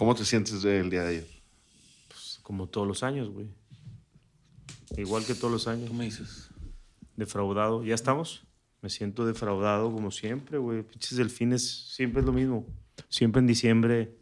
¿Cómo 0.00 0.14
te 0.14 0.24
sientes 0.24 0.62
del 0.62 0.88
día 0.88 1.02
de 1.02 1.08
ayer? 1.10 1.26
Pues, 2.08 2.40
como 2.42 2.66
todos 2.66 2.88
los 2.88 3.02
años, 3.02 3.28
güey. 3.28 3.48
Igual 4.96 5.26
que 5.26 5.34
todos 5.34 5.52
los 5.52 5.68
años. 5.68 5.90
¿Cómo 5.90 6.00
dices? 6.00 6.48
Defraudado. 7.16 7.84
¿Ya 7.84 7.96
estamos? 7.96 8.46
Me 8.80 8.88
siento 8.88 9.26
defraudado 9.26 9.92
como 9.92 10.10
siempre, 10.10 10.56
güey. 10.56 10.84
Pinches 10.84 11.18
delfines, 11.18 11.92
siempre 11.94 12.20
es 12.20 12.26
lo 12.26 12.32
mismo. 12.32 12.64
Siempre 13.10 13.40
en 13.40 13.46
diciembre 13.46 14.14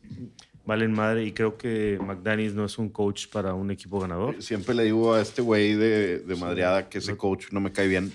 valen 0.67 0.91
madre 0.91 1.25
y 1.25 1.31
creo 1.31 1.57
que 1.57 1.97
McDaniels 2.05 2.57
no 2.57 2.65
es 2.65 2.77
un 2.77 2.89
coach 2.89 3.29
para 3.29 3.55
un 3.55 3.71
equipo 3.71 4.01
ganador. 4.01 4.43
Siempre 4.43 4.75
le 4.75 4.83
digo 4.83 5.15
a 5.15 5.21
este 5.23 5.43
güey 5.43 5.75
de, 5.75 6.19
de 6.19 6.35
madreada 6.35 6.89
que 6.89 6.99
ese 6.99 7.17
coach 7.17 7.53
no 7.53 7.61
me 7.61 7.71
cae 7.71 7.87
bien. 7.87 8.13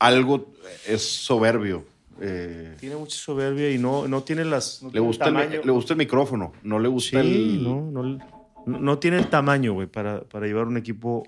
Algo 0.00 0.52
es 0.88 1.02
soberbio. 1.02 1.84
Eh, 2.20 2.76
Tiene 2.78 2.96
mucha 2.96 3.16
soberbia 3.16 3.70
y 3.70 3.78
no, 3.78 4.06
no 4.08 4.22
tiene 4.22 4.44
las. 4.44 4.82
no 4.82 4.88
le, 4.88 4.92
tiene 4.92 5.06
gusta 5.06 5.28
el, 5.28 5.60
le 5.66 5.72
gusta 5.72 5.92
el 5.94 5.98
micrófono, 5.98 6.52
no 6.62 6.78
le 6.78 6.88
gusta 6.88 7.20
Sí, 7.22 7.56
el... 7.56 7.64
no, 7.64 7.90
no, 7.90 8.18
no, 8.66 8.98
tiene 8.98 9.18
el 9.18 9.28
tamaño, 9.28 9.72
güey, 9.74 9.86
para, 9.88 10.22
para 10.22 10.46
llevar 10.46 10.66
un 10.66 10.76
equipo 10.76 11.26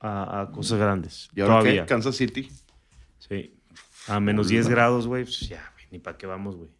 a, 0.00 0.40
a 0.42 0.50
cosas 0.52 0.78
grandes. 0.78 1.28
¿Y 1.34 1.40
ahora 1.42 1.60
Todavía. 1.60 1.82
qué? 1.82 1.88
Kansas 1.88 2.16
City. 2.16 2.48
Sí. 3.18 3.54
A 4.08 4.20
menos 4.20 4.48
10 4.48 4.68
grados, 4.68 5.06
güey, 5.06 5.24
pues 5.24 5.40
ya, 5.40 5.70
güey, 5.74 5.86
ni 5.90 5.98
para 5.98 6.16
qué 6.16 6.26
vamos, 6.26 6.56
güey. 6.56 6.70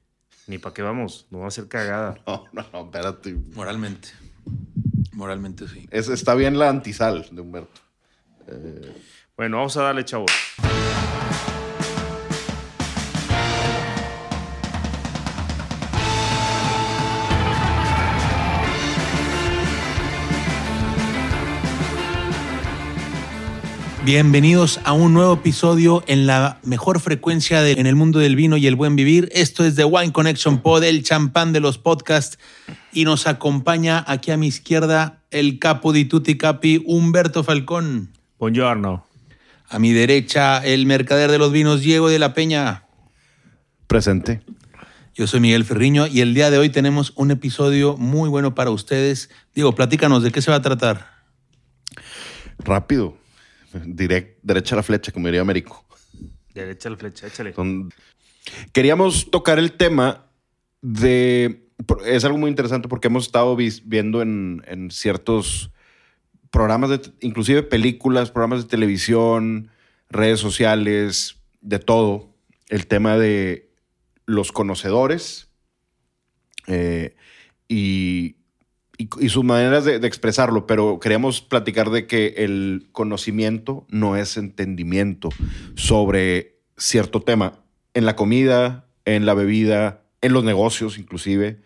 Ni 0.46 0.58
para 0.58 0.72
qué 0.74 0.82
vamos. 0.82 1.26
No 1.30 1.40
va 1.40 1.48
a 1.48 1.50
ser 1.50 1.66
cagada. 1.68 2.16
No, 2.26 2.44
no, 2.52 2.64
no, 2.72 2.84
espérate. 2.84 3.36
Moralmente. 3.54 4.08
Moralmente 5.12 5.66
sí. 5.68 5.86
Es- 5.90 6.08
está 6.08 6.34
bien 6.34 6.58
la 6.58 6.68
antisal 6.68 7.26
de 7.32 7.40
Humberto. 7.40 7.80
Bueno, 9.36 9.56
vamos 9.58 9.76
a 9.76 9.82
darle, 9.82 10.04
chavos. 10.04 10.30
Bienvenidos 24.10 24.78
a 24.84 24.92
un 24.92 25.14
nuevo 25.14 25.32
episodio 25.34 26.04
en 26.06 26.28
la 26.28 26.60
mejor 26.62 27.00
frecuencia 27.00 27.60
de- 27.62 27.72
en 27.72 27.86
el 27.88 27.96
mundo 27.96 28.20
del 28.20 28.36
vino 28.36 28.56
y 28.56 28.68
el 28.68 28.76
buen 28.76 28.94
vivir. 28.94 29.28
Esto 29.32 29.64
es 29.64 29.74
The 29.74 29.84
Wine 29.84 30.12
Connection 30.12 30.62
Pod, 30.62 30.84
el 30.84 31.02
champán 31.02 31.52
de 31.52 31.58
los 31.58 31.76
podcasts. 31.78 32.38
Y 32.92 33.04
nos 33.04 33.26
acompaña 33.26 34.04
aquí 34.06 34.30
a 34.30 34.36
mi 34.36 34.46
izquierda 34.46 35.24
el 35.32 35.58
capo 35.58 35.92
di 35.92 36.04
tutti 36.04 36.38
capi, 36.38 36.84
Humberto 36.86 37.42
Falcón. 37.42 38.12
Buongiorno. 38.38 39.04
A 39.68 39.80
mi 39.80 39.92
derecha, 39.92 40.64
el 40.64 40.86
mercader 40.86 41.28
de 41.32 41.38
los 41.38 41.50
vinos, 41.50 41.80
Diego 41.80 42.08
de 42.08 42.20
la 42.20 42.32
Peña. 42.32 42.84
Presente. 43.88 44.40
Yo 45.16 45.26
soy 45.26 45.40
Miguel 45.40 45.64
Ferriño 45.64 46.06
y 46.06 46.20
el 46.20 46.32
día 46.32 46.52
de 46.52 46.58
hoy 46.58 46.68
tenemos 46.68 47.12
un 47.16 47.32
episodio 47.32 47.96
muy 47.96 48.28
bueno 48.28 48.54
para 48.54 48.70
ustedes. 48.70 49.30
Diego, 49.52 49.74
platícanos 49.74 50.22
de 50.22 50.30
qué 50.30 50.40
se 50.42 50.52
va 50.52 50.58
a 50.58 50.62
tratar. 50.62 51.08
Rápido. 52.60 53.16
Direct, 53.84 54.38
derecha 54.42 54.74
a 54.74 54.76
la 54.76 54.82
flecha, 54.82 55.12
como 55.12 55.26
diría 55.26 55.40
Américo. 55.40 55.84
Derecha 56.54 56.90
la 56.90 56.96
flecha, 56.96 57.26
échale. 57.26 57.52
Son- 57.52 57.92
Queríamos 58.72 59.30
tocar 59.30 59.58
el 59.58 59.72
tema 59.72 60.26
de... 60.80 61.68
Es 62.06 62.24
algo 62.24 62.38
muy 62.38 62.48
interesante 62.48 62.88
porque 62.88 63.08
hemos 63.08 63.26
estado 63.26 63.56
viendo 63.56 64.22
en, 64.22 64.62
en 64.66 64.90
ciertos 64.90 65.70
programas, 66.50 66.90
de, 66.90 67.00
inclusive 67.20 67.62
películas, 67.62 68.30
programas 68.30 68.62
de 68.62 68.68
televisión, 68.70 69.70
redes 70.08 70.40
sociales, 70.40 71.36
de 71.60 71.78
todo, 71.78 72.34
el 72.68 72.86
tema 72.86 73.18
de 73.18 73.70
los 74.24 74.52
conocedores 74.52 75.50
eh, 76.66 77.14
y, 77.68 78.36
y- 78.98 79.28
sus 79.28 79.44
maneras 79.44 79.84
de, 79.84 79.98
de 79.98 80.06
expresarlo, 80.08 80.66
pero 80.66 80.98
queríamos 81.00 81.40
platicar 81.40 81.90
de 81.90 82.06
que 82.06 82.34
el 82.38 82.88
conocimiento 82.92 83.86
no 83.88 84.16
es 84.16 84.36
entendimiento 84.36 85.28
sobre 85.74 86.58
cierto 86.76 87.20
tema. 87.20 87.60
En 87.94 88.04
la 88.06 88.16
comida, 88.16 88.86
en 89.04 89.26
la 89.26 89.34
bebida, 89.34 90.02
en 90.20 90.32
los 90.32 90.44
negocios 90.44 90.98
inclusive. 90.98 91.60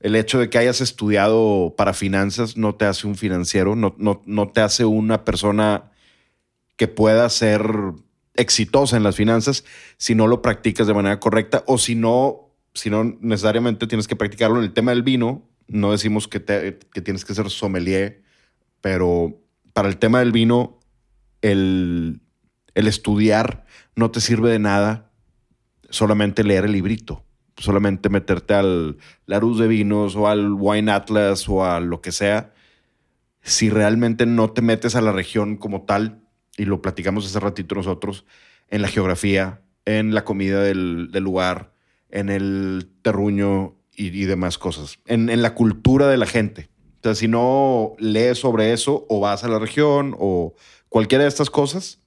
El 0.00 0.14
hecho 0.14 0.38
de 0.38 0.50
que 0.50 0.58
hayas 0.58 0.80
estudiado 0.80 1.74
para 1.76 1.94
finanzas 1.94 2.56
no 2.56 2.74
te 2.74 2.84
hace 2.84 3.06
un 3.06 3.16
financiero, 3.16 3.76
no, 3.76 3.94
no, 3.98 4.22
no 4.26 4.48
te 4.48 4.60
hace 4.60 4.84
una 4.84 5.24
persona 5.24 5.90
que 6.76 6.86
pueda 6.86 7.28
ser 7.30 7.66
exitosa 8.34 8.98
en 8.98 9.02
las 9.02 9.16
finanzas 9.16 9.64
si 9.96 10.14
no 10.14 10.26
lo 10.26 10.42
practicas 10.42 10.86
de 10.86 10.92
manera 10.94 11.18
correcta 11.18 11.64
o 11.66 11.78
si 11.78 11.94
no, 11.94 12.50
si 12.74 12.90
no 12.90 13.16
necesariamente 13.20 13.86
tienes 13.86 14.06
que 14.06 14.16
practicarlo 14.16 14.58
en 14.58 14.64
el 14.64 14.72
tema 14.74 14.90
del 14.90 15.02
vino. 15.02 15.42
No 15.68 15.92
decimos 15.92 16.28
que, 16.28 16.42
que 16.44 17.00
tienes 17.00 17.24
que 17.24 17.34
ser 17.34 17.50
sommelier, 17.50 18.22
pero 18.80 19.40
para 19.72 19.88
el 19.88 19.98
tema 19.98 20.20
del 20.20 20.32
vino, 20.32 20.78
el, 21.42 22.20
el 22.74 22.88
estudiar 22.88 23.64
no 23.94 24.10
te 24.10 24.20
sirve 24.20 24.50
de 24.50 24.58
nada 24.58 25.10
solamente 25.90 26.44
leer 26.44 26.64
el 26.64 26.72
librito, 26.72 27.24
solamente 27.56 28.08
meterte 28.08 28.54
al 28.54 28.98
Larus 29.26 29.58
de 29.58 29.68
Vinos 29.68 30.16
o 30.16 30.28
al 30.28 30.52
Wine 30.52 30.92
Atlas 30.92 31.48
o 31.48 31.64
a 31.64 31.80
lo 31.80 32.00
que 32.00 32.12
sea. 32.12 32.52
Si 33.42 33.70
realmente 33.70 34.26
no 34.26 34.50
te 34.50 34.62
metes 34.62 34.96
a 34.96 35.00
la 35.00 35.12
región 35.12 35.56
como 35.56 35.82
tal, 35.82 36.22
y 36.56 36.64
lo 36.64 36.82
platicamos 36.82 37.26
hace 37.26 37.40
ratito 37.40 37.74
nosotros, 37.74 38.24
en 38.68 38.82
la 38.82 38.88
geografía, 38.88 39.62
en 39.84 40.14
la 40.14 40.24
comida 40.24 40.62
del, 40.62 41.10
del 41.12 41.22
lugar, 41.22 41.72
en 42.10 42.28
el 42.28 42.90
terruño 43.02 43.75
y, 43.96 44.06
y 44.08 44.24
demás 44.26 44.58
cosas, 44.58 44.98
en, 45.06 45.28
en 45.30 45.42
la 45.42 45.54
cultura 45.54 46.06
de 46.08 46.16
la 46.16 46.26
gente. 46.26 46.68
O 47.00 47.02
sea, 47.02 47.14
si 47.14 47.28
no 47.28 47.92
lees 47.98 48.38
sobre 48.38 48.72
eso 48.72 49.06
o 49.08 49.20
vas 49.20 49.44
a 49.44 49.48
la 49.48 49.58
región 49.58 50.14
o 50.18 50.54
cualquiera 50.88 51.24
de 51.24 51.28
estas 51.28 51.50
cosas, 51.50 52.00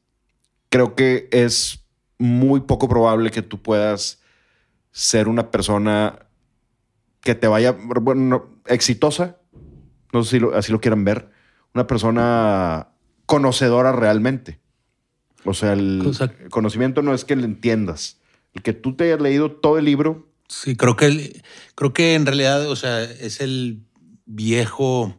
creo 0.70 0.96
que 0.96 1.28
es 1.32 1.86
muy 2.18 2.62
poco 2.62 2.88
probable 2.90 3.32
que 3.32 3.42
tú 3.42 3.62
puedas 3.62 4.20
ser 4.92 5.28
una 5.28 5.52
persona 5.52 6.28
que 7.22 7.36
te 7.36 7.48
vaya, 7.48 7.72
bueno, 7.72 8.22
no, 8.22 8.50
exitosa, 8.68 9.38
no 10.14 10.24
sé 10.24 10.32
si 10.32 10.40
lo- 10.40 10.56
así 10.56 10.72
lo 10.72 10.80
quieran 10.82 11.04
ver, 11.04 11.30
una 11.74 11.86
persona 11.88 12.90
conocedora 13.26 13.92
realmente. 13.92 14.60
O 15.46 15.54
sea, 15.54 15.74
el 15.74 16.02
conocimiento 16.50 17.02
no 17.02 17.14
es 17.14 17.24
que 17.26 17.36
le 17.36 17.46
entiendas, 17.46 18.20
el 18.54 18.62
que 18.64 18.74
tú 18.74 18.96
te 18.96 19.06
hayas 19.06 19.22
leído 19.22 19.52
todo 19.52 19.78
el 19.78 19.86
libro, 19.86 20.28
Sí, 20.50 20.76
creo 20.76 20.96
que, 20.96 21.44
creo 21.76 21.94
que 21.94 22.16
en 22.16 22.26
realidad, 22.26 22.68
o 22.70 22.76
sea, 22.76 23.04
es 23.04 23.40
el 23.40 23.86
viejo 24.26 25.16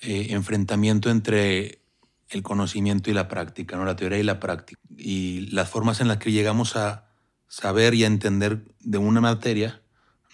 eh, 0.00 0.28
enfrentamiento 0.30 1.10
entre 1.10 1.82
el 2.30 2.42
conocimiento 2.42 3.10
y 3.10 3.14
la 3.14 3.28
práctica, 3.28 3.76
¿no? 3.76 3.84
La 3.84 3.96
teoría 3.96 4.18
y 4.18 4.22
la 4.22 4.40
práctica. 4.40 4.80
Y 4.96 5.50
las 5.50 5.68
formas 5.68 6.00
en 6.00 6.08
las 6.08 6.16
que 6.16 6.32
llegamos 6.32 6.74
a 6.74 7.04
saber 7.48 7.94
y 7.94 8.04
a 8.04 8.06
entender 8.06 8.64
de 8.80 8.96
una 8.96 9.20
materia 9.20 9.82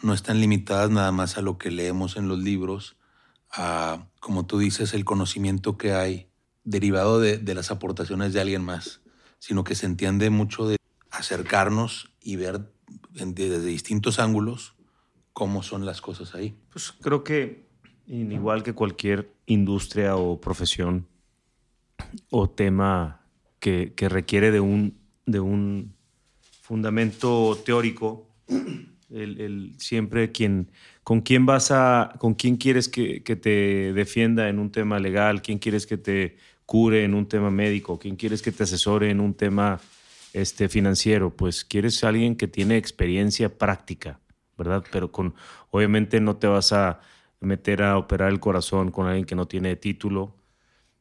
no 0.02 0.14
están 0.14 0.40
limitadas 0.40 0.90
nada 0.90 1.10
más 1.10 1.36
a 1.36 1.42
lo 1.42 1.58
que 1.58 1.72
leemos 1.72 2.16
en 2.16 2.28
los 2.28 2.38
libros, 2.38 2.96
a, 3.50 4.06
como 4.20 4.46
tú 4.46 4.60
dices, 4.60 4.94
el 4.94 5.04
conocimiento 5.04 5.76
que 5.76 5.94
hay 5.94 6.28
derivado 6.62 7.18
de, 7.18 7.38
de 7.38 7.54
las 7.56 7.72
aportaciones 7.72 8.32
de 8.32 8.40
alguien 8.40 8.64
más, 8.64 9.00
sino 9.40 9.64
que 9.64 9.74
se 9.74 9.86
entiende 9.86 10.30
mucho 10.30 10.68
de 10.68 10.76
acercarnos 11.10 12.12
y 12.20 12.36
ver 12.36 12.72
desde 13.14 13.64
distintos 13.64 14.18
ángulos 14.18 14.74
cómo 15.32 15.62
son 15.62 15.86
las 15.86 16.00
cosas 16.00 16.34
ahí. 16.34 16.54
Pues 16.70 16.92
creo 16.92 17.24
que 17.24 17.66
igual 18.06 18.62
que 18.62 18.72
cualquier 18.74 19.32
industria 19.46 20.16
o 20.16 20.40
profesión 20.40 21.06
o 22.30 22.50
tema 22.50 23.20
que, 23.60 23.92
que 23.94 24.08
requiere 24.08 24.50
de 24.50 24.60
un, 24.60 24.98
de 25.26 25.40
un 25.40 25.94
fundamento 26.62 27.58
teórico, 27.64 28.28
el, 29.10 29.40
el- 29.40 29.74
siempre 29.78 30.32
quien, 30.32 30.70
con 31.04 31.20
quién 31.20 31.46
vas 31.46 31.70
a, 31.70 32.14
con 32.18 32.34
quién 32.34 32.56
quieres 32.56 32.88
que, 32.88 33.22
que 33.22 33.36
te 33.36 33.92
defienda 33.92 34.48
en 34.48 34.58
un 34.58 34.70
tema 34.70 34.98
legal, 34.98 35.42
quién 35.42 35.58
quieres 35.58 35.86
que 35.86 35.96
te 35.96 36.36
cure 36.66 37.04
en 37.04 37.14
un 37.14 37.26
tema 37.26 37.50
médico, 37.50 37.98
quién 37.98 38.16
quieres 38.16 38.42
que 38.42 38.52
te 38.52 38.62
asesore 38.64 39.10
en 39.10 39.20
un 39.20 39.34
tema 39.34 39.80
este, 40.32 40.68
financiero, 40.68 41.34
pues 41.36 41.64
quieres 41.64 42.02
alguien 42.04 42.36
que 42.36 42.48
tiene 42.48 42.76
experiencia 42.76 43.58
práctica, 43.58 44.20
¿verdad? 44.56 44.84
Pero 44.90 45.12
con, 45.12 45.34
obviamente 45.70 46.20
no 46.20 46.36
te 46.36 46.46
vas 46.46 46.72
a 46.72 47.00
meter 47.40 47.82
a 47.82 47.98
operar 47.98 48.30
el 48.30 48.40
corazón 48.40 48.90
con 48.90 49.06
alguien 49.06 49.26
que 49.26 49.34
no 49.34 49.46
tiene 49.46 49.76
título, 49.76 50.36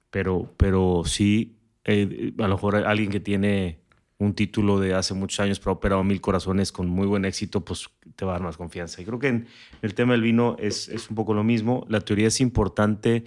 pero, 0.09 0.53
pero 0.57 1.03
sí, 1.05 1.57
eh, 1.85 2.33
a 2.37 2.47
lo 2.47 2.55
mejor 2.55 2.75
alguien 2.75 3.09
que 3.09 3.19
tiene 3.19 3.81
un 4.17 4.35
título 4.35 4.79
de 4.79 4.93
hace 4.93 5.13
muchos 5.13 5.39
años, 5.39 5.59
pero 5.59 5.71
ha 5.71 5.73
operado 5.73 6.03
mil 6.03 6.21
corazones 6.21 6.71
con 6.71 6.87
muy 6.87 7.07
buen 7.07 7.25
éxito, 7.25 7.65
pues 7.65 7.89
te 8.15 8.23
va 8.23 8.31
a 8.31 8.35
dar 8.35 8.43
más 8.43 8.57
confianza. 8.57 9.01
Y 9.01 9.05
creo 9.05 9.17
que 9.17 9.29
en 9.29 9.47
el 9.81 9.95
tema 9.95 10.13
del 10.13 10.21
vino 10.21 10.55
es, 10.59 10.89
es 10.89 11.09
un 11.09 11.15
poco 11.15 11.33
lo 11.33 11.43
mismo. 11.43 11.85
La 11.89 12.01
teoría 12.01 12.27
es 12.27 12.39
importante 12.39 13.25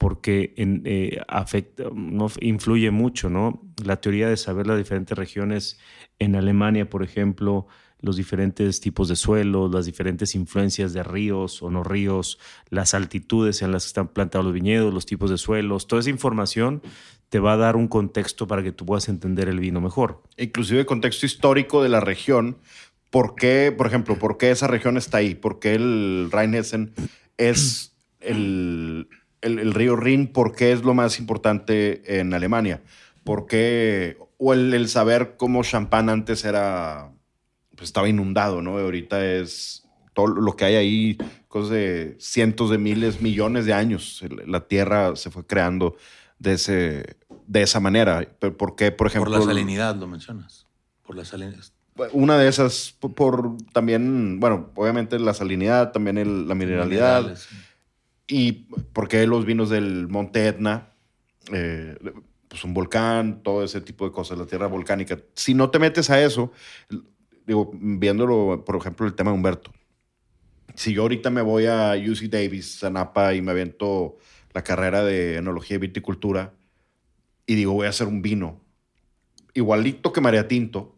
porque 0.00 0.54
eh, 0.56 1.20
afecta, 1.28 1.84
no, 1.94 2.28
influye 2.40 2.90
mucho, 2.90 3.28
¿no? 3.28 3.60
La 3.84 4.00
teoría 4.00 4.30
de 4.30 4.38
saber 4.38 4.66
las 4.66 4.78
diferentes 4.78 5.16
regiones 5.16 5.78
en 6.18 6.36
Alemania, 6.36 6.88
por 6.88 7.02
ejemplo, 7.02 7.66
los 8.00 8.16
diferentes 8.16 8.80
tipos 8.80 9.08
de 9.10 9.16
suelos, 9.16 9.70
las 9.70 9.84
diferentes 9.84 10.34
influencias 10.34 10.94
de 10.94 11.02
ríos 11.02 11.62
o 11.62 11.70
no 11.70 11.84
ríos, 11.84 12.38
las 12.70 12.94
altitudes 12.94 13.60
en 13.60 13.72
las 13.72 13.84
que 13.84 13.88
están 13.88 14.08
plantados 14.08 14.46
los 14.46 14.54
viñedos, 14.54 14.94
los 14.94 15.04
tipos 15.04 15.28
de 15.28 15.36
suelos, 15.36 15.86
toda 15.86 16.00
esa 16.00 16.08
información 16.08 16.80
te 17.28 17.38
va 17.38 17.52
a 17.52 17.58
dar 17.58 17.76
un 17.76 17.86
contexto 17.86 18.46
para 18.46 18.62
que 18.62 18.72
tú 18.72 18.86
puedas 18.86 19.06
entender 19.10 19.50
el 19.50 19.60
vino 19.60 19.82
mejor. 19.82 20.22
Inclusive 20.38 20.86
contexto 20.86 21.26
histórico 21.26 21.82
de 21.82 21.90
la 21.90 22.00
región. 22.00 22.56
¿Por 23.10 23.34
qué, 23.34 23.70
por 23.76 23.86
ejemplo, 23.86 24.18
por 24.18 24.38
qué 24.38 24.50
esa 24.50 24.66
región 24.66 24.96
está 24.96 25.18
ahí? 25.18 25.34
¿Por 25.34 25.58
qué 25.58 25.74
el 25.74 26.30
Rheinhessen 26.32 26.94
es 27.36 27.94
el, 28.20 29.08
el, 29.42 29.72
río 29.72 29.96
Rin? 29.96 30.26
¿Por 30.26 30.54
qué 30.54 30.72
es 30.72 30.82
lo 30.82 30.94
más 30.94 31.18
importante 31.18 32.20
en 32.20 32.34
Alemania? 32.34 32.82
¿Por 33.24 33.46
qué? 33.46 34.18
O 34.38 34.54
el, 34.54 34.88
saber 34.88 35.36
cómo 35.36 35.62
champán 35.62 36.08
antes 36.08 36.44
era, 36.44 37.12
pues 37.76 37.88
estaba 37.88 38.08
inundado, 38.08 38.62
¿no? 38.62 38.78
Ahorita 38.78 39.24
es 39.24 39.86
todo 40.14 40.28
lo 40.28 40.56
que 40.56 40.64
hay 40.64 40.74
ahí, 40.76 41.18
cosas 41.48 41.70
de 41.70 42.16
cientos 42.18 42.70
de 42.70 42.78
miles, 42.78 43.20
millones 43.20 43.66
de 43.66 43.74
años. 43.74 44.22
La 44.46 44.66
tierra 44.66 45.16
se 45.16 45.30
fue 45.30 45.46
creando 45.46 45.96
de, 46.38 46.54
ese, 46.54 47.16
de 47.46 47.62
esa 47.62 47.80
manera. 47.80 48.26
¿Por 48.38 48.76
qué, 48.76 48.92
por 48.92 49.06
ejemplo? 49.06 49.30
Por 49.30 49.40
la 49.40 49.46
salinidad, 49.46 49.96
lo 49.96 50.06
mencionas. 50.06 50.66
Por 51.02 51.16
la 51.16 51.24
salinidad. 51.24 51.64
Una 52.12 52.38
de 52.38 52.48
esas, 52.48 52.94
por, 52.98 53.56
también, 53.72 54.40
bueno, 54.40 54.70
obviamente 54.74 55.18
la 55.18 55.34
salinidad, 55.34 55.92
también 55.92 56.48
la 56.48 56.54
mineralidad. 56.54 57.36
Y 58.30 58.68
porque 58.92 59.26
los 59.26 59.44
vinos 59.44 59.68
del 59.68 60.08
Monte 60.08 60.46
Etna, 60.46 60.92
eh, 61.52 61.98
pues 62.48 62.64
un 62.64 62.72
volcán, 62.72 63.42
todo 63.42 63.64
ese 63.64 63.80
tipo 63.80 64.04
de 64.04 64.12
cosas, 64.12 64.38
la 64.38 64.46
tierra 64.46 64.68
volcánica. 64.68 65.18
Si 65.34 65.52
no 65.52 65.70
te 65.70 65.78
metes 65.78 66.08
a 66.10 66.22
eso, 66.22 66.52
digo, 67.46 67.72
viéndolo, 67.74 68.64
por 68.64 68.76
ejemplo, 68.76 69.06
el 69.06 69.14
tema 69.14 69.30
de 69.32 69.36
Humberto. 69.36 69.72
Si 70.74 70.92
yo 70.92 71.02
ahorita 71.02 71.30
me 71.30 71.42
voy 71.42 71.66
a 71.66 71.94
UC 71.94 72.30
Davis, 72.30 72.82
a 72.84 72.90
Napa, 72.90 73.34
y 73.34 73.42
me 73.42 73.50
aviento 73.50 74.16
la 74.54 74.62
carrera 74.62 75.04
de 75.04 75.36
enología 75.36 75.76
y 75.76 75.80
viticultura 75.80 76.54
y 77.46 77.56
digo, 77.56 77.72
voy 77.72 77.86
a 77.86 77.90
hacer 77.90 78.06
un 78.06 78.22
vino 78.22 78.60
igualito 79.54 80.12
que 80.12 80.20
María 80.20 80.48
Tinto, 80.48 80.96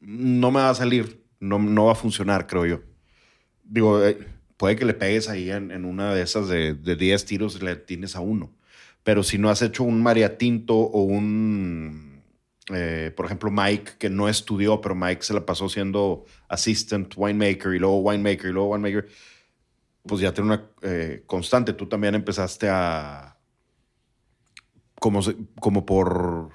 no 0.00 0.50
me 0.50 0.60
va 0.60 0.70
a 0.70 0.74
salir, 0.74 1.24
no, 1.40 1.58
no 1.58 1.86
va 1.86 1.92
a 1.92 1.96
funcionar, 1.96 2.46
creo 2.46 2.66
yo. 2.66 2.80
Digo, 3.64 4.04
eh, 4.04 4.18
puede 4.56 4.76
que 4.76 4.84
le 4.84 4.94
pegues 4.94 5.28
ahí 5.28 5.50
en, 5.50 5.84
una 5.84 6.14
de 6.14 6.22
esas 6.22 6.48
de, 6.48 6.74
10 6.74 7.24
tiros 7.24 7.56
y 7.56 7.64
le 7.64 7.76
tienes 7.76 8.16
a 8.16 8.20
uno. 8.20 8.52
Pero 9.02 9.22
si 9.22 9.38
no 9.38 9.50
has 9.50 9.62
hecho 9.62 9.84
un 9.84 10.02
María 10.02 10.38
Tinto 10.38 10.74
o 10.76 11.02
un, 11.02 12.22
eh, 12.72 13.12
por 13.16 13.26
ejemplo, 13.26 13.50
Mike, 13.50 13.92
que 13.98 14.10
no 14.10 14.28
estudió, 14.28 14.80
pero 14.80 14.94
Mike 14.94 15.22
se 15.22 15.34
la 15.34 15.46
pasó 15.46 15.68
siendo 15.68 16.24
assistant 16.48 17.12
winemaker 17.16 17.74
y 17.74 17.78
luego 17.78 17.98
winemaker 18.00 18.46
y 18.46 18.52
luego 18.52 18.70
winemaker 18.70 19.08
pues 20.06 20.20
ya 20.20 20.32
tiene 20.32 20.50
una 20.50 20.70
eh, 20.82 21.24
constante. 21.26 21.72
Tú 21.72 21.86
también 21.86 22.14
empezaste 22.14 22.68
a, 22.68 23.36
como, 25.00 25.20
como 25.60 25.84
por 25.84 26.50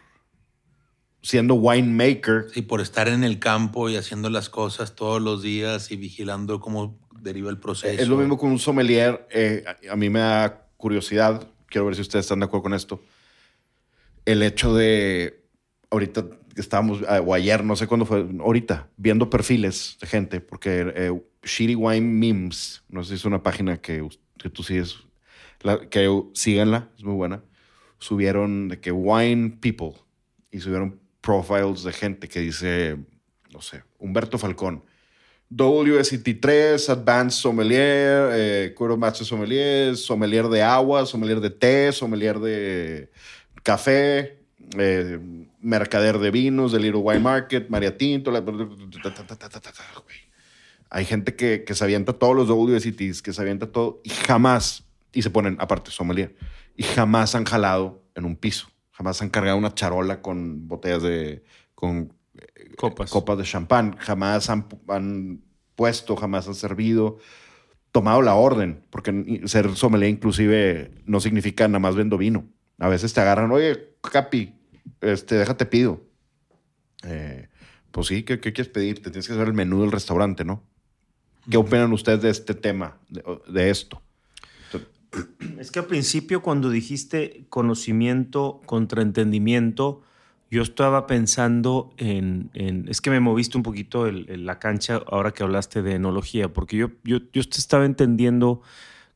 siendo 1.22 1.56
winemaker. 1.56 2.48
Y 2.56 2.64
por 2.64 2.82
estar 2.82 3.08
en 3.08 3.24
el 3.24 3.40
campo 3.40 3.90
y 3.90 3.96
haciendo 3.96 4.30
las 4.30 4.50
cosas 4.50 4.96
todos 4.96 5.22
los 5.22 5.42
días 5.42 5.92
y 5.92 5.98
vigilando 5.98 6.60
cómo 6.60 7.01
deriva 7.22 7.50
el 7.50 7.58
proceso. 7.58 8.02
Es 8.02 8.08
lo 8.08 8.18
mismo 8.18 8.38
con 8.38 8.52
un 8.52 8.60
sommelier. 8.60 9.28
Eh, 9.32 9.64
a 9.90 9.96
mí 9.96 10.10
me 10.10 10.20
da 10.20 10.68
curiosidad, 10.78 11.48
quiero 11.68 11.86
ver 11.86 11.96
si 11.96 12.02
ustedes 12.02 12.26
están 12.26 12.40
de 12.40 12.46
acuerdo 12.46 12.64
con 12.64 12.74
esto. 12.74 13.02
El 14.26 14.44
hecho 14.44 14.74
de, 14.76 15.46
ahorita 15.90 16.26
estábamos, 16.56 17.02
ah, 17.08 17.22
o 17.22 17.34
ayer, 17.34 17.64
no 17.64 17.76
sé 17.76 17.88
cuándo 17.88 18.06
fue, 18.06 18.28
ahorita, 18.40 18.90
viendo 18.98 19.30
perfiles 19.30 19.98
de 20.02 20.08
gente, 20.08 20.42
porque 20.42 20.92
eh, 20.96 21.22
Shitty 21.44 21.76
Wine 21.76 22.02
Memes, 22.02 22.84
no 22.90 23.04
sé 23.04 23.10
si 23.10 23.16
es 23.16 23.26
una 23.26 23.44
página 23.44 23.78
que, 23.78 24.08
que 24.38 24.50
tú 24.50 24.64
sigues, 24.64 24.98
la, 25.62 25.80
que 25.90 26.10
síganla, 26.34 26.90
es 26.98 27.04
muy 27.04 27.16
buena. 27.16 27.44
Subieron 28.00 28.68
de 28.68 28.80
que 28.80 28.92
Wine 28.92 29.58
People 29.62 29.94
y 30.52 30.60
subieron 30.60 31.00
profiles 31.22 31.84
de 31.84 31.94
gente 31.94 32.28
que 32.28 32.40
dice, 32.40 32.98
no 33.52 33.62
sé, 33.62 33.84
Humberto 34.00 34.38
Falcón. 34.38 34.84
WST3, 35.54 36.90
Advanced 36.90 37.42
Sommelier, 37.42 38.30
eh, 38.32 38.76
Master 38.98 39.26
Sommelier, 39.26 39.98
Sommelier 39.98 40.48
de 40.48 40.64
agua, 40.64 41.06
Sommelier 41.06 41.42
de 41.42 41.50
té, 41.50 41.92
Sommelier 41.92 42.40
de 42.40 43.12
café, 43.62 44.40
eh, 44.78 45.20
mercader 45.60 46.20
de 46.20 46.32
vinos, 46.32 46.72
de 46.72 46.80
Little 46.80 47.02
Wine 47.02 47.20
Market, 47.20 47.70
María 47.70 47.98
Tinto, 47.98 48.32
hay 50.90 51.06
gente 51.06 51.36
que, 51.36 51.64
que 51.66 51.74
se 51.74 51.84
avienta 51.84 52.14
todos 52.14 52.36
los 52.36 52.50
WSETs, 52.50 53.22
que 53.22 53.34
se 53.34 53.42
avienta 53.42 53.72
todo 53.72 54.02
y 54.04 54.10
jamás, 54.10 54.86
y 55.14 55.22
se 55.22 55.30
ponen 55.30 55.58
aparte 55.60 55.92
sommelier, 55.92 56.36
y 56.76 56.84
jamás 56.84 57.36
han 57.36 57.46
jalado 57.46 58.04
en 58.16 58.26
un 58.26 58.36
piso. 58.36 58.68
Jamás 58.92 59.22
han 59.22 59.30
cargado 59.30 59.58
una 59.58 59.74
charola 59.74 60.22
con 60.22 60.68
botellas 60.68 61.02
de. 61.02 61.44
con 61.76 62.14
copas, 62.78 63.10
copas 63.10 63.38
de 63.38 63.44
champán. 63.44 63.96
Jamás 63.98 64.50
han, 64.50 64.68
han 64.88 65.42
puesto, 65.76 66.16
jamás 66.16 66.48
han 66.48 66.56
servido, 66.56 67.18
tomado 67.92 68.22
la 68.22 68.36
orden, 68.36 68.86
porque 68.90 69.42
ser 69.46 69.76
sommelier 69.76 70.10
inclusive 70.10 70.92
no 71.06 71.20
significa 71.20 71.68
nada 71.68 71.80
más 71.80 71.96
vendo 71.96 72.18
vino. 72.18 72.46
A 72.80 72.88
veces 72.88 73.14
te 73.14 73.22
agarran, 73.22 73.52
oye, 73.52 73.96
Capi, 74.02 74.56
este, 75.02 75.36
déjate 75.36 75.66
pido. 75.66 76.02
Eh, 77.04 77.48
pues 77.92 78.08
sí, 78.08 78.24
¿qué, 78.24 78.40
¿qué, 78.40 78.54
quieres 78.54 78.72
pedir? 78.72 79.02
Te 79.02 79.12
tienes 79.12 79.28
que 79.28 79.34
hacer 79.34 79.48
el 79.48 79.54
menú 79.54 79.82
del 79.82 79.92
restaurante, 79.92 80.46
¿no? 80.46 80.64
¿Qué 81.50 81.58
opinan 81.58 81.92
ustedes 81.92 82.22
de 82.22 82.30
este 82.30 82.54
tema, 82.54 83.00
de, 83.10 83.70
esto? 83.70 84.02
Es 85.58 85.72
que 85.72 85.80
al 85.80 85.86
principio 85.86 86.42
cuando 86.42 86.70
dijiste 86.70 87.46
conocimiento 87.50 88.62
contra 88.66 89.02
entendimiento, 89.02 90.04
yo 90.52 90.62
estaba 90.62 91.08
pensando 91.08 91.94
en, 91.98 92.52
es 92.90 93.00
que 93.00 93.10
me 93.10 93.22
moviste 93.22 93.56
un 93.56 93.64
poquito 93.64 94.06
en 94.06 94.46
la 94.46 94.60
cancha 94.60 95.02
ahora 95.08 95.32
que 95.32 95.44
hablaste 95.44 95.82
de 95.82 95.96
enología, 95.96 96.52
porque 96.52 96.76
yo, 96.76 96.92
yo, 97.06 97.20
yo 97.32 97.42
estaba 97.42 97.86
entendiendo 97.86 98.62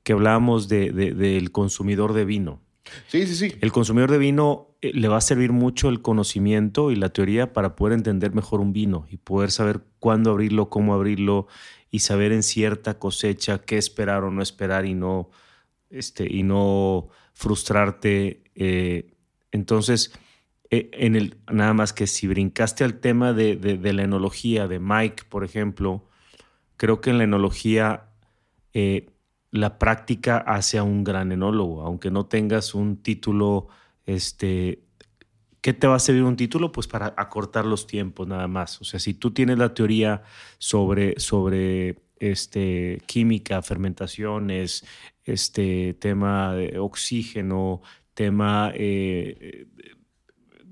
que 0.03 0.13
hablábamos 0.13 0.69
de, 0.69 0.91
del 0.91 1.51
consumidor 1.51 2.13
de 2.13 2.23
vino. 2.23 2.61
Sí, 3.07 3.27
sí, 3.27 3.35
sí. 3.35 3.55
El 3.59 3.73
consumidor 3.73 4.11
de 4.11 4.17
vino 4.17 4.69
eh, 4.81 4.91
le 4.93 5.09
va 5.09 5.17
a 5.17 5.21
servir 5.21 5.51
mucho 5.51 5.89
el 5.89 6.01
conocimiento 6.01 6.91
y 6.91 6.95
la 6.95 7.09
teoría 7.09 7.51
para 7.51 7.75
poder 7.75 7.95
entender 7.95 8.33
mejor 8.33 8.61
un 8.61 8.71
vino 8.71 9.05
y 9.09 9.17
poder 9.17 9.51
saber 9.51 9.81
cuándo 9.99 10.31
abrirlo, 10.31 10.69
cómo 10.69 10.93
abrirlo 10.93 11.47
y 11.91 11.99
saber 11.99 12.31
en 12.31 12.43
cierta 12.43 12.97
cosecha 12.97 13.57
qué 13.57 13.77
esperar 13.77 14.23
o 14.23 14.31
no 14.31 14.41
esperar 14.41 14.85
y 14.85 14.93
no, 14.93 15.31
este, 15.89 16.31
y 16.31 16.43
no 16.43 17.09
frustrarte. 17.33 18.43
Eh, 18.55 19.11
entonces, 19.51 20.13
en 20.69 21.15
el, 21.15 21.37
nada 21.51 21.73
más 21.73 21.93
que 21.93 22.07
si 22.07 22.27
brincaste 22.27 22.83
al 22.83 22.99
tema 22.99 23.33
de, 23.33 23.55
de, 23.55 23.93
la 23.93 24.03
enología, 24.03 24.67
de 24.67 24.79
Mike, 24.79 25.23
por 25.29 25.43
ejemplo, 25.43 26.07
creo 26.77 27.01
que 27.01 27.11
en 27.11 27.17
la 27.19 27.23
enología 27.25 28.09
la 29.55 29.79
práctica 29.79 30.37
hace 30.37 30.77
a 30.77 30.83
un 30.83 31.03
gran 31.03 31.31
enólogo, 31.31 31.81
aunque 31.81 32.11
no 32.11 32.25
tengas 32.25 32.75
un 32.75 32.97
título, 32.97 33.67
este, 34.05 34.83
¿qué 35.61 35.73
te 35.73 35.87
va 35.87 35.95
a 35.95 35.99
servir 35.99 36.23
un 36.23 36.35
título? 36.35 36.71
Pues 36.71 36.87
para 36.87 37.13
acortar 37.17 37.65
los 37.65 37.87
tiempos 37.87 38.27
nada 38.27 38.47
más. 38.47 38.81
O 38.81 38.83
sea, 38.83 38.99
si 38.99 39.13
tú 39.13 39.31
tienes 39.31 39.57
la 39.57 39.73
teoría 39.73 40.23
sobre, 40.57 41.19
sobre 41.19 42.03
este, 42.17 43.01
química, 43.05 43.61
fermentaciones, 43.61 44.85
este, 45.23 45.93
tema 45.95 46.53
de 46.53 46.77
oxígeno, 46.77 47.81
tema 48.13 48.71
eh, 48.75 49.67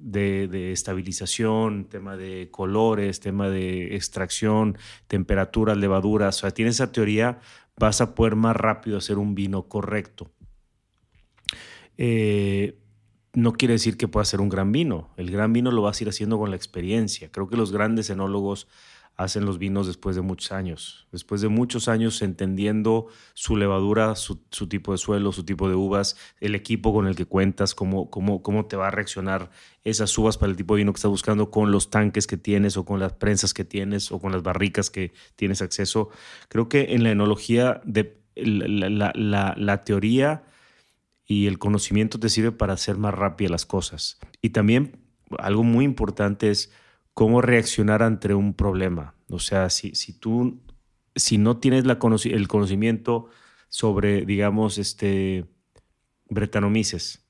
de, 0.03 0.72
estabilización, 0.72 1.86
tema 1.86 2.17
de 2.17 2.50
colores, 2.51 3.19
tema 3.19 3.50
de 3.50 3.95
extracción, 3.95 4.77
temperaturas, 5.07 5.77
levaduras. 5.77 6.38
O 6.38 6.39
sea, 6.41 6.51
tienes 6.51 6.75
esa 6.75 6.91
teoría, 6.91 7.39
vas 7.77 8.01
a 8.01 8.13
poder 8.15 8.36
más 8.36 8.55
rápido 8.55 8.98
hacer 8.98 9.17
un 9.17 9.33
vino 9.33 9.67
correcto. 9.67 10.31
Eh, 11.98 12.77
no 13.33 13.53
quiere 13.53 13.74
decir 13.74 13.98
que 13.98 14.07
pueda 14.07 14.25
ser 14.25 14.41
un 14.41 14.50
gran 14.50 14.72
vino. 14.72 15.10
El 15.17 15.31
gran 15.31 15.53
vino 15.53 15.72
lo 15.72 15.81
vas 15.81 16.00
a 16.00 16.03
ir 16.03 16.10
haciendo 16.10 16.38
con 16.38 16.50
la 16.50 16.55
experiencia. 16.55 17.31
Creo 17.31 17.48
que 17.48 17.57
los 17.57 17.72
grandes 17.72 18.10
enólogos 18.10 18.67
hacen 19.15 19.46
los 19.46 19.60
vinos 19.60 19.86
después 19.86 20.15
de 20.15 20.22
muchos 20.22 20.51
años. 20.51 21.08
Después 21.12 21.41
de 21.41 21.48
muchos 21.48 21.88
años 21.88 22.22
entendiendo 22.22 23.08
su 23.34 23.55
levadura, 23.55 24.15
su, 24.15 24.38
tipo 24.67 24.91
de 24.91 24.98
suelo, 24.98 25.32
su 25.32 25.43
tipo 25.43 25.70
de 25.70 25.75
uvas, 25.75 26.17
el 26.39 26.55
equipo 26.55 26.93
con 26.93 27.08
el 27.08 27.15
que 27.15 27.25
cuentas, 27.25 27.75
cómo, 27.75 28.10
cómo, 28.10 28.41
cómo 28.41 28.65
te 28.65 28.75
va 28.75 28.88
a 28.88 28.91
reaccionar 28.91 29.51
esas 29.84 30.17
uvas 30.17 30.38
para 30.38 30.50
el 30.50 30.58
tipo 30.58 30.74
de 30.74 30.79
vino 30.79 30.93
que 30.93 30.98
estás 30.98 31.12
buscando 31.12 31.51
con 31.51 31.72
los 31.72 31.89
tanques 31.89 32.25
que 32.25 32.38
tienes 32.38 32.75
o 32.77 32.86
con 32.86 33.00
las 33.00 33.13
prensas 33.13 33.53
que 33.53 33.65
tienes 33.65 34.12
o 34.12 34.20
con 34.20 34.32
las 34.32 34.41
barricas 34.41 34.89
que 34.89 35.13
tienes 35.36 35.62
acceso. 35.62 36.10
Creo 36.50 36.67
que 36.67 36.93
en 36.93 37.03
la 37.03 37.12
enología 37.12 37.82
de, 37.86 38.20
la, 38.36 39.84
teoría 39.86 40.43
y 41.25 41.46
el 41.46 41.60
conocimiento 41.60 42.20
te 42.20 42.29
sirve 42.29 42.51
para 42.51 42.74
hacer 42.74 42.98
más 42.98 43.13
rápidas 43.13 43.51
las 43.51 43.65
cosas. 43.67 44.20
Y 44.41 44.50
también 44.50 45.03
algo 45.38 45.63
muy 45.63 45.86
importante 45.86 46.50
es 46.50 46.72
cómo 47.13 47.41
reaccionar 47.41 48.03
ante 48.03 48.34
un 48.34 48.53
problema. 48.53 49.15
O 49.29 49.39
sea, 49.39 49.70
si, 49.70 49.96
si 49.96 50.13
tú, 50.13 50.62
si 51.15 51.38
no 51.38 51.58
tienes 51.58 51.86
la 51.86 52.00
el 52.25 52.48
conocimiento 52.48 53.29
sobre, 53.70 54.25
digamos, 54.25 54.77
este, 54.77 55.46
Bretanomices, 56.29 57.25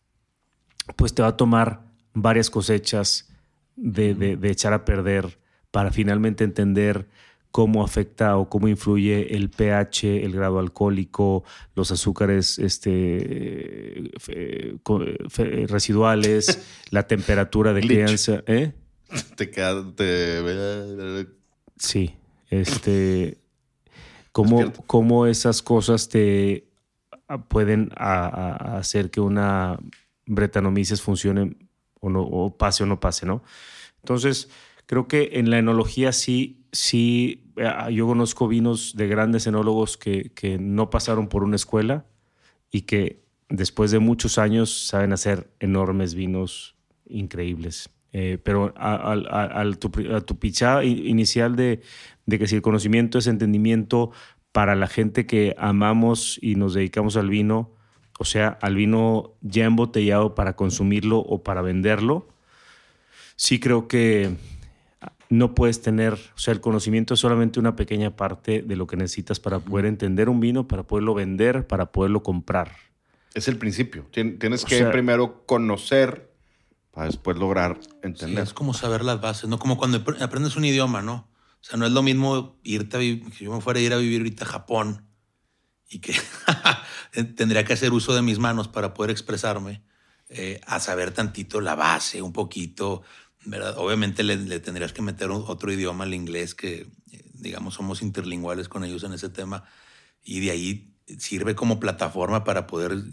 pues 0.95 1.13
te 1.13 1.21
va 1.21 1.29
a 1.29 1.37
tomar 1.37 1.85
varias 2.13 2.49
cosechas 2.49 3.29
de, 3.75 4.13
de 4.13 4.49
echar 4.51 4.73
a 4.73 4.85
perder 4.85 5.39
para 5.71 5.91
finalmente 5.91 6.43
entender 6.43 7.07
cómo 7.53 7.83
afecta 7.83 8.35
o 8.37 8.49
cómo 8.49 8.67
influye 8.67 9.35
el 9.35 9.51
pH, 9.51 10.25
el 10.25 10.31
grado 10.31 10.57
alcohólico, 10.57 11.43
los 11.75 11.91
azúcares 11.91 12.57
este, 12.57 14.11
residuales, 15.67 16.65
la 16.89 17.05
temperatura 17.05 17.73
de 17.73 17.81
crianza. 17.81 18.43
¿eh? 18.47 18.73
Te 19.35 19.49
quedas. 19.49 19.85
Sí. 21.77 22.15
Este. 22.49 23.37
Cómo, 24.31 24.73
cómo, 24.87 25.27
esas 25.27 25.61
cosas 25.61 26.09
te 26.09 26.67
pueden 27.49 27.91
hacer 27.95 29.11
que 29.11 29.21
una 29.21 29.77
bretanomices 30.25 31.03
funcione 31.03 31.55
o, 31.99 32.09
no, 32.09 32.23
o 32.23 32.57
pase 32.57 32.83
o 32.83 32.87
no 32.87 32.99
pase, 32.99 33.27
¿no? 33.27 33.43
Entonces, 33.99 34.49
creo 34.85 35.07
que 35.07 35.31
en 35.33 35.49
la 35.49 35.59
enología 35.59 36.11
sí, 36.11 36.65
sí 36.71 37.43
eh, 37.57 37.93
yo 37.93 38.07
conozco 38.07 38.47
vinos 38.47 38.95
de 38.95 39.07
grandes 39.07 39.47
enólogos 39.47 39.97
que, 39.97 40.31
que, 40.33 40.57
no 40.57 40.89
pasaron 40.89 41.27
por 41.27 41.43
una 41.43 41.55
escuela 41.55 42.05
y 42.71 42.81
que 42.81 43.23
después 43.49 43.91
de 43.91 43.99
muchos 43.99 44.37
años 44.37 44.87
saben 44.87 45.13
hacer 45.13 45.51
enormes 45.59 46.15
vinos 46.15 46.75
increíbles. 47.05 47.89
Eh, 48.15 48.37
pero 48.43 48.73
a, 48.77 49.65
tu, 49.79 49.89
tu 49.89 50.39
pichada 50.39 50.83
inicial 50.83 51.55
de, 51.55 51.81
de, 52.27 52.39
que 52.39 52.47
si 52.47 52.55
el 52.55 52.61
conocimiento 52.61 53.17
es 53.17 53.25
entendimiento 53.25 54.11
para 54.51 54.75
la 54.75 54.87
gente 54.87 55.25
que 55.25 55.55
amamos 55.57 56.37
y 56.39 56.55
nos 56.55 56.75
dedicamos 56.75 57.17
al 57.17 57.29
vino, 57.29 57.71
o 58.19 58.25
sea, 58.25 58.59
al 58.61 58.75
vino 58.75 59.33
ya 59.41 59.65
embotellado 59.65 60.35
para 60.35 60.55
consumirlo 60.55 61.17
o 61.17 61.41
para 61.41 61.63
venderlo, 61.63 62.27
sí 63.35 63.59
creo 63.59 63.87
que 63.87 64.35
no 65.29 65.55
puedes 65.55 65.81
tener, 65.81 66.13
o 66.13 66.37
sea, 66.37 66.53
el 66.53 66.61
conocimiento 66.61 67.15
es 67.15 67.19
solamente 67.19 67.59
una 67.59 67.75
pequeña 67.75 68.15
parte 68.15 68.61
de 68.61 68.75
lo 68.75 68.85
que 68.85 68.95
necesitas 68.95 69.39
para 69.39 69.59
poder 69.59 69.87
entender 69.87 70.29
un 70.29 70.39
vino, 70.39 70.67
para 70.67 70.83
poderlo 70.83 71.15
vender, 71.15 71.65
para 71.65 71.91
poderlo 71.91 72.21
comprar. 72.21 72.73
Es 73.33 73.47
el 73.47 73.57
principio. 73.57 74.05
Tienes 74.11 74.63
que 74.63 74.85
primero 74.85 75.43
conocer 75.47 76.32
para 76.93 77.07
después 77.07 77.37
lograr 77.37 77.79
entender. 78.03 78.43
es 78.43 78.53
como 78.53 78.73
saber 78.73 79.03
las 79.03 79.19
bases, 79.19 79.49
¿no? 79.49 79.57
Como 79.57 79.77
cuando 79.77 79.97
aprendes 80.21 80.55
un 80.55 80.63
idioma, 80.63 81.01
¿no? 81.01 81.27
O 81.59 81.63
sea, 81.65 81.77
no 81.77 81.85
es 81.85 81.91
lo 81.91 82.03
mismo 82.03 82.59
irte 82.63 82.97
a 82.97 82.99
vivir, 82.99 83.33
si 83.33 83.45
yo 83.45 83.53
me 83.53 83.61
fuera 83.61 83.79
a 83.79 83.83
ir 83.83 83.93
a 83.93 83.97
vivir 83.97 84.21
ahorita 84.21 84.45
a 84.45 84.47
Japón 84.47 85.07
y 85.89 85.99
que 85.99 86.13
tendría 87.35 87.63
que 87.63 87.73
hacer 87.73 87.93
uso 87.93 88.13
de 88.13 88.21
mis 88.21 88.37
manos 88.37 88.67
para 88.67 88.93
poder 88.93 89.09
expresarme, 89.09 89.81
eh, 90.29 90.61
a 90.67 90.79
saber 90.79 91.11
tantito 91.11 91.61
la 91.61 91.75
base, 91.75 92.21
un 92.21 92.31
poquito, 92.31 93.03
Obviamente 93.75 94.23
le, 94.23 94.59
tendrías 94.59 94.93
que 94.93 95.01
meter 95.01 95.29
otro 95.29 95.71
idioma, 95.71 96.05
el 96.05 96.13
inglés, 96.13 96.55
que 96.55 96.87
digamos 97.33 97.73
somos 97.73 98.01
interlinguales 98.01 98.69
con 98.69 98.85
ellos 98.85 99.03
en 99.03 99.13
ese 99.13 99.29
tema, 99.29 99.65
y 100.23 100.39
de 100.39 100.51
ahí 100.51 100.95
sirve 101.19 101.55
como 101.55 101.79
plataforma 101.79 102.45
para 102.45 102.67
poder, 102.67 103.03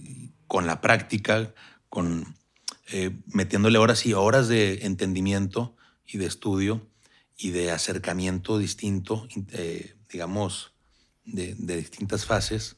con 0.47 0.67
la 0.67 0.81
práctica, 0.81 1.53
con 1.89 2.37
eh, 2.93 3.11
metiéndole 3.27 3.79
horas 3.79 4.07
y 4.07 4.15
horas 4.15 4.49
de 4.49 4.87
entendimiento 4.87 5.77
y 6.07 6.19
de 6.19 6.27
estudio 6.27 6.87
y 7.37 7.51
de 7.51 7.71
acercamiento 7.71 8.59
distinto, 8.59 9.27
eh, 9.53 9.95
digamos, 10.11 10.73
de, 11.25 11.55
distintas 11.55 12.27
fases, 12.27 12.77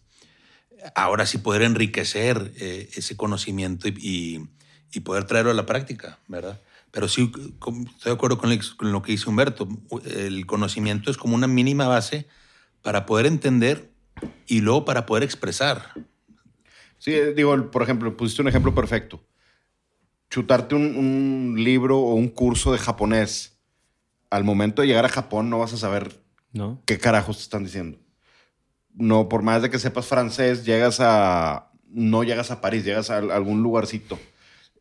ahora 0.94 1.26
sí 1.26 1.38
poder 1.38 1.62
enriquecer 1.62 2.52
eh, 2.56 2.90
ese 2.94 3.16
conocimiento 3.16 3.88
y, 3.88 4.48
y 4.92 5.00
poder 5.00 5.24
traerlo 5.24 5.50
a 5.50 5.54
la 5.54 5.66
práctica, 5.66 6.18
¿verdad? 6.28 6.60
Pero 6.92 7.08
sí, 7.08 7.32
estoy 7.32 7.88
de 8.04 8.10
acuerdo 8.12 8.38
con, 8.38 8.50
lo 8.92 9.02
que 9.02 9.12
dice 9.12 9.28
Humberto. 9.28 9.66
El 10.04 10.44
conocimiento 10.44 11.10
es 11.10 11.16
como 11.16 11.34
una 11.34 11.48
mínima 11.48 11.88
base 11.88 12.28
para 12.82 13.06
poder 13.06 13.24
entender 13.24 13.90
y 14.46 14.60
luego 14.60 14.84
para 14.84 15.06
poder 15.06 15.22
expresar. 15.22 15.94
Sí, 16.98 17.12
digo, 17.34 17.70
por 17.70 17.82
ejemplo, 17.82 18.14
pusiste 18.14 18.42
un 18.42 18.48
ejemplo 18.48 18.74
perfecto. 18.74 19.24
Chutarte 20.32 20.74
un, 20.74 21.56
libro 21.58 21.98
o 21.98 22.14
un 22.14 22.28
curso 22.28 22.72
de 22.72 22.78
japonés. 22.78 23.60
Al 24.30 24.44
momento 24.44 24.80
de 24.80 24.88
llegar 24.88 25.04
a 25.04 25.10
Japón 25.10 25.50
no 25.50 25.58
vas 25.58 25.74
a 25.74 25.76
saber 25.76 26.22
¿No? 26.54 26.80
qué 26.86 26.96
carajos 26.96 27.36
te 27.36 27.42
están 27.42 27.64
diciendo. 27.64 27.98
No, 28.94 29.28
por 29.28 29.42
más 29.42 29.60
de 29.60 29.68
que 29.68 29.78
sepas 29.78 30.06
francés, 30.06 30.64
llegas 30.64 31.00
a. 31.00 31.70
No 31.86 32.24
llegas 32.24 32.50
a 32.50 32.62
París, 32.62 32.86
llegas 32.86 33.10
a 33.10 33.18
algún 33.18 33.62
lugarcito 33.62 34.18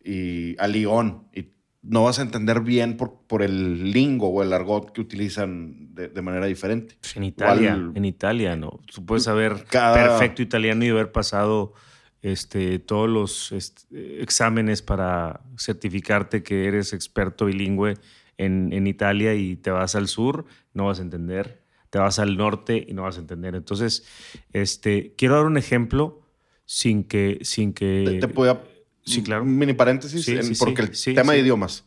y 0.01 0.55
a 0.57 0.67
Lyon 0.67 1.27
y 1.35 1.49
no 1.81 2.05
vas 2.05 2.19
a 2.19 2.21
entender 2.21 2.61
bien 2.61 2.95
por, 2.95 3.23
por 3.27 3.43
el 3.43 3.91
lingo 3.91 4.29
o 4.29 4.43
el 4.43 4.53
argot 4.53 4.93
que 4.93 5.01
utilizan 5.01 5.93
de, 5.93 6.21
manera 6.21 6.45
diferente. 6.45 6.95
Pues 7.01 7.17
en 7.17 7.25
Italia, 7.25 7.73
en 7.93 8.05
Italia, 8.05 8.55
¿no? 8.55 8.79
Tú 8.85 9.05
puedes 9.05 9.25
saber 9.25 9.65
perfecto 9.69 10.41
italiano 10.41 10.85
y 10.85 10.89
haber 10.91 11.11
pasado 11.11 11.73
este, 12.21 12.79
todos 12.79 13.09
los 13.09 13.53
exámenes 13.91 14.81
para 14.81 15.41
certificarte 15.57 16.43
que 16.43 16.65
eres 16.65 16.93
experto 16.93 17.45
bilingüe 17.45 17.95
en, 18.37 18.71
en, 18.73 18.87
Italia 18.87 19.33
y 19.33 19.55
te 19.55 19.71
vas 19.71 19.95
al 19.95 20.07
sur, 20.07 20.45
no 20.73 20.85
vas 20.85 20.99
a 20.99 21.01
entender. 21.01 21.61
Te 21.89 21.99
vas 21.99 22.19
al 22.19 22.37
norte 22.37 22.85
y 22.87 22.93
no 22.93 23.03
vas 23.03 23.17
a 23.17 23.19
entender. 23.19 23.55
Entonces, 23.55 24.05
este, 24.53 25.13
quiero 25.17 25.35
dar 25.35 25.45
un 25.45 25.57
ejemplo 25.57 26.21
sin 26.65 27.03
que... 27.03 27.39
Sin 27.41 27.73
que 27.73 28.17
te, 28.21 28.27
pueda 28.27 28.61
Sí, 29.03 29.23
claro. 29.23 29.45
Mini 29.45 29.73
paréntesis, 29.73 30.59
porque 30.59 30.83
el 30.83 31.15
tema 31.15 31.33
de 31.33 31.39
idiomas, 31.39 31.85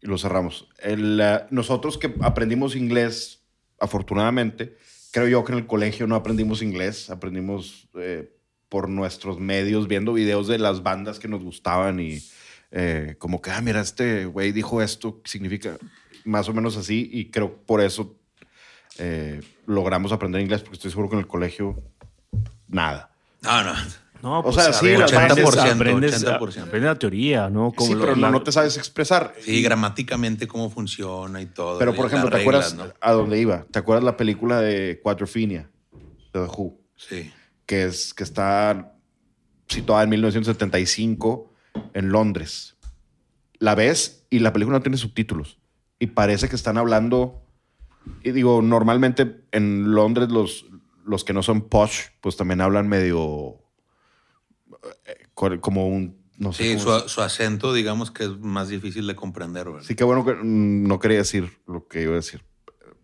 lo 0.00 0.18
cerramos. 0.18 0.68
El, 0.78 1.20
eh, 1.20 1.40
nosotros 1.50 1.98
que 1.98 2.14
aprendimos 2.20 2.76
inglés, 2.76 3.42
afortunadamente, 3.78 4.76
creo 5.12 5.28
yo 5.28 5.44
que 5.44 5.52
en 5.52 5.58
el 5.58 5.66
colegio 5.66 6.06
no 6.06 6.14
aprendimos 6.14 6.62
inglés, 6.62 7.10
aprendimos 7.10 7.88
eh, 7.94 8.36
por 8.72 8.88
nuestros 8.88 9.38
medios, 9.38 9.86
viendo 9.86 10.14
videos 10.14 10.48
de 10.48 10.58
las 10.58 10.82
bandas 10.82 11.18
que 11.18 11.28
nos 11.28 11.44
gustaban 11.44 12.00
y 12.00 12.22
eh, 12.70 13.16
como 13.18 13.42
que, 13.42 13.50
ah, 13.50 13.60
mira, 13.60 13.82
este 13.82 14.24
güey 14.24 14.50
dijo 14.50 14.80
esto, 14.80 15.20
significa 15.26 15.76
más 16.24 16.48
o 16.48 16.54
menos 16.54 16.78
así, 16.78 17.10
y 17.12 17.26
creo 17.26 17.54
por 17.66 17.82
eso 17.82 18.16
logramos 19.66 20.10
aprender 20.10 20.40
inglés, 20.40 20.62
porque 20.62 20.76
estoy 20.76 20.90
seguro 20.90 21.10
que 21.10 21.16
en 21.16 21.20
el 21.20 21.26
colegio, 21.26 21.82
nada. 22.66 23.10
No, 23.42 23.62
no. 23.62 23.74
No, 24.22 24.40
o 24.40 24.52
sea, 24.52 24.66
pues, 24.66 24.76
sí, 24.76 24.86
80%, 24.86 25.72
aprendes, 25.72 26.22
la 26.22 26.98
teoría, 26.98 27.50
¿no? 27.50 27.74
sí, 27.76 27.92
pero 27.98 28.16
no, 28.16 28.42
te 28.42 28.52
sabes 28.52 28.78
expresar. 28.78 29.34
Sí, 29.38 29.60
gramáticamente 29.60 30.46
cómo 30.46 30.70
funciona 30.70 31.42
y 31.42 31.46
todo. 31.46 31.78
Pero, 31.78 31.92
por 31.92 32.06
ejemplo, 32.06 32.30
¿te 32.30 32.40
acuerdas 32.40 32.74
a 33.00 33.12
dónde 33.12 33.38
iba? 33.38 33.66
¿Te 33.70 33.80
acuerdas 33.80 34.04
la 34.04 34.16
película 34.16 34.62
de 34.62 34.98
Quadrophenia? 35.02 35.68
De 36.32 36.40
The 36.40 36.46
Who. 36.46 36.80
Sí. 36.96 37.32
Que, 37.66 37.84
es, 37.84 38.14
que 38.14 38.24
está 38.24 38.96
situada 39.68 40.02
en 40.02 40.10
1975 40.10 41.52
en 41.94 42.10
Londres. 42.10 42.76
La 43.58 43.74
ves 43.74 44.26
y 44.30 44.40
la 44.40 44.52
película 44.52 44.78
no 44.78 44.82
tiene 44.82 44.96
subtítulos. 44.96 45.58
Y 45.98 46.08
parece 46.08 46.48
que 46.48 46.56
están 46.56 46.78
hablando... 46.78 47.38
Y 48.24 48.32
digo, 48.32 48.62
normalmente 48.62 49.44
en 49.52 49.94
Londres 49.94 50.28
los, 50.30 50.66
los 51.04 51.22
que 51.22 51.32
no 51.32 51.42
son 51.42 51.68
posh, 51.68 52.06
pues 52.20 52.36
también 52.36 52.60
hablan 52.60 52.88
medio 52.88 53.62
como 55.60 55.88
un, 55.88 56.22
no 56.38 56.52
sé. 56.52 56.78
Sí, 56.78 56.84
su, 57.06 57.20
acento, 57.20 57.72
digamos 57.72 58.10
que 58.10 58.24
es 58.24 58.38
más 58.38 58.68
difícil 58.68 59.06
de 59.06 59.14
comprender. 59.14 59.66
Sí, 59.82 59.94
que 59.94 60.04
bueno 60.04 60.24
que 60.24 60.34
mm, 60.34 60.86
no 60.86 60.98
quería 60.98 61.18
decir 61.18 61.50
lo 61.66 61.86
que 61.88 62.02
iba 62.02 62.12
a 62.12 62.16
decir. 62.16 62.42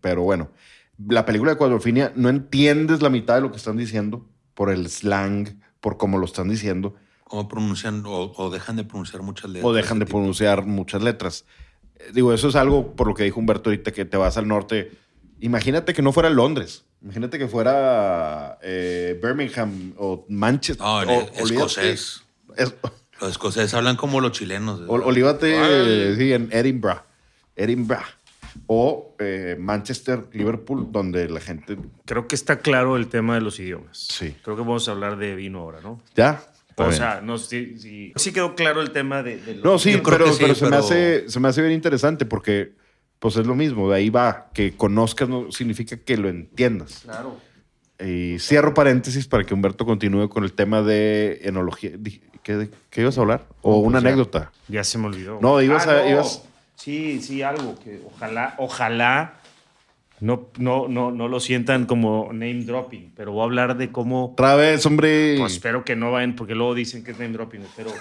Pero 0.01 0.23
bueno, 0.23 0.51
la 0.97 1.25
película 1.25 1.51
de 1.51 1.57
Cuadrofinia 1.57 2.13
no 2.15 2.29
entiendes 2.29 3.01
la 3.01 3.09
mitad 3.09 3.35
de 3.35 3.41
lo 3.41 3.51
que 3.51 3.57
están 3.57 3.77
diciendo 3.77 4.27
por 4.59 4.69
el 4.69 4.89
slang, 4.89 5.57
por 5.79 5.95
cómo 5.95 6.17
lo 6.17 6.25
están 6.25 6.49
diciendo. 6.49 6.93
Cómo 7.23 7.47
pronuncian 7.47 8.03
o, 8.05 8.49
dejan 8.51 8.75
de 8.75 8.83
pronunciar 8.83 9.21
muchas 9.21 9.49
letras. 9.49 9.65
O 9.65 9.71
dejan 9.71 9.99
de 9.99 10.05
pronunciar 10.05 10.65
muchas 10.65 11.01
letras. 11.01 11.45
Eh, 11.95 12.11
digo, 12.13 12.33
eso 12.33 12.49
es 12.49 12.57
algo 12.57 12.93
por 12.93 13.07
lo 13.07 13.13
que 13.13 13.23
dijo 13.23 13.39
Humberto 13.39 13.69
ahorita, 13.69 13.93
que 13.93 14.03
te 14.03 14.17
vas 14.17 14.35
al 14.35 14.49
norte. 14.49 14.91
Imagínate 15.39 15.93
que 15.93 16.01
no 16.01 16.11
fuera 16.11 16.29
Londres. 16.29 16.83
Imagínate 17.01 17.39
que 17.39 17.47
fuera 17.47 18.59
eh, 18.61 19.17
Birmingham 19.23 19.93
o 19.95 20.25
Manchester. 20.27 20.85
No, 20.85 20.97
o, 20.97 21.21
escocés. 21.37 22.23
Los 23.21 23.31
escoceses 23.31 23.73
hablan 23.73 23.95
como 23.95 24.19
los 24.19 24.33
chilenos. 24.33 24.81
olvídate, 24.89 26.17
sí, 26.17 26.33
en 26.33 26.49
Edinburgh. 26.51 27.01
Edinburgh. 27.55 28.03
O 28.67 29.15
eh, 29.19 29.55
Manchester, 29.59 30.25
Liverpool, 30.33 30.87
donde 30.91 31.27
la 31.29 31.39
gente. 31.39 31.77
Creo 32.05 32.27
que 32.27 32.35
está 32.35 32.59
claro 32.59 32.97
el 32.97 33.07
tema 33.07 33.35
de 33.35 33.41
los 33.41 33.59
idiomas. 33.59 33.97
Sí. 34.09 34.35
Creo 34.43 34.55
que 34.55 34.61
vamos 34.61 34.87
a 34.87 34.91
hablar 34.91 35.17
de 35.17 35.35
vino 35.35 35.59
ahora, 35.59 35.79
¿no? 35.81 36.01
Ya. 36.15 36.41
O 36.77 36.91
sea, 36.93 37.19
no, 37.21 37.37
sí, 37.37 37.75
sí, 38.15 38.31
quedó 38.31 38.55
claro 38.55 38.81
el 38.81 38.91
tema 38.91 39.21
de, 39.21 39.59
No, 39.63 39.77
sí, 39.77 39.99
pero, 40.03 40.31
se, 40.31 40.69
Me 40.69 40.77
hace, 40.77 41.29
se 41.29 41.39
me 41.41 41.49
hace 41.49 41.61
bien 41.61 41.73
interesante 41.73 42.25
porque 42.25 42.71
pues 43.19 43.35
es 43.35 43.45
lo 43.45 43.53
mismo, 43.53 43.89
de 43.89 43.97
ahí 43.97 44.09
va. 44.09 44.49
Que 44.53 44.77
conozcas 44.77 45.27
no 45.27 45.51
significa 45.51 45.97
que 45.97 46.15
lo 46.15 46.29
entiendas. 46.29 47.01
Claro. 47.03 47.35
Y 48.01 48.39
cierro 48.39 48.73
paréntesis 48.73 49.27
para 49.27 49.43
que 49.43 49.53
Humberto 49.53 49.85
continúe 49.85 50.29
con 50.29 50.45
el 50.45 50.53
tema 50.53 50.81
de 50.81 51.41
enología. 51.43 51.91
¿Qué, 52.43 52.69
qué 52.89 53.01
ibas 53.01 53.17
a 53.17 53.21
hablar? 53.21 53.45
¿O 53.61 53.71
No, 53.73 53.77
una 53.79 53.91
pues 53.97 54.03
ya. 54.03 54.07
anécdota? 54.09 54.51
Ya 54.69 54.83
se 54.85 54.97
me 54.97 55.07
olvidó. 55.07 55.39
No, 55.41 55.61
ibas 55.61 55.85
a- 55.85 56.09
ibas- 56.09 56.43
Sí, 56.79 57.21
sí, 57.21 57.41
algo 57.41 57.77
que 57.77 58.01
ojalá, 58.05 58.55
ojalá 58.57 59.33
no, 60.21 60.49
no, 60.57 60.87
no, 60.87 61.11
no 61.11 61.27
lo 61.27 61.39
sientan 61.39 61.85
como 61.85 62.29
name 62.31 62.63
dropping, 62.63 63.11
pero 63.15 63.31
voy 63.33 63.41
a 63.41 63.43
hablar 63.45 63.77
de 63.77 63.91
cómo. 63.91 64.31
Otra 64.31 64.55
vez, 64.55 64.85
hombre. 64.85 65.35
Pues 65.37 65.53
espero 65.53 65.83
que 65.83 65.95
no 65.95 66.11
vayan, 66.11 66.35
porque 66.35 66.55
luego 66.55 66.73
dicen 66.75 67.03
que 67.03 67.11
es 67.11 67.19
name 67.19 67.33
dropping, 67.33 67.61
pero 67.75 67.91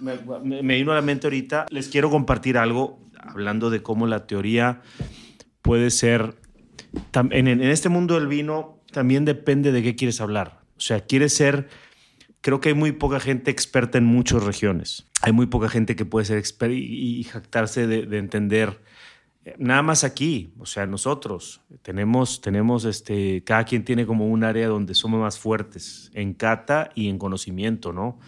me, 0.00 0.14
me- 0.44 0.62
me 0.62 0.74
vino 0.76 0.92
a 0.92 0.94
la 0.96 1.02
mente 1.02 1.26
ahorita. 1.26 1.66
Les 1.70 1.88
quiero 1.88 2.08
compartir 2.10 2.56
algo 2.56 3.00
hablando 3.18 3.68
de 3.70 3.82
cómo 3.82 4.06
la 4.06 4.26
teoría 4.26 4.80
puede 5.62 5.90
ser. 5.90 6.34
En, 7.12 7.48
en 7.48 7.62
este 7.62 7.88
mundo 7.88 8.14
del 8.14 8.26
vino 8.28 8.78
también 8.92 9.24
depende 9.24 9.72
de 9.72 9.82
qué 9.82 9.94
quieres 9.96 10.20
hablar. 10.20 10.60
O 10.76 10.80
sea, 10.80 11.00
quieres 11.00 11.34
ser. 11.34 11.68
Creo 12.42 12.60
que 12.60 12.70
hay 12.70 12.74
muy 12.74 12.92
poca 12.92 13.20
gente 13.20 13.50
experta 13.50 13.98
en 13.98 14.04
muchas 14.04 14.42
regiones. 14.44 15.06
Hay 15.22 15.32
muy 15.32 15.46
poca 15.46 15.68
gente 15.68 15.94
que 15.96 16.04
puede 16.06 16.24
ser 16.26 16.38
experta 16.38 16.74
y, 16.74 17.18
y 17.20 17.24
jactarse 17.24 17.86
de, 17.86 18.06
de 18.06 18.18
entender. 18.18 18.80
eh, 19.44 19.54
Nada 19.58 19.82
más 19.82 20.04
aquí, 20.04 20.54
o 20.58 20.64
sea, 20.66 20.86
nosotros 20.86 21.60
tenemos, 21.82 22.40
tenemos 22.40 22.84
este, 22.86 23.42
cada 23.44 23.64
quien 23.64 23.84
tiene 23.84 24.06
como 24.06 24.26
un 24.26 24.42
área 24.44 24.68
donde 24.68 24.94
somos 24.94 25.20
más 25.20 25.38
fuertes 25.38 26.10
en 26.14 26.32
cata 26.34 26.90
y 26.94 27.08
en 27.08 27.18
conocimiento, 27.18 27.92
¿no? 27.92 28.18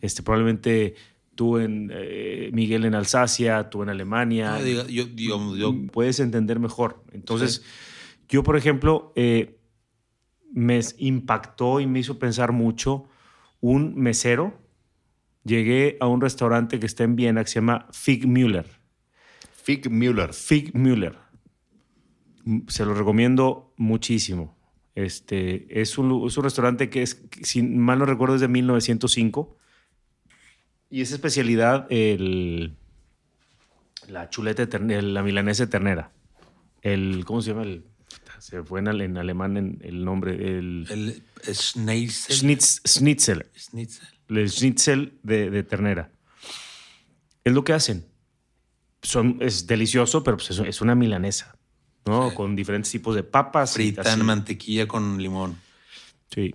Este, 0.00 0.22
probablemente 0.22 0.94
tú 1.34 1.58
en 1.58 1.90
eh, 1.92 2.50
Miguel 2.52 2.84
en 2.84 2.94
Alsacia, 2.94 3.68
tú 3.68 3.82
en 3.82 3.88
Alemania, 3.88 4.56
diga, 4.62 4.84
yo, 4.86 5.06
yo- 5.08 5.56
yo- 5.56 5.72
puedes 5.92 6.20
entender 6.20 6.60
mejor. 6.60 7.02
Entonces, 7.12 7.62
yo, 8.28 8.42
por 8.44 8.56
ejemplo, 8.56 9.12
eh, 9.16 9.58
me 10.52 10.80
impactó 10.98 11.80
y 11.80 11.86
me 11.86 11.98
hizo 11.98 12.18
pensar 12.18 12.52
mucho 12.52 13.08
un 13.70 13.94
mesero. 13.96 14.58
Llegué 15.44 15.96
a 16.00 16.06
un 16.06 16.20
restaurante 16.20 16.78
que 16.78 16.86
está 16.86 17.04
en 17.04 17.16
Viena 17.16 17.42
que 17.42 17.50
se 17.50 17.56
llama 17.56 17.86
Fig 17.92 18.26
Müller. 18.26 18.66
Fig 19.62 19.90
Müller. 19.90 20.32
Fig 20.32 20.74
Müller. 20.74 21.18
Se 22.68 22.84
lo 22.84 22.94
recomiendo 22.94 23.74
muchísimo. 23.76 24.56
Este, 24.94 25.80
es, 25.80 25.98
un, 25.98 26.26
es 26.26 26.36
un 26.36 26.44
restaurante 26.44 26.88
que 26.90 27.02
es, 27.02 27.24
si 27.42 27.62
mal 27.62 27.98
no 27.98 28.06
recuerdo, 28.06 28.36
es 28.36 28.40
de 28.40 28.48
1905. 28.48 29.56
Y 30.88 31.00
es 31.00 31.10
especialidad 31.10 31.86
el, 31.90 32.76
la 34.08 34.30
chuleta 34.30 34.62
de 34.62 34.68
ternera, 34.68 35.02
la 35.02 35.22
milanesa 35.22 35.64
de 35.64 35.70
ternera. 35.70 36.12
El, 36.82 37.24
¿Cómo 37.24 37.42
se 37.42 37.50
llama? 37.50 37.64
El, 37.64 37.84
se 38.40 38.62
fue 38.62 38.80
en, 38.80 38.88
ale- 38.88 39.04
en 39.04 39.16
alemán 39.18 39.56
en 39.56 39.78
el 39.82 40.04
nombre. 40.04 40.32
El, 40.34 40.86
el 40.90 41.22
Schnitzel. 41.54 42.36
Schnitz- 42.36 42.80
Schnitzel. 42.86 43.46
Schnitzel. 43.56 44.08
El 44.28 44.50
schnitzel 44.50 45.18
de, 45.22 45.50
de 45.50 45.62
ternera. 45.62 46.10
Es 47.44 47.52
lo 47.52 47.62
que 47.64 47.72
hacen. 47.72 48.04
Son, 49.02 49.38
es 49.40 49.66
delicioso, 49.68 50.24
pero 50.24 50.36
pues 50.36 50.50
es, 50.50 50.58
es 50.58 50.80
una 50.80 50.94
milanesa, 50.96 51.56
¿no? 52.06 52.30
Sí. 52.30 52.34
Con 52.36 52.56
diferentes 52.56 52.90
tipos 52.90 53.14
de 53.14 53.22
papas. 53.22 53.72
y 53.72 53.74
Frita 53.92 54.00
así. 54.02 54.18
en 54.18 54.26
mantequilla 54.26 54.88
con 54.88 55.22
limón. 55.22 55.56
Sí. 56.34 56.54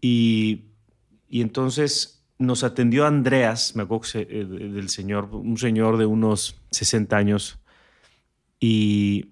Y, 0.00 0.62
y 1.28 1.42
entonces 1.42 2.22
nos 2.38 2.64
atendió 2.64 3.06
Andreas, 3.06 3.76
me 3.76 3.82
acuerdo 3.82 4.00
que 4.02 4.08
se- 4.08 4.20
eh, 4.30 4.44
del 4.46 4.88
señor, 4.88 5.28
un 5.34 5.58
señor 5.58 5.98
de 5.98 6.06
unos 6.06 6.56
60 6.70 7.14
años, 7.18 7.58
y, 8.58 9.26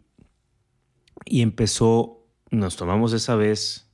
y 1.25 1.43
empezó, 1.43 2.27
nos 2.51 2.77
tomamos 2.77 3.13
esa 3.13 3.37
vez, 3.37 3.91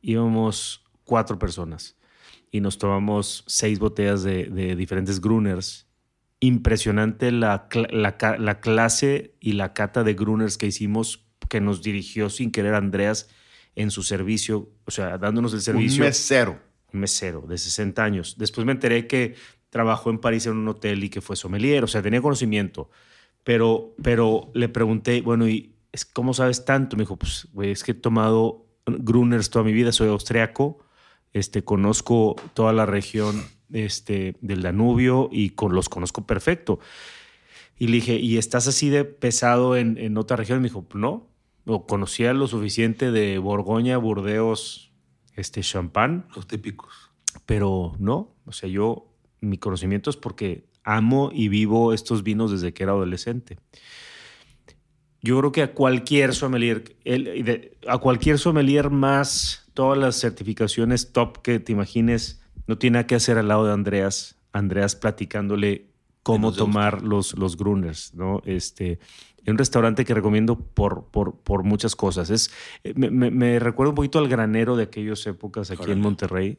íbamos 0.00 0.84
cuatro 1.04 1.38
personas, 1.38 1.96
y 2.50 2.60
nos 2.60 2.78
tomamos 2.78 3.44
seis 3.46 3.78
botellas 3.78 4.22
de, 4.22 4.44
de 4.46 4.76
diferentes 4.76 5.20
Gruners. 5.20 5.88
Impresionante 6.40 7.32
la, 7.32 7.68
la 7.90 8.16
la 8.38 8.60
clase 8.60 9.34
y 9.40 9.52
la 9.52 9.72
cata 9.72 10.04
de 10.04 10.14
Gruners 10.14 10.58
que 10.58 10.66
hicimos, 10.66 11.26
que 11.48 11.60
nos 11.60 11.82
dirigió 11.82 12.30
sin 12.30 12.50
querer 12.52 12.74
Andreas 12.74 13.28
en 13.76 13.90
su 13.90 14.02
servicio, 14.02 14.70
o 14.84 14.90
sea, 14.90 15.18
dándonos 15.18 15.52
el 15.54 15.60
servicio 15.60 16.02
Un 16.02 16.08
mesero. 16.08 16.60
un 16.92 17.00
mesero 17.00 17.40
de 17.48 17.58
60 17.58 18.04
años. 18.04 18.36
Después 18.38 18.64
me 18.64 18.72
enteré 18.72 19.06
que 19.06 19.34
trabajó 19.70 20.10
en 20.10 20.18
París 20.18 20.46
en 20.46 20.56
un 20.56 20.68
hotel 20.68 21.02
y 21.02 21.08
que 21.08 21.20
fue 21.20 21.34
sommelier, 21.34 21.82
o 21.82 21.88
sea, 21.88 22.02
tenía 22.02 22.22
conocimiento. 22.22 22.90
Pero, 23.42 23.94
pero 24.02 24.50
le 24.54 24.68
pregunté, 24.68 25.20
bueno, 25.20 25.48
¿y 25.48 25.73
es- 25.94 26.04
cómo 26.04 26.34
sabes 26.34 26.64
tanto? 26.64 26.96
Me 26.96 27.02
dijo, 27.04 27.16
pues, 27.16 27.48
güey, 27.52 27.70
es 27.70 27.82
que 27.84 27.92
he 27.92 27.94
tomado 27.94 28.66
Gruners 28.86 29.48
toda 29.50 29.64
mi 29.64 29.72
vida, 29.72 29.92
soy 29.92 30.08
austriaco, 30.08 30.78
este, 31.32 31.62
conozco 31.64 32.36
toda 32.52 32.72
la 32.72 32.84
región 32.86 33.42
este, 33.72 34.36
del 34.40 34.62
Danubio 34.62 35.28
y 35.32 35.50
con, 35.50 35.74
los 35.74 35.88
conozco 35.88 36.26
perfecto. 36.26 36.78
Y 37.78 37.86
le 37.88 37.94
dije, 37.94 38.16
¿y 38.16 38.36
estás 38.36 38.68
así 38.68 38.88
de 38.90 39.04
pesado 39.04 39.76
en, 39.76 39.96
en 39.98 40.16
otra 40.18 40.36
región? 40.36 40.60
Me 40.60 40.68
dijo, 40.68 40.86
no, 40.94 41.28
no, 41.64 41.86
conocía 41.86 42.32
lo 42.34 42.46
suficiente 42.46 43.10
de 43.10 43.38
Borgoña, 43.38 43.96
Burdeos, 43.96 44.92
este, 45.34 45.62
Champán, 45.62 46.26
Los 46.36 46.46
típicos. 46.46 46.92
pero 47.46 47.94
no, 47.98 48.34
o 48.44 48.52
sea, 48.52 48.68
yo, 48.68 49.08
mi 49.40 49.58
conocimiento 49.58 50.10
es 50.10 50.16
porque 50.16 50.66
amo 50.84 51.30
y 51.32 51.48
vivo 51.48 51.92
estos 51.92 52.22
vinos 52.22 52.52
desde 52.52 52.72
que 52.74 52.82
era 52.84 52.92
adolescente. 52.92 53.58
Yo 55.24 55.38
creo 55.38 55.52
que 55.52 55.62
a 55.62 55.72
cualquier 55.72 56.34
sommelier, 56.34 56.96
el- 57.04 57.44
de- 57.44 57.76
a 57.88 57.96
cualquier 57.98 58.38
sommelier 58.38 58.90
más, 58.90 59.70
todas 59.72 59.98
las 59.98 60.16
certificaciones 60.20 61.12
top 61.12 61.38
que 61.40 61.58
te 61.60 61.72
imagines, 61.72 62.42
no 62.66 62.76
tiene 62.76 62.94
nada 62.94 63.06
que 63.06 63.14
hacer 63.14 63.38
al 63.38 63.48
lado 63.48 63.66
de 63.66 63.72
Andreas, 63.72 64.36
Andreas 64.52 64.94
platicándole 64.96 65.86
cómo 66.22 66.48
tomar 66.58 67.02
los, 67.02 67.36
los 67.38 67.56
Gruners, 67.56 68.14
¿no? 68.14 68.42
Este, 68.44 68.98
es 69.38 69.48
un 69.48 69.56
restaurante 69.58 70.04
que 70.04 70.12
recomiendo 70.14 70.58
por, 70.58 71.06
por, 71.10 71.36
por 71.40 71.62
muchas 71.64 71.96
cosas. 71.96 72.28
Es, 72.30 72.50
eh, 72.82 72.92
me, 72.94 73.10
me- 73.10 73.30
me 73.30 73.58
recuerda 73.58 73.90
un 73.90 73.94
poquito 73.96 74.18
al 74.18 74.28
granero 74.28 74.76
de 74.76 74.84
aquellas 74.84 75.26
épocas 75.26 75.70
aquí 75.70 75.80
en. 75.92 76.00
Monterrey, 76.00 76.58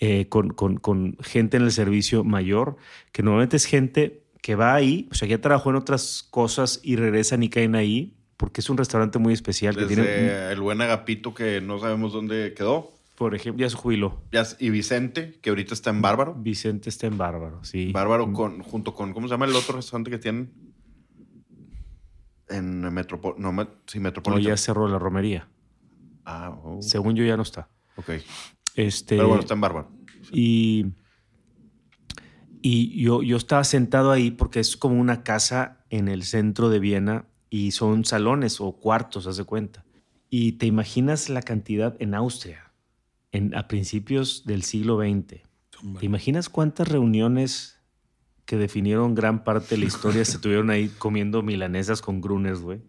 eh, 0.00 0.28
con, 0.28 0.50
con- 0.50 0.78
con 0.78 1.16
gente 1.22 1.56
en 1.58 1.64
el 1.64 1.72
servicio 1.72 2.24
mayor, 2.24 2.76
que 3.12 3.22
normalmente 3.22 3.56
es 3.56 3.66
gente 3.66 4.22
que 4.42 4.54
va 4.54 4.74
ahí, 4.74 5.08
o 5.10 5.14
sea, 5.14 5.28
ya 5.28 5.40
trabajó 5.40 5.70
en 5.70 5.76
otras 5.76 6.22
cosas 6.30 6.80
y 6.82 6.96
regresan 6.96 7.42
y 7.42 7.48
caen 7.50 7.74
ahí, 7.74 8.16
porque 8.36 8.60
es 8.62 8.70
un 8.70 8.78
restaurante 8.78 9.18
muy 9.18 9.32
especial 9.34 9.74
que 9.76 9.82
Desde 9.84 9.94
tiene, 9.94 10.50
el 10.52 10.60
buen 10.60 10.80
Agapito 10.80 11.34
que 11.34 11.60
no 11.60 11.78
sabemos 11.78 12.12
dónde 12.12 12.54
quedó. 12.54 12.90
por 13.16 13.34
ejemplo, 13.34 13.60
ya 13.60 13.68
se 13.68 13.76
jubiló. 13.76 14.22
Ya- 14.32 14.46
Y 14.58 14.70
Vicente, 14.70 15.38
que 15.42 15.50
ahorita 15.50 15.74
está 15.74 15.90
en 15.90 16.00
Bárbaro. 16.00 16.34
Vicente 16.34 16.88
está 16.88 17.06
en 17.06 17.18
Bárbaro, 17.18 17.62
sí. 17.64 17.92
Bárbaro 17.92 18.32
con, 18.32 18.62
junto 18.62 18.94
con, 18.94 19.12
¿cómo 19.12 19.28
se 19.28 19.32
llama 19.34 19.44
el 19.44 19.54
otro 19.54 19.76
restaurante 19.76 20.10
que 20.10 20.18
tienen? 20.18 20.50
En 22.48 22.80
Metropol... 22.92 23.34
No, 23.38 23.52
Met- 23.52 23.68
sí, 23.86 23.98
No, 23.98 24.04
Metropolitan. 24.04 24.50
ya 24.52 24.56
cerró 24.56 24.88
la 24.88 24.98
romería. 24.98 25.48
Ah, 26.24 26.50
oh, 26.64 26.80
Según 26.82 27.14
yo 27.14 27.24
ya 27.24 27.36
no 27.36 27.42
está. 27.42 27.68
ok. 27.96 28.10
Este, 28.74 29.16
Pero 29.16 29.28
bueno, 29.28 29.42
está 29.42 29.54
en 29.54 29.60
Bárbaro. 29.60 29.90
Y, 30.32 30.86
y 32.62 33.02
yo, 33.02 33.22
yo 33.22 33.36
estaba 33.36 33.64
sentado 33.64 34.10
ahí 34.10 34.30
porque 34.30 34.60
es 34.60 34.76
como 34.76 35.00
una 35.00 35.22
casa 35.22 35.84
en 35.90 36.08
el 36.08 36.24
centro 36.24 36.68
de 36.68 36.78
Viena 36.78 37.26
y 37.48 37.72
son 37.72 38.04
salones 38.04 38.60
o 38.60 38.72
cuartos, 38.72 39.26
haz 39.26 39.36
de 39.36 39.44
cuenta. 39.44 39.84
Y 40.30 40.52
te 40.52 40.66
imaginas 40.66 41.28
la 41.28 41.42
cantidad 41.42 41.96
en 41.98 42.14
Austria, 42.14 42.72
en, 43.32 43.54
a 43.56 43.66
principios 43.66 44.44
del 44.46 44.62
siglo 44.62 44.98
XX. 44.98 45.42
¿Te 45.98 46.06
imaginas 46.06 46.48
cuántas 46.48 46.88
reuniones 46.88 47.80
que 48.44 48.56
definieron 48.56 49.14
gran 49.14 49.44
parte 49.44 49.74
de 49.74 49.78
la 49.78 49.86
historia 49.86 50.24
se 50.24 50.38
tuvieron 50.38 50.70
ahí 50.70 50.88
comiendo 50.88 51.42
milanesas 51.42 52.02
con 52.02 52.20
gruners, 52.20 52.60
güey? 52.60 52.80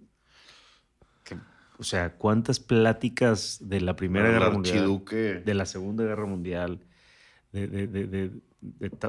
O 1.82 1.84
sea, 1.84 2.16
cuántas 2.16 2.60
pláticas 2.60 3.58
de 3.60 3.82
la 3.82 3.96
Primera 3.96 4.30
Guerra 4.30 4.52
Mundial 4.52 5.04
de 5.44 5.54
la 5.56 5.66
Segunda 5.66 6.04
Guerra 6.04 6.28
Mundial, 6.28 6.86
de, 7.52 8.32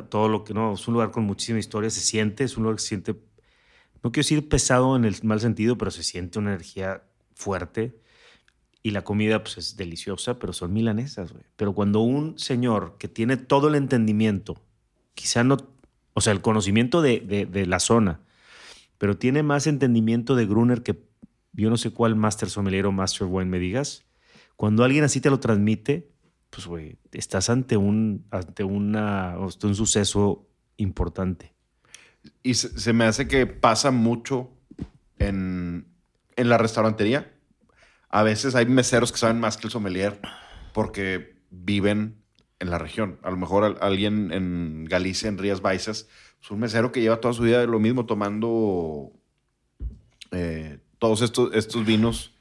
todo 0.08 0.28
lo 0.28 0.44
que 0.44 0.54
no, 0.54 0.74
es 0.74 0.86
un 0.88 0.94
lugar 0.94 1.10
con 1.10 1.24
muchísima 1.24 1.58
historia, 1.58 1.90
se 1.90 2.00
siente, 2.00 2.44
es 2.44 2.56
un 2.56 2.64
lugar 2.64 2.76
que 2.76 2.82
se 2.82 2.88
siente, 2.88 3.12
no 4.02 4.10
quiero 4.12 4.24
decir 4.24 4.48
pesado 4.48 4.96
en 4.96 5.04
el 5.04 5.14
mal 5.22 5.40
sentido, 5.40 5.76
pero 5.78 5.90
se 5.90 6.02
siente 6.02 6.38
una 6.38 6.50
energía 6.50 7.02
fuerte 7.34 8.00
y 8.82 8.90
la 8.90 9.02
comida 9.02 9.42
pues 9.42 9.58
es 9.58 9.76
deliciosa, 9.76 10.38
pero 10.38 10.52
son 10.52 10.72
milanesas, 10.72 11.32
güey. 11.32 11.44
Pero 11.56 11.72
cuando 11.74 12.00
un 12.00 12.38
señor 12.38 12.96
que 12.98 13.08
tiene 13.08 13.36
todo 13.36 13.68
el 13.68 13.74
entendimiento, 13.76 14.56
quizá 15.14 15.44
no, 15.44 15.56
o 16.14 16.20
sea, 16.20 16.32
el 16.32 16.40
conocimiento 16.40 17.00
de, 17.02 17.20
de- 17.20 17.66
la 17.66 17.78
zona, 17.78 18.20
pero 18.98 19.16
tiene 19.16 19.42
más 19.42 19.66
entendimiento 19.66 20.34
de 20.34 20.46
Gruner 20.46 20.82
que 20.82 21.04
yo 21.52 21.70
no 21.70 21.76
sé 21.76 21.90
cuál 21.90 22.16
Master 22.16 22.48
Sommelier 22.50 22.86
o 22.86 22.92
Master 22.92 23.26
Wine 23.28 23.50
me 23.50 23.58
digas, 23.58 24.04
cuando 24.56 24.84
alguien 24.84 25.04
así 25.04 25.20
te 25.20 25.30
lo 25.30 25.38
transmite, 25.40 26.12
pues, 26.52 26.66
güey, 26.66 26.98
estás 27.12 27.48
ante 27.48 27.78
un, 27.78 28.26
ante 28.30 28.62
una, 28.62 29.32
ante 29.32 29.66
un 29.66 29.74
suceso 29.74 30.46
importante. 30.76 31.54
Y 32.42 32.54
se, 32.54 32.92
me 32.92 33.04
hace 33.04 33.26
que 33.26 33.46
pasa 33.46 33.90
mucho 33.90 34.50
en, 35.18 35.86
en 36.36 36.48
la 36.50 36.58
restaurantería. 36.58 37.32
A 38.10 38.22
veces 38.22 38.54
hay 38.54 38.66
meseros 38.66 39.12
que 39.12 39.18
saben 39.18 39.40
más 39.40 39.56
que 39.56 39.66
el 39.66 39.70
sommelier 39.72 40.20
porque 40.74 41.36
viven 41.50 42.22
en 42.58 42.68
la 42.68 42.76
región. 42.76 43.18
A 43.22 43.30
lo 43.30 43.38
mejor 43.38 43.64
al- 43.64 43.78
alguien 43.80 44.30
en 44.30 44.84
Galicia, 44.84 45.30
en 45.30 45.38
Rías 45.38 45.62
Baixas, 45.62 46.06
es 46.42 46.50
un 46.50 46.60
mesero 46.60 46.92
que 46.92 47.00
lleva 47.00 47.18
toda 47.20 47.32
su 47.32 47.44
vida 47.44 47.64
lo 47.64 47.78
mismo 47.80 48.04
tomando 48.04 49.10
eh, 50.32 50.80
todos 50.98 51.22
estos, 51.22 51.54
estos 51.54 51.86
vinos, 51.86 52.32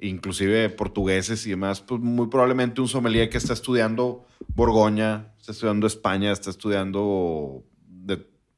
inclusive 0.00 0.68
portugueses 0.70 1.46
y 1.46 1.50
demás, 1.50 1.80
pues 1.80 2.00
muy 2.00 2.28
probablemente 2.28 2.80
un 2.80 2.88
sommelier 2.88 3.30
que 3.30 3.38
está 3.38 3.52
estudiando 3.52 4.26
Borgoña, 4.54 5.32
está 5.38 5.52
estudiando 5.52 5.86
España, 5.86 6.32
está 6.32 6.50
estudiando 6.50 7.64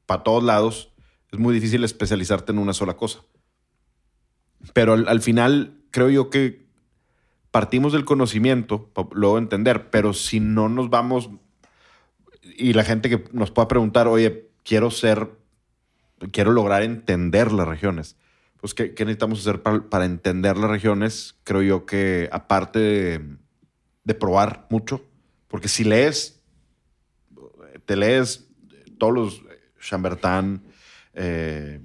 para 0.05 0.23
todos 0.23 0.43
lados. 0.43 0.91
Es 1.31 1.39
muy 1.39 1.53
difícil 1.53 1.83
especializarte 1.83 2.51
en 2.51 2.57
una 2.57 2.73
sola 2.73 2.97
cosa. 2.97 3.19
Pero 4.73 4.93
al, 4.93 5.07
al 5.07 5.21
final 5.21 5.81
creo 5.91 6.09
yo 6.09 6.29
que 6.29 6.67
partimos 7.51 7.93
del 7.93 8.05
conocimiento, 8.05 8.87
para 8.93 9.07
luego 9.13 9.37
entender, 9.37 9.89
pero 9.89 10.13
si 10.13 10.39
no 10.39 10.69
nos 10.69 10.89
vamos 10.89 11.29
y 12.57 12.73
la 12.73 12.83
gente 12.83 13.09
que 13.09 13.23
nos 13.31 13.51
pueda 13.51 13.67
preguntar, 13.67 14.07
oye, 14.07 14.49
quiero 14.63 14.91
ser, 14.91 15.29
quiero 16.31 16.51
lograr 16.51 16.83
entender 16.83 17.51
las 17.51 17.67
regiones. 17.67 18.17
Pues, 18.59 18.73
¿qué, 18.73 18.93
qué 18.93 19.05
necesitamos 19.05 19.39
hacer 19.39 19.61
para, 19.61 19.89
para 19.89 20.05
entender 20.05 20.57
las 20.57 20.69
regiones? 20.69 21.37
Creo 21.43 21.61
yo 21.61 21.85
que 21.85 22.29
aparte 22.31 22.79
de, 22.79 23.37
de 24.03 24.13
probar 24.13 24.67
mucho, 24.69 25.05
porque 25.47 25.67
si 25.67 25.83
lees, 25.83 26.41
te 27.85 27.95
lees 27.95 28.49
todos 28.97 29.13
los 29.13 29.41
Chambertin, 29.79 30.61
eh, 31.13 31.79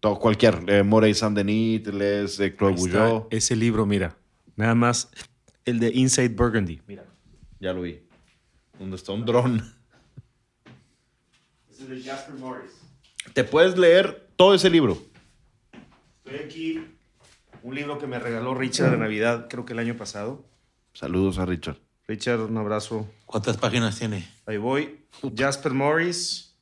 todo, 0.00 0.18
cualquier, 0.18 0.62
eh, 0.68 0.82
Morey 0.82 1.14
Saint-Denis, 1.14 1.82
te 1.82 1.92
lees 1.92 2.38
eh, 2.38 2.54
Claude 2.54 2.76
Bouillot. 2.76 3.26
Ese 3.30 3.56
libro, 3.56 3.86
mira. 3.86 4.16
Nada 4.56 4.74
más 4.74 5.10
el 5.64 5.80
de 5.80 5.90
Inside 5.94 6.28
Burgundy. 6.28 6.80
Mira. 6.86 7.04
Ya 7.58 7.72
lo 7.72 7.82
vi. 7.82 8.02
Donde 8.78 8.96
está 8.96 9.12
un 9.12 9.24
dron. 9.24 9.62
Es 11.70 11.80
el 11.80 11.88
de 11.88 12.02
Jasper 12.02 12.34
Morris. 12.36 12.72
Te 13.32 13.42
puedes 13.42 13.76
leer 13.76 14.28
todo 14.36 14.54
ese 14.54 14.70
libro. 14.70 14.98
Estoy 16.24 16.46
aquí. 16.46 16.86
Un 17.62 17.74
libro 17.74 17.98
que 17.98 18.06
me 18.06 18.18
regaló 18.18 18.54
Richard 18.54 18.90
de 18.92 18.96
Navidad, 18.96 19.46
creo 19.48 19.66
que 19.66 19.74
el 19.74 19.78
año 19.78 19.96
pasado. 19.96 20.44
Saludos 20.94 21.38
a 21.38 21.44
Richard. 21.44 21.76
Richard, 22.06 22.40
un 22.40 22.56
abrazo. 22.56 23.08
¿Cuántas 23.26 23.56
páginas 23.58 23.98
tiene? 23.98 24.26
Ahí 24.46 24.56
voy. 24.56 25.04
Jasper 25.36 25.72
Morris, 25.72 26.56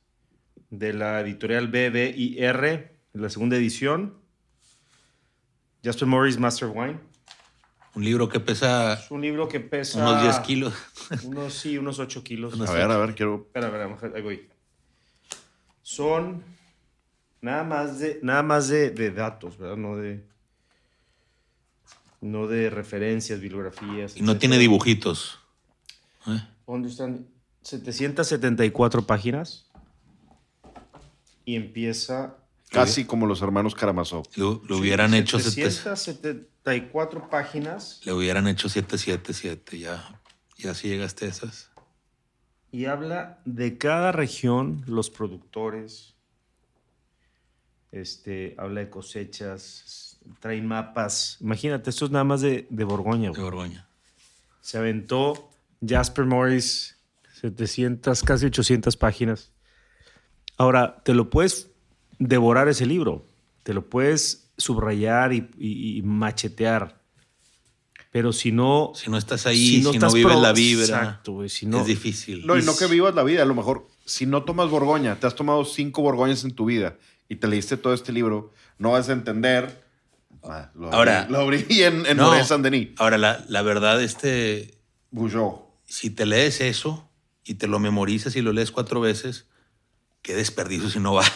de 0.69 0.93
la 0.93 1.21
editorial 1.21 1.67
BBIR, 1.67 2.97
la 3.13 3.29
segunda 3.29 3.55
edición. 3.55 4.15
Jasper 5.83 6.07
Morris, 6.07 6.37
Master 6.37 6.69
of 6.69 6.75
Wine. 6.75 6.99
Un 7.95 8.03
libro 8.03 8.27
que 8.27 8.39
pesa 8.39 8.93
Es 8.93 9.11
un 9.11 9.21
libro 9.21 9.47
que 9.47 9.59
pesa... 9.59 9.99
unos 9.99 10.23
10 10.23 10.39
kilos. 10.39 10.73
Unos, 11.23 11.53
sí, 11.53 11.77
unos 11.77 11.99
8 11.99 12.23
kilos. 12.23 12.59
A 12.59 12.73
ver, 12.73 12.89
a 12.89 12.97
ver, 12.97 13.15
quiero. 13.15 13.45
Espera, 13.45 13.67
espera, 13.67 14.13
ahí 14.15 14.21
voy. 14.21 14.49
Son 15.81 16.43
nada 17.43 17.63
más 17.63 17.99
de, 17.99 18.19
nada 18.23 18.41
más 18.41 18.67
de, 18.69 18.89
de 18.89 19.11
datos, 19.11 19.57
¿verdad? 19.57 19.77
No 19.77 19.95
de, 19.97 20.23
no 22.21 22.47
de 22.47 22.69
referencias, 22.69 23.39
bibliografías. 23.39 24.15
Y 24.17 24.21
no 24.21 24.31
etcétera. 24.31 24.39
tiene 24.39 24.57
dibujitos. 24.57 25.39
¿Eh? 26.27 26.41
¿Dónde 26.65 26.89
están? 26.89 27.27
774 27.61 29.05
páginas. 29.05 29.69
Y 31.45 31.55
empieza... 31.55 32.37
Casi 32.71 33.05
como 33.05 33.27
los 33.27 33.41
hermanos 33.43 33.75
Karamazov. 33.75 34.25
Lo, 34.35 34.61
lo 34.67 34.77
hubieran 34.79 35.13
hecho 35.13 35.37
sete- 35.37 35.69
774 35.69 37.29
páginas 37.29 38.01
le 38.03 38.13
hubieran 38.13 38.47
hecho 38.47 38.67
777 38.67 39.77
ya. 39.77 40.19
Ya 40.57 40.73
si 40.73 40.87
llegaste 40.87 41.25
a 41.25 41.29
esas. 41.29 41.69
y 42.71 42.85
habla 42.85 43.39
de 43.45 43.77
cada 43.77 44.11
región, 44.11 44.83
los 44.87 45.11
productores, 45.11 46.12
este, 47.93 48.55
habla 48.57 48.81
de 48.81 48.89
cosechas, 48.89 50.17
traen 50.39 50.65
mapas. 50.65 51.37
Imagínate, 51.39 51.89
esto 51.89 52.05
es 52.05 52.11
nada 52.11 52.23
más 52.25 52.41
de, 52.41 52.67
de 52.69 52.83
Borgoña. 52.83 53.29
De 53.29 53.29
güey. 53.29 53.41
Borgoña. 53.43 53.87
Se 54.61 54.77
aventó 54.77 55.49
Jasper 55.85 56.25
Morris 56.25 56.97
700, 57.41 58.23
casi 58.23 58.47
800 58.47 58.97
páginas. 58.97 59.51
Ahora, 60.57 61.01
te 61.03 61.13
lo 61.13 61.29
puedes 61.29 61.69
devorar 62.19 62.67
ese 62.67 62.85
libro, 62.85 63.25
te 63.63 63.73
lo 63.73 63.89
puedes 63.89 64.51
subrayar 64.57 65.33
y, 65.33 65.49
y- 65.57 65.97
y 65.97 66.01
machetear. 66.03 67.01
Pero 68.11 68.31
si 68.31 68.51
no, 68.51 68.91
Si 68.93 69.09
no 69.09 69.17
estás 69.17 69.47
ahí, 69.47 69.57
si 69.77 69.81
no, 69.81 69.91
estás 69.91 70.13
vives 70.13 70.31
pro- 70.33 70.41
la 70.41 70.53
vibra, 70.53 70.83
Exacto, 70.85 71.31
güey, 71.33 71.49
si 71.49 71.65
no, 71.65 71.79
es 71.81 71.87
difícil. 71.87 72.45
No, 72.45 72.57
y 72.57 72.61
no 72.61 72.77
que 72.77 72.85
vivas 72.85 73.15
la 73.15 73.23
vida. 73.23 73.41
A 73.41 73.45
lo 73.45 73.55
mejor, 73.55 73.87
si 74.05 74.27
no 74.27 74.43
tomas 74.43 74.69
Borgoña, 74.69 75.19
te 75.19 75.25
has 75.25 75.33
tomado 75.35 75.65
cinco 75.65 76.03
Borgoñas 76.03 76.43
en 76.43 76.51
tu 76.51 76.65
vida 76.65 76.97
y 77.33 77.35
te 77.37 77.47
leíste 77.47 77.77
todo 77.77 77.93
este 77.93 78.11
libro, 78.11 78.51
no 78.77 78.91
vas 78.91 79.09
a 79.09 79.13
entender. 79.13 79.83
Ah, 80.43 80.69
lo 80.75 80.87
abrí- 80.89 80.93
Ahora- 80.95 81.27
lo 81.29 81.39
abrí 81.39 81.65
en, 81.69 82.05
en 82.05 82.17
No. 82.17 82.43
Saint-Denis. 82.43 82.89
Ahora, 82.97 83.17
la, 83.17 83.43
la 83.47 83.61
verdad, 83.61 84.01
este, 84.01 84.77
Bouillot. 85.11 85.65
si 85.85 86.09
te 86.09 86.25
lees 86.25 86.61
eso 86.61 87.09
y 87.43 87.55
te 87.55 87.67
lo 87.67 87.79
memorizas 87.79 88.35
y 88.35 88.41
lo 88.41 88.51
lees 88.53 88.71
cuatro 88.71 89.01
veces, 89.01 89.47
qué 90.21 90.35
desperdicio 90.35 90.89
si 90.89 90.99
no 90.99 91.13
vas. 91.13 91.31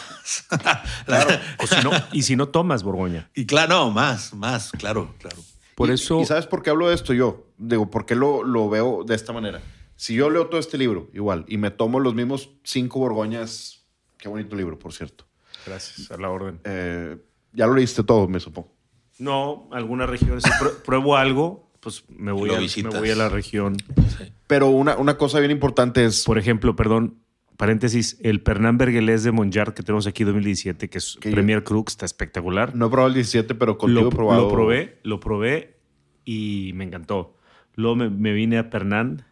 Claro. 1.06 1.38
o 1.58 1.66
si 1.66 1.76
no- 1.82 1.90
y 2.12 2.22
si 2.22 2.36
no 2.36 2.48
tomas 2.48 2.82
Borgoña. 2.82 3.30
y 3.34 3.46
claro, 3.46 3.74
no, 3.86 3.90
más, 3.90 4.34
más, 4.34 4.70
claro, 4.72 5.14
claro. 5.18 5.36
Por 5.74 5.88
Y- 5.90 5.94
eso, 5.94 6.20
¿Y 6.20 6.26
sabes 6.26 6.46
por 6.46 6.62
qué 6.62 6.70
hablo 6.70 6.88
de 6.88 6.94
esto 6.94 7.12
yo? 7.14 7.46
Digo, 7.56 7.90
¿por 7.90 8.04
qué 8.06 8.14
lo, 8.14 8.42
lo 8.44 8.68
veo 8.68 9.04
de 9.06 9.14
esta 9.14 9.32
manera? 9.32 9.60
Si 9.96 10.14
yo 10.14 10.28
leo 10.30 10.46
todo 10.48 10.60
este 10.60 10.76
libro, 10.78 11.08
igual, 11.12 11.44
y 11.48 11.56
me 11.56 11.70
tomo 11.70 11.98
los 11.98 12.14
mismos 12.14 12.50
cinco 12.62 12.98
Borgoñas, 13.00 13.84
qué 14.18 14.28
bonito 14.28 14.54
libro, 14.54 14.78
por 14.78 14.92
cierto. 14.92 15.24
Gracias 15.66 16.10
a 16.10 16.16
la 16.16 16.30
orden. 16.30 16.60
Eh, 16.64 17.16
ya 17.52 17.66
lo 17.66 17.74
leíste 17.74 18.02
todo, 18.04 18.28
me 18.28 18.40
supongo. 18.40 18.74
No, 19.18 19.68
algunas 19.72 20.08
regiones, 20.08 20.44
si 20.44 20.50
prue- 20.50 20.82
pruebo 20.84 21.16
algo, 21.16 21.70
pues 21.80 22.04
me 22.08 22.32
voy, 22.32 22.50
a, 22.50 22.58
me 22.60 22.98
voy 22.98 23.10
a 23.10 23.16
la 23.16 23.28
región. 23.28 23.76
Sí. 24.18 24.32
Pero 24.46 24.68
una, 24.68 24.96
una 24.96 25.16
cosa 25.16 25.38
bien 25.40 25.50
importante 25.50 26.04
es... 26.04 26.24
Por 26.24 26.38
ejemplo, 26.38 26.76
perdón, 26.76 27.18
paréntesis, 27.56 28.16
el 28.22 28.42
Pernán 28.42 28.78
Berguelés 28.78 29.24
de 29.24 29.32
Monjard 29.32 29.74
que 29.74 29.82
tenemos 29.82 30.06
aquí 30.06 30.24
2017, 30.24 30.88
que 30.88 30.98
es 30.98 31.18
Que 31.20 31.30
Premier 31.32 31.64
Crux, 31.64 31.92
está 31.92 32.06
espectacular. 32.06 32.74
No 32.76 32.86
he 32.86 32.90
probado 32.90 33.08
el 33.08 33.14
17, 33.14 33.54
pero 33.56 33.76
contigo 33.76 34.02
lo, 34.02 34.08
he 34.08 34.12
probado... 34.12 34.42
lo 34.42 34.48
probé, 34.50 34.98
lo 35.02 35.18
probé 35.20 35.76
y 36.24 36.72
me 36.74 36.84
encantó. 36.84 37.36
Luego 37.74 37.96
me, 37.96 38.10
me 38.10 38.32
vine 38.32 38.58
a 38.58 38.70
Pernán, 38.70 39.24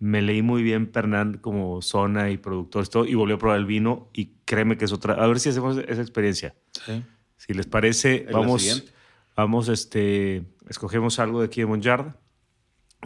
me 0.00 0.22
leí 0.22 0.42
muy 0.42 0.62
bien 0.62 0.86
Pernán 0.86 1.38
como 1.38 1.82
zona 1.82 2.30
y 2.30 2.36
productor 2.36 2.82
esto, 2.82 3.04
y 3.04 3.14
volví 3.14 3.32
a 3.32 3.38
probar 3.38 3.58
el 3.58 3.66
vino 3.66 4.08
y 4.12 4.32
créeme 4.44 4.76
que 4.76 4.84
es 4.84 4.92
otra. 4.92 5.14
A 5.14 5.26
ver 5.26 5.40
si 5.40 5.48
hacemos 5.48 5.76
esa 5.78 6.00
experiencia. 6.00 6.54
Sí. 6.86 7.02
Si 7.36 7.52
les 7.54 7.66
parece, 7.66 8.26
vamos, 8.32 8.92
vamos, 9.36 9.68
este, 9.68 10.44
escogemos 10.68 11.18
algo 11.18 11.40
de 11.40 11.46
aquí 11.46 11.60
de 11.60 11.66
Monjard, 11.66 12.14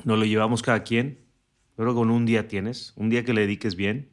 nos 0.05 0.19
lo 0.19 0.25
llevamos 0.25 0.63
cada 0.63 0.83
quien. 0.83 1.21
Creo 1.77 1.89
que 1.89 1.95
con 1.95 2.11
un 2.11 2.27
día 2.27 2.49
tienes, 2.49 2.93
un 2.97 3.09
día 3.11 3.25
que 3.25 3.33
le 3.33 3.43
dediques 3.43 3.77
bien. 3.77 4.11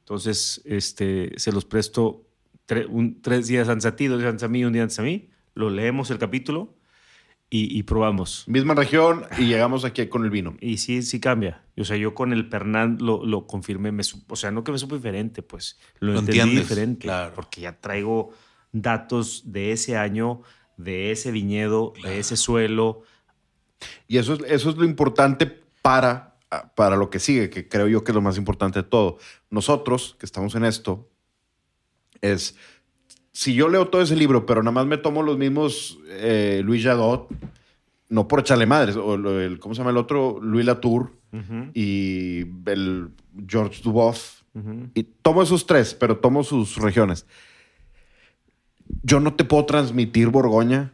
Entonces, 0.00 0.60
este, 0.64 1.32
se 1.36 1.52
los 1.52 1.64
presto 1.64 2.26
tre- 2.66 2.86
un- 2.88 3.20
tres 3.22 3.46
días 3.46 3.68
antes 3.68 3.86
a 3.86 3.94
ti, 3.96 4.06
dos 4.06 4.18
días 4.18 4.30
antes 4.30 4.44
a 4.44 4.48
mí, 4.48 4.64
un 4.64 4.72
día 4.72 4.82
antes 4.82 4.98
a 4.98 5.02
mí. 5.02 5.30
Lo 5.54 5.70
leemos 5.70 6.10
el 6.10 6.18
capítulo 6.18 6.76
y, 7.50 7.76
y 7.76 7.82
probamos. 7.82 8.44
Misma 8.46 8.74
región 8.74 9.24
y 9.36 9.46
llegamos 9.46 9.84
aquí 9.84 10.06
con 10.06 10.24
el 10.24 10.30
vino. 10.30 10.56
Y 10.60 10.78
sí, 10.78 11.02
sí 11.02 11.18
cambia. 11.18 11.62
O 11.76 11.84
sea, 11.84 11.96
yo 11.96 12.14
con 12.14 12.32
el 12.32 12.48
Pernán 12.48 12.98
lo, 13.00 13.24
lo 13.26 13.46
confirmé. 13.48 13.90
me 13.90 14.04
o 14.28 14.36
sea, 14.36 14.52
no 14.52 14.62
que 14.62 14.70
me 14.70 14.78
supo 14.78 14.94
diferente, 14.94 15.42
pues 15.42 15.78
lo, 15.98 16.12
Lo 16.12 16.18
entendí 16.20 16.40
entiendes, 16.40 16.68
diferente. 16.68 17.02
claro. 17.02 17.34
Porque 17.34 17.62
ya 17.62 17.80
traigo 17.80 18.30
datos 18.72 19.42
de 19.52 19.72
ese 19.72 19.96
año, 19.96 20.42
de 20.76 21.10
ese 21.10 21.32
viñedo, 21.32 21.92
de 22.04 22.20
ese 22.20 22.36
suelo. 22.36 23.02
Y 24.06 24.18
eso 24.18 24.34
es, 24.34 24.40
eso 24.46 24.70
es 24.70 24.76
lo 24.76 24.84
importante 24.84 25.46
para, 25.82 26.36
para 26.76 26.96
lo 26.96 27.10
que 27.10 27.18
sigue, 27.18 27.50
que 27.50 27.68
creo 27.68 27.88
yo 27.88 28.04
que 28.04 28.12
es 28.12 28.14
lo 28.14 28.22
más 28.22 28.36
importante 28.36 28.82
de 28.82 28.88
todo. 28.88 29.18
Nosotros, 29.50 30.16
que 30.20 30.26
estamos 30.26 30.54
en 30.54 30.64
esto, 30.64 31.10
es, 32.20 32.56
si 33.32 33.54
yo 33.54 33.68
leo 33.68 33.88
todo 33.88 34.02
ese 34.02 34.16
libro, 34.16 34.46
pero 34.46 34.62
nada 34.62 34.72
más 34.72 34.86
me 34.86 34.98
tomo 34.98 35.22
los 35.22 35.38
mismos 35.38 35.98
eh, 36.08 36.62
Luis 36.64 36.82
Jadot, 36.82 37.28
no 38.08 38.26
por 38.26 38.40
echarle 38.40 38.66
madres, 38.66 38.96
o 38.96 39.14
el, 39.14 39.60
¿cómo 39.60 39.74
se 39.74 39.80
llama 39.80 39.90
el 39.90 39.96
otro? 39.96 40.40
Louis 40.42 40.66
Latour 40.66 41.12
y 41.74 42.40
el 42.66 43.10
George 43.46 43.82
Duboff. 43.82 44.42
Y 44.94 45.04
tomo 45.04 45.42
esos 45.42 45.64
tres, 45.64 45.94
pero 45.94 46.18
tomo 46.18 46.42
sus 46.42 46.76
regiones. 46.76 47.24
Yo 49.04 49.20
no 49.20 49.34
te 49.34 49.44
puedo 49.44 49.64
transmitir 49.64 50.28
Borgoña 50.28 50.92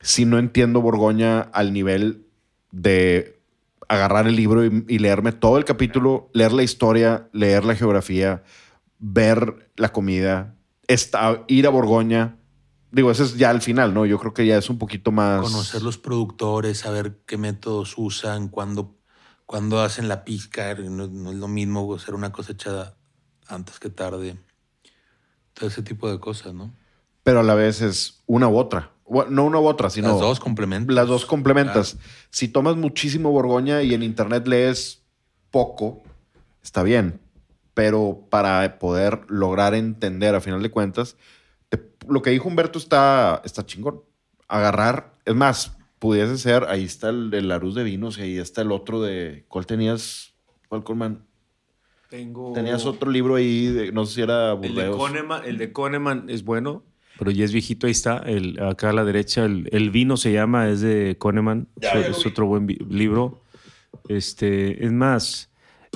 si 0.00 0.26
no 0.26 0.38
entiendo 0.38 0.82
Borgoña 0.82 1.40
al 1.40 1.72
nivel 1.72 2.26
de 2.72 3.40
agarrar 3.88 4.26
el 4.26 4.36
libro 4.36 4.66
y, 4.66 4.84
y 4.88 4.98
leerme 4.98 5.32
todo 5.32 5.56
el 5.56 5.64
capítulo, 5.64 6.28
leer 6.34 6.52
la 6.52 6.62
historia, 6.62 7.28
leer 7.32 7.64
la 7.64 7.74
geografía, 7.74 8.42
ver 8.98 9.70
la 9.76 9.92
comida, 9.92 10.56
esta- 10.86 11.44
ir 11.48 11.66
a 11.66 11.70
Borgoña, 11.70 12.36
Digo, 12.92 13.10
ese 13.10 13.22
es 13.22 13.38
ya 13.38 13.48
al 13.48 13.62
final, 13.62 13.94
¿no? 13.94 14.04
Yo 14.04 14.18
creo 14.18 14.34
que 14.34 14.44
ya 14.44 14.58
es 14.58 14.68
un 14.68 14.76
poquito 14.76 15.10
más. 15.10 15.40
Conocer 15.40 15.82
los 15.82 15.96
productores, 15.96 16.76
saber 16.80 17.20
qué 17.24 17.38
métodos 17.38 17.94
usan, 17.96 18.48
cuándo, 18.48 18.94
cuándo 19.46 19.80
hacen 19.80 20.08
la 20.08 20.24
pizca. 20.24 20.74
No, 20.74 21.06
no 21.06 21.30
es 21.30 21.36
lo 21.36 21.48
mismo 21.48 21.94
hacer 21.94 22.14
una 22.14 22.32
cosecha 22.32 22.94
antes 23.48 23.78
que 23.80 23.88
tarde. 23.88 24.36
Todo 25.54 25.70
ese 25.70 25.82
tipo 25.82 26.10
de 26.10 26.20
cosas, 26.20 26.52
¿no? 26.52 26.74
Pero 27.22 27.40
a 27.40 27.42
la 27.42 27.54
vez 27.54 27.80
es 27.80 28.22
una 28.26 28.48
u 28.48 28.58
otra. 28.58 28.92
No 29.30 29.44
una 29.46 29.58
u 29.58 29.66
otra, 29.66 29.88
sino. 29.88 30.08
Las 30.08 30.20
dos 30.20 30.38
complementan. 30.38 30.94
Las 30.94 31.08
dos 31.08 31.24
complementas. 31.24 31.96
Si 32.28 32.48
tomas 32.48 32.76
muchísimo 32.76 33.30
Borgoña 33.30 33.80
y 33.80 33.94
en 33.94 34.02
internet 34.02 34.46
lees 34.46 35.00
poco, 35.50 36.02
está 36.62 36.82
bien. 36.82 37.21
Pero 37.74 38.26
para 38.30 38.78
poder 38.78 39.20
lograr 39.28 39.74
entender, 39.74 40.34
a 40.34 40.40
final 40.40 40.62
de 40.62 40.70
cuentas, 40.70 41.16
te- 41.68 41.80
lo 42.08 42.20
que 42.22 42.30
dijo 42.30 42.48
Humberto 42.48 42.78
está, 42.78 43.40
está 43.44 43.64
chingón. 43.64 44.02
Agarrar, 44.48 45.14
es 45.24 45.34
más, 45.34 45.76
pudiese 45.98 46.36
ser, 46.36 46.64
ahí 46.68 46.84
está 46.84 47.08
el 47.08 47.30
de 47.30 47.40
Laruz 47.42 47.74
de 47.74 47.82
Vinos 47.84 48.18
y 48.18 48.22
ahí 48.22 48.38
está 48.38 48.60
el 48.62 48.72
otro 48.72 49.00
de. 49.00 49.44
¿Cuál 49.48 49.64
tenías? 49.66 50.34
¿Cuál 50.68 50.84
Colman? 50.84 51.24
Tengo... 52.10 52.52
Tenías 52.52 52.84
otro 52.84 53.10
libro 53.10 53.36
ahí, 53.36 53.66
de- 53.68 53.90
no 53.92 54.04
sé 54.04 54.16
si 54.16 54.20
era 54.22 54.52
El 54.52 54.60
de, 54.60 54.68
Burdeos. 54.68 55.02
Kahneman, 55.02 55.44
el 55.46 55.56
de 55.56 55.72
Kahneman 55.72 56.28
es 56.28 56.44
bueno, 56.44 56.84
pero 57.18 57.30
ya 57.30 57.44
es 57.46 57.52
viejito, 57.52 57.86
ahí 57.86 57.92
está. 57.92 58.18
El, 58.18 58.60
acá 58.62 58.90
a 58.90 58.92
la 58.92 59.04
derecha, 59.04 59.44
el, 59.46 59.68
el 59.72 59.90
vino 59.90 60.18
se 60.18 60.30
llama, 60.32 60.68
es 60.68 60.82
de 60.82 61.16
Kahneman. 61.18 61.68
Ya, 61.76 61.88
es, 61.92 61.94
ya 61.94 62.10
es 62.10 62.24
vi. 62.24 62.30
otro 62.30 62.46
buen 62.46 62.66
libro. 62.90 63.40
Este, 64.08 64.84
es 64.84 64.92
más, 64.92 65.50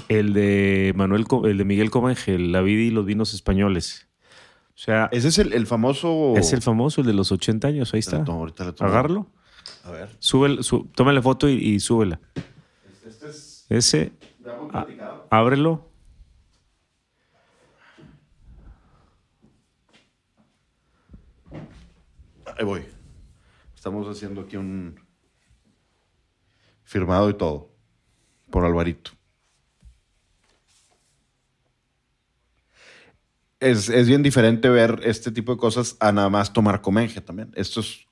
el 0.09 0.33
de 0.33 0.93
Manuel, 0.97 1.27
el 1.45 1.59
de 1.59 1.65
Miguel 1.65 1.91
Comengel, 1.91 2.53
La 2.53 2.61
vida 2.63 2.83
y 2.83 2.91
los 2.91 3.05
vinos 3.07 3.35
españoles. 3.35 4.09
O 4.71 4.79
sea, 4.79 5.09
es, 5.11 5.25
Ese 5.25 5.29
es 5.29 5.39
el, 5.47 5.53
el 5.55 5.67
famoso. 5.67 6.35
el 6.37 6.63
famoso, 6.63 7.01
el 7.01 7.07
de 7.07 7.15
los 7.15 7.33
80 7.33 7.69
años, 7.69 7.95
ahí 7.95 8.01
está. 8.01 8.23
Tomo, 8.25 8.41
ahorita 8.41 8.65
le 8.67 8.73
tomo. 8.73 8.91
Agárralo, 8.91 9.27
A 9.85 9.91
ver. 9.91 10.09
sube, 10.19 10.63
su, 10.63 10.85
tómale 10.95 11.23
foto 11.23 11.49
y, 11.49 11.55
y 11.55 11.81
súbela. 11.81 12.21
Este 13.07 13.29
es. 13.31 13.67
Ese, 13.71 14.13
platicado. 14.71 15.27
ábrelo. 15.31 15.91
Ahí 22.59 22.65
voy. 22.65 22.85
Estamos 23.75 24.07
haciendo 24.09 24.43
aquí 24.43 24.57
un 24.57 24.99
firmado 26.85 27.31
y 27.31 27.35
todo. 27.35 27.71
Por 28.51 28.65
Alvarito. 28.65 29.11
Es, 33.71 33.89
es 33.89 34.07
bien 34.07 34.23
diferente 34.23 34.69
ver 34.69 35.01
este 35.05 35.31
tipo 35.31 35.53
de 35.53 35.59
cosas 35.59 35.97
a 36.01 36.13
nada 36.13 36.29
más 36.31 36.53
tomar 36.53 36.81
comenge 36.81 37.21
también. 37.21 37.53
Esto 37.55 37.81
es. 37.81 38.07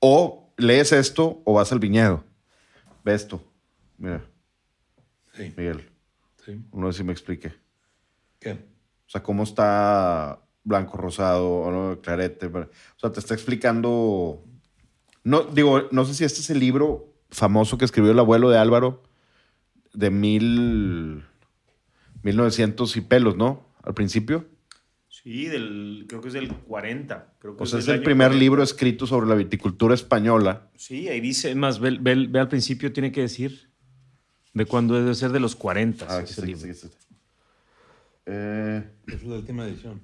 O 0.00 0.52
lees 0.56 0.92
esto 0.92 1.42
o 1.44 1.54
vas 1.54 1.72
al 1.72 1.78
viñedo. 1.78 2.24
Ve 3.04 3.14
esto. 3.14 3.42
Mira, 3.98 4.24
Sí, 5.32 5.52
Miguel. 5.56 5.90
sí. 6.44 6.64
No 6.72 6.90
sé 6.92 6.98
si 6.98 7.04
me 7.04 7.12
explique. 7.12 7.52
¿Qué? 8.40 8.52
O 8.52 9.10
sea, 9.10 9.22
cómo 9.22 9.42
está 9.42 10.40
blanco, 10.62 10.96
rosado, 10.96 11.48
o 11.50 11.70
no, 11.70 12.00
clarete. 12.00 12.46
O 12.46 12.68
sea, 12.96 13.12
te 13.12 13.20
está 13.20 13.34
explicando. 13.34 14.44
No, 15.22 15.42
digo, 15.42 15.88
no 15.90 16.04
sé 16.04 16.14
si 16.14 16.24
este 16.24 16.40
es 16.40 16.50
el 16.50 16.58
libro 16.60 17.14
famoso 17.30 17.78
que 17.78 17.84
escribió 17.84 18.12
el 18.12 18.18
abuelo 18.18 18.50
de 18.50 18.58
Álvaro 18.58 19.02
de 19.92 20.10
mil. 20.10 21.24
1900 22.22 22.96
y 22.96 23.00
pelos, 23.02 23.36
¿no? 23.36 23.68
Al 23.82 23.94
principio. 23.94 24.46
Sí, 25.24 25.46
del, 25.46 26.04
creo 26.06 26.20
que 26.20 26.28
es 26.28 26.34
del 26.34 26.54
40. 26.54 27.36
Creo 27.38 27.56
que 27.56 27.62
O 27.62 27.66
sea, 27.66 27.78
es 27.78 27.88
el 27.88 28.02
primer 28.02 28.26
40. 28.28 28.38
libro 28.38 28.62
escrito 28.62 29.06
sobre 29.06 29.26
la 29.26 29.34
viticultura 29.34 29.94
española. 29.94 30.70
Sí, 30.76 31.08
ahí 31.08 31.20
dice, 31.20 31.48
es 31.50 31.56
más, 31.56 31.80
ve, 31.80 31.96
ve- 31.98 32.26
ve 32.28 32.38
al 32.40 32.48
principio, 32.48 32.92
tiene 32.92 33.10
que 33.10 33.22
decir 33.22 33.70
de 34.52 34.66
cuándo 34.66 34.94
debe 34.94 35.14
ser 35.14 35.32
de 35.32 35.40
los 35.40 35.56
40. 35.56 36.04
Ah, 36.08 36.18
aquí 36.18 36.30
ese 36.30 36.42
aquí 36.42 36.52
libro. 36.52 36.70
está, 36.70 36.86
aquí 36.88 36.96
está. 36.96 37.14
Eh, 38.26 38.90
Es 39.06 39.22
la 39.24 39.36
última 39.36 39.66
edición. 39.66 40.02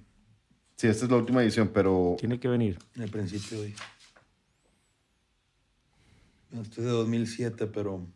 sí, 0.76 0.87
esta 0.87 1.04
es 1.04 1.11
la 1.11 1.18
última 1.18 1.42
edición, 1.42 1.68
pero 1.72 2.16
Tiene 2.18 2.40
que 2.40 2.48
venir. 2.48 2.78
En 2.96 3.02
el 3.02 3.11
principio 3.11 3.61
de. 3.61 3.74
No, 6.50 6.62
Este 6.62 6.80
es 6.80 6.87
de 6.87 6.92
2007, 6.92 7.66
pero. 7.66 8.06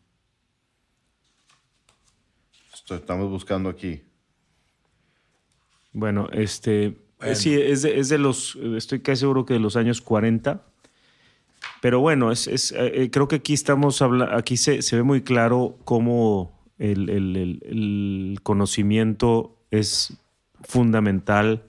esto- 2.72 2.94
estamos 2.94 3.28
buscando 3.30 3.68
aquí. 3.68 4.02
Bueno, 5.94 6.28
este. 6.32 6.98
Bueno. 7.18 7.34
Sí, 7.34 7.54
es 7.54 7.80
de, 7.82 7.98
es 7.98 8.10
de 8.10 8.18
los. 8.18 8.56
Estoy 8.76 9.00
casi 9.00 9.20
seguro 9.20 9.46
que 9.46 9.54
de 9.54 9.60
los 9.60 9.76
años 9.76 10.02
40. 10.02 10.62
Pero 11.80 12.00
bueno, 12.00 12.30
es, 12.30 12.46
es, 12.46 12.72
eh, 12.72 13.02
eh, 13.04 13.10
creo 13.10 13.28
que 13.28 13.36
aquí 13.36 13.54
estamos 13.54 14.02
hablando. 14.02 14.34
Aquí 14.36 14.58
se, 14.58 14.82
se 14.82 14.96
ve 14.96 15.02
muy 15.02 15.22
claro 15.22 15.78
cómo 15.84 16.52
el, 16.78 17.08
el- 17.08 17.36
el- 17.36 17.62
el 17.64 18.38
conocimiento 18.42 19.56
es 19.70 20.14
fundamental. 20.62 21.62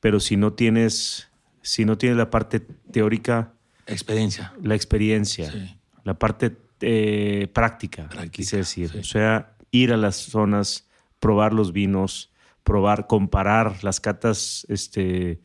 Pero 0.00 0.20
si 0.20 0.36
no 0.36 0.52
tienes. 0.54 1.28
Si 1.64 1.84
no 1.84 1.96
tienes 1.96 2.18
la 2.18 2.28
parte 2.30 2.58
teórica, 2.58 3.52
Experiencia. 3.86 4.52
la 4.64 4.74
experiencia, 4.74 5.48
Sí. 5.52 5.76
la 6.02 6.14
parte 6.18 6.56
eh, 6.80 7.46
práctica, 7.52 8.08
Práctica, 8.08 8.32
quise 8.32 8.56
decir. 8.56 8.90
sí. 8.90 8.98
O 8.98 9.04
sea, 9.04 9.54
ir 9.70 9.92
a 9.92 9.96
las 9.96 10.16
zonas, 10.16 10.88
probar 11.20 11.52
los 11.52 11.72
vinos, 11.72 12.31
probar, 12.64 13.06
comparar 13.06 13.82
las 13.84 14.00
catas 14.00 14.66
este, 14.68 15.40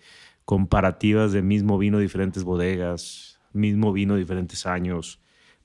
comparativas 0.45 1.31
de 1.31 1.41
mismo 1.41 1.77
vino, 1.77 1.99
diferentes 1.99 2.43
bodegas, 2.43 3.39
mismo 3.53 3.93
vino, 3.93 4.15
diferentes 4.15 4.65
años. 4.65 5.19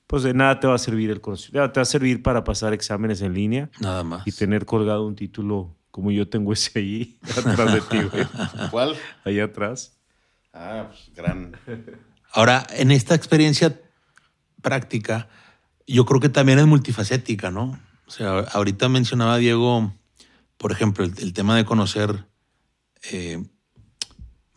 Pues 0.07 0.23
de 0.23 0.33
nada 0.33 0.59
te 0.59 0.67
va 0.67 0.75
a 0.75 0.79
servir 0.79 1.09
el 1.09 1.21
conocimiento. 1.21 1.71
Te 1.71 1.79
va 1.79 1.83
a 1.83 1.85
servir 1.85 2.21
para 2.21 2.43
pasar 2.43 2.73
exámenes 2.73 3.21
en 3.21 3.33
línea 3.33 3.69
Nada 3.79 4.03
más. 4.03 4.27
y 4.27 4.31
tener 4.31 4.65
colgado 4.65 5.07
un 5.07 5.15
título 5.15 5.75
como 5.91 6.11
yo 6.11 6.27
tengo 6.27 6.51
ese 6.53 6.79
ahí, 6.79 7.19
atrás 7.37 7.73
de 7.73 7.81
ti, 7.81 8.03
güey. 8.03 8.25
¿Cuál? 8.71 8.95
Ahí 9.23 9.39
atrás. 9.39 9.97
Ah, 10.51 10.87
pues 10.89 11.11
gran. 11.15 11.55
Ahora, 12.33 12.65
en 12.71 12.91
esta 12.91 13.13
experiencia 13.13 13.79
práctica, 14.61 15.29
yo 15.85 16.05
creo 16.05 16.19
que 16.19 16.29
también 16.29 16.57
es 16.57 16.65
multifacética, 16.65 17.51
¿no? 17.51 17.79
O 18.07 18.11
sea, 18.11 18.39
ahorita 18.39 18.89
mencionaba 18.89 19.37
Diego, 19.37 19.93
por 20.63 20.71
ejemplo, 20.71 21.03
el, 21.03 21.13
el 21.17 21.33
tema 21.33 21.57
de 21.57 21.65
conocer 21.65 22.25
eh, 23.11 23.45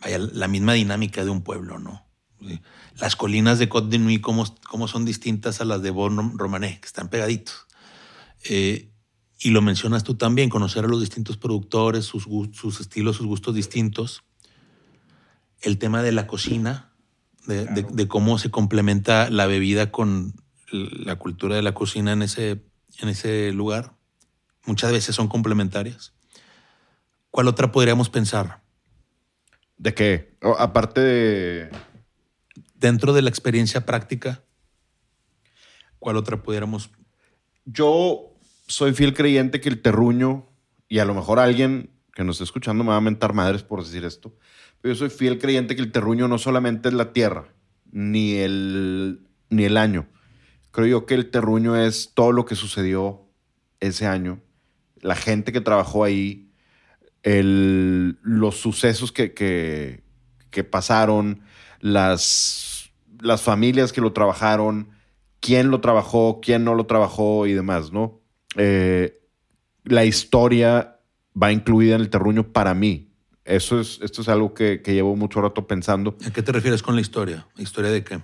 vaya, 0.00 0.18
la 0.18 0.46
misma 0.46 0.74
dinámica 0.74 1.24
de 1.24 1.30
un 1.30 1.42
pueblo, 1.42 1.80
¿no? 1.80 2.06
Las 3.00 3.16
colinas 3.16 3.58
de 3.58 3.68
Côte 3.68 3.88
de 3.88 3.98
Nuit, 3.98 4.20
cómo, 4.20 4.44
cómo 4.70 4.86
son 4.86 5.04
distintas 5.04 5.60
a 5.60 5.64
las 5.64 5.82
de 5.82 5.90
Bon 5.90 6.38
Romané, 6.38 6.78
que 6.80 6.86
están 6.86 7.08
pegaditos. 7.08 7.66
Eh, 8.48 8.92
y 9.40 9.50
lo 9.50 9.62
mencionas 9.62 10.04
tú 10.04 10.14
también, 10.14 10.48
conocer 10.48 10.84
a 10.84 10.88
los 10.88 11.00
distintos 11.00 11.38
productores, 11.38 12.04
sus, 12.04 12.28
sus 12.52 12.78
estilos, 12.78 13.16
sus 13.16 13.26
gustos 13.26 13.56
distintos. 13.56 14.22
El 15.60 15.76
tema 15.76 16.02
de 16.04 16.12
la 16.12 16.28
cocina, 16.28 16.92
de, 17.48 17.64
de- 17.66 17.82
de 17.82 18.06
cómo 18.06 18.38
se 18.38 18.52
complementa 18.52 19.28
la 19.28 19.46
bebida 19.46 19.90
con 19.90 20.34
la 20.70 21.16
cultura 21.16 21.56
de 21.56 21.62
la 21.62 21.74
cocina 21.74 22.12
en 22.12 22.22
ese, 22.22 22.64
en 23.00 23.08
ese 23.08 23.50
lugar. 23.50 23.95
Muchas 24.66 24.92
veces 24.92 25.14
son 25.14 25.28
complementarias. 25.28 26.12
¿Cuál 27.30 27.48
otra 27.48 27.70
podríamos 27.70 28.10
pensar? 28.10 28.62
¿De 29.78 29.94
qué? 29.94 30.36
O, 30.42 30.56
aparte 30.58 31.00
de. 31.00 31.70
Dentro 32.74 33.12
de 33.12 33.22
la 33.22 33.30
experiencia 33.30 33.86
práctica, 33.86 34.42
¿cuál 35.98 36.16
otra 36.16 36.42
pudiéramos? 36.42 36.90
Yo 37.64 38.34
soy 38.66 38.92
fiel 38.92 39.14
creyente 39.14 39.60
que 39.60 39.68
el 39.68 39.80
terruño, 39.80 40.46
y 40.88 40.98
a 40.98 41.04
lo 41.04 41.14
mejor 41.14 41.38
alguien 41.38 41.90
que 42.14 42.24
nos 42.24 42.36
esté 42.36 42.44
escuchando 42.44 42.84
me 42.84 42.90
va 42.90 42.96
a 42.96 43.00
mentar 43.00 43.32
madres 43.32 43.62
por 43.62 43.82
decir 43.82 44.04
esto, 44.04 44.36
pero 44.80 44.94
yo 44.94 44.98
soy 44.98 45.10
fiel 45.10 45.38
creyente 45.38 45.76
que 45.76 45.82
el 45.82 45.92
terruño 45.92 46.28
no 46.28 46.38
solamente 46.38 46.88
es 46.88 46.94
la 46.94 47.12
tierra, 47.12 47.48
ni 47.90 48.34
el, 48.34 49.26
ni 49.50 49.64
el 49.64 49.76
año. 49.76 50.08
Creo 50.70 50.86
yo 50.86 51.06
que 51.06 51.14
el 51.14 51.30
terruño 51.30 51.76
es 51.76 52.12
todo 52.14 52.32
lo 52.32 52.44
que 52.44 52.54
sucedió 52.54 53.26
ese 53.80 54.06
año, 54.06 54.42
la 55.06 55.14
gente 55.16 55.52
que 55.52 55.60
trabajó 55.60 56.04
ahí, 56.04 56.50
el- 57.22 58.18
los 58.22 58.56
sucesos 58.56 59.12
que, 59.12 59.32
que- 59.34 60.02
que 60.50 60.64
pasaron, 60.64 61.40
las, 61.80 62.90
las 63.20 63.42
familias 63.42 63.92
que 63.92 64.00
lo 64.00 64.12
trabajaron, 64.12 64.88
quién 65.40 65.70
lo 65.70 65.80
trabajó, 65.80 66.40
quién 66.42 66.64
no 66.64 66.74
lo 66.74 66.86
trabajó 66.86 67.46
y 67.46 67.52
demás, 67.52 67.92
¿no? 67.92 68.20
Eh, 68.56 69.20
la 69.84 70.04
historia 70.04 70.98
va 71.40 71.52
incluida 71.52 71.94
en 71.94 72.00
el 72.00 72.10
terruño 72.10 72.52
para 72.52 72.74
mí. 72.74 73.10
Eso 73.44 73.78
es, 73.78 74.00
esto 74.02 74.22
es 74.22 74.28
algo 74.28 74.54
que, 74.54 74.82
que 74.82 74.94
llevo 74.94 75.14
mucho 75.14 75.40
rato 75.40 75.66
pensando. 75.68 76.16
¿A 76.26 76.30
qué 76.32 76.42
te 76.42 76.50
refieres 76.52 76.82
con 76.82 76.94
la 76.96 77.00
historia? 77.00 77.46
¿Historia 77.58 77.90
de 77.90 78.02
qué? 78.02 78.20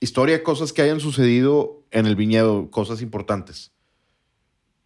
Historia 0.00 0.36
de 0.38 0.42
cosas 0.42 0.72
que 0.72 0.82
hayan 0.82 1.00
sucedido 1.00 1.84
en 1.90 2.06
el 2.06 2.14
viñedo, 2.14 2.70
cosas 2.70 3.02
importantes. 3.02 3.72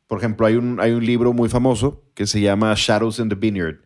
Por 0.06 0.18
ejemplo, 0.18 0.46
hay 0.46 0.56
un, 0.56 0.80
hay 0.80 0.92
un 0.92 1.04
libro 1.04 1.32
muy 1.32 1.48
famoso 1.48 2.04
que 2.14 2.26
se 2.26 2.40
llama 2.40 2.74
Shadows 2.76 3.18
in 3.18 3.28
the 3.28 3.34
Vineyard, 3.34 3.80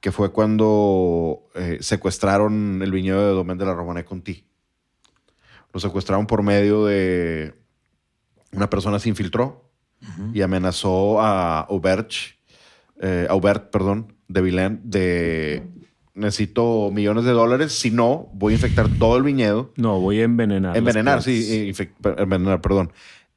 que 0.00 0.12
fue 0.12 0.32
cuando 0.32 1.48
eh, 1.54 1.78
secuestraron 1.80 2.80
el 2.82 2.92
viñedo 2.92 3.26
de 3.26 3.32
Domen 3.32 3.58
de 3.58 3.64
la 3.64 3.74
Romana 3.74 4.04
Conti. 4.04 4.44
Lo 5.72 5.80
secuestraron 5.80 6.26
por 6.26 6.42
medio 6.42 6.84
de 6.86 7.54
una 8.52 8.68
persona 8.68 8.98
se 8.98 9.08
infiltró 9.08 9.68
y 10.34 10.42
amenazó 10.42 11.20
a 11.20 11.60
Auberge, 11.60 12.34
eh, 13.00 13.26
Aubert, 13.30 13.70
perdón, 13.70 14.14
de 14.28 14.40
Vilén, 14.42 14.80
de 14.84 15.62
necesito 16.14 16.90
millones 16.92 17.24
de 17.24 17.30
dólares, 17.30 17.72
si 17.72 17.90
no, 17.90 18.28
voy 18.32 18.52
a 18.52 18.56
infectar 18.56 18.88
todo 18.98 19.16
el 19.16 19.22
viñedo. 19.22 19.72
No, 19.76 20.00
voy 20.00 20.20
a 20.20 20.24
envenenar. 20.24 20.76
Envenenar, 20.76 21.22
sí, 21.22 21.72
envenenar, 22.16 22.60
perdón. 22.60 22.92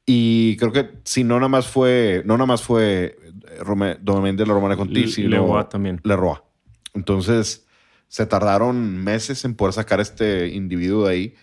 Y 0.06 0.56
creo 0.58 0.70
que 0.72 0.90
si 1.04 1.24
no 1.24 1.34
nada 1.36 1.48
más 1.48 1.66
fue, 1.66 2.22
no 2.24 2.34
nada 2.34 2.46
más 2.46 2.62
fue 2.62 3.18
eh, 3.50 3.58
Rome- 3.60 3.96
de 3.98 4.46
la 4.46 4.54
Romana 4.54 4.76
Conti, 4.76 5.08
sino 5.08 5.28
Leroy 5.30 5.64
también. 5.68 6.00
Leroy. 6.04 6.36
Entonces, 6.94 7.66
se 8.08 8.24
tardaron 8.26 8.96
meses 9.02 9.44
en 9.44 9.54
poder 9.54 9.74
sacar 9.74 10.00
este 10.00 10.48
individuo 10.48 11.06
de 11.06 11.12
ahí. 11.12 11.34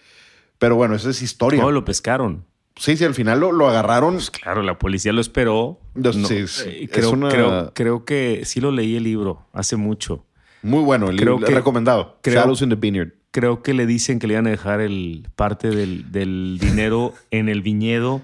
Pero 0.59 0.75
bueno, 0.77 0.95
esa 0.95 1.09
es 1.09 1.21
historia. 1.21 1.61
No, 1.61 1.71
lo 1.71 1.83
pescaron. 1.83 2.45
Sí, 2.77 2.95
sí, 2.97 3.03
al 3.03 3.13
final 3.13 3.39
lo, 3.41 3.51
lo 3.51 3.67
agarraron. 3.69 4.13
Pues 4.15 4.31
claro, 4.31 4.63
la 4.63 4.79
policía 4.79 5.11
lo 5.13 5.21
esperó. 5.21 5.79
No, 5.93 6.11
sí, 6.13 6.47
sí. 6.47 6.63
eh, 6.69 6.83
Es 6.85 6.89
creo, 6.89 7.11
una- 7.11 7.29
creo, 7.29 7.71
creo 7.75 8.05
que 8.05 8.43
sí 8.45 8.61
lo 8.61 8.71
leí 8.71 8.95
el 8.95 9.03
libro 9.03 9.45
hace 9.51 9.75
mucho. 9.75 10.25
Muy 10.61 10.81
bueno, 10.83 11.09
el 11.09 11.17
Creo 11.17 11.33
libro 11.35 11.47
que- 11.47 11.53
recomendado. 11.53 12.17
creo- 12.23 12.35
Shadows 12.41 12.61
in 12.61 12.69
the 12.69 12.75
Vineyard. 12.75 13.11
Creo 13.31 13.61
que 13.61 13.73
le 13.73 13.85
dicen 13.85 14.19
que 14.19 14.27
le 14.27 14.33
iban 14.35 14.47
a 14.47 14.51
dejar 14.51 14.79
el 14.79 15.27
parte 15.35 15.69
del, 15.69 16.11
del 16.11 16.57
dinero 16.61 17.13
en 17.31 17.49
el 17.49 17.61
viñedo 17.61 18.21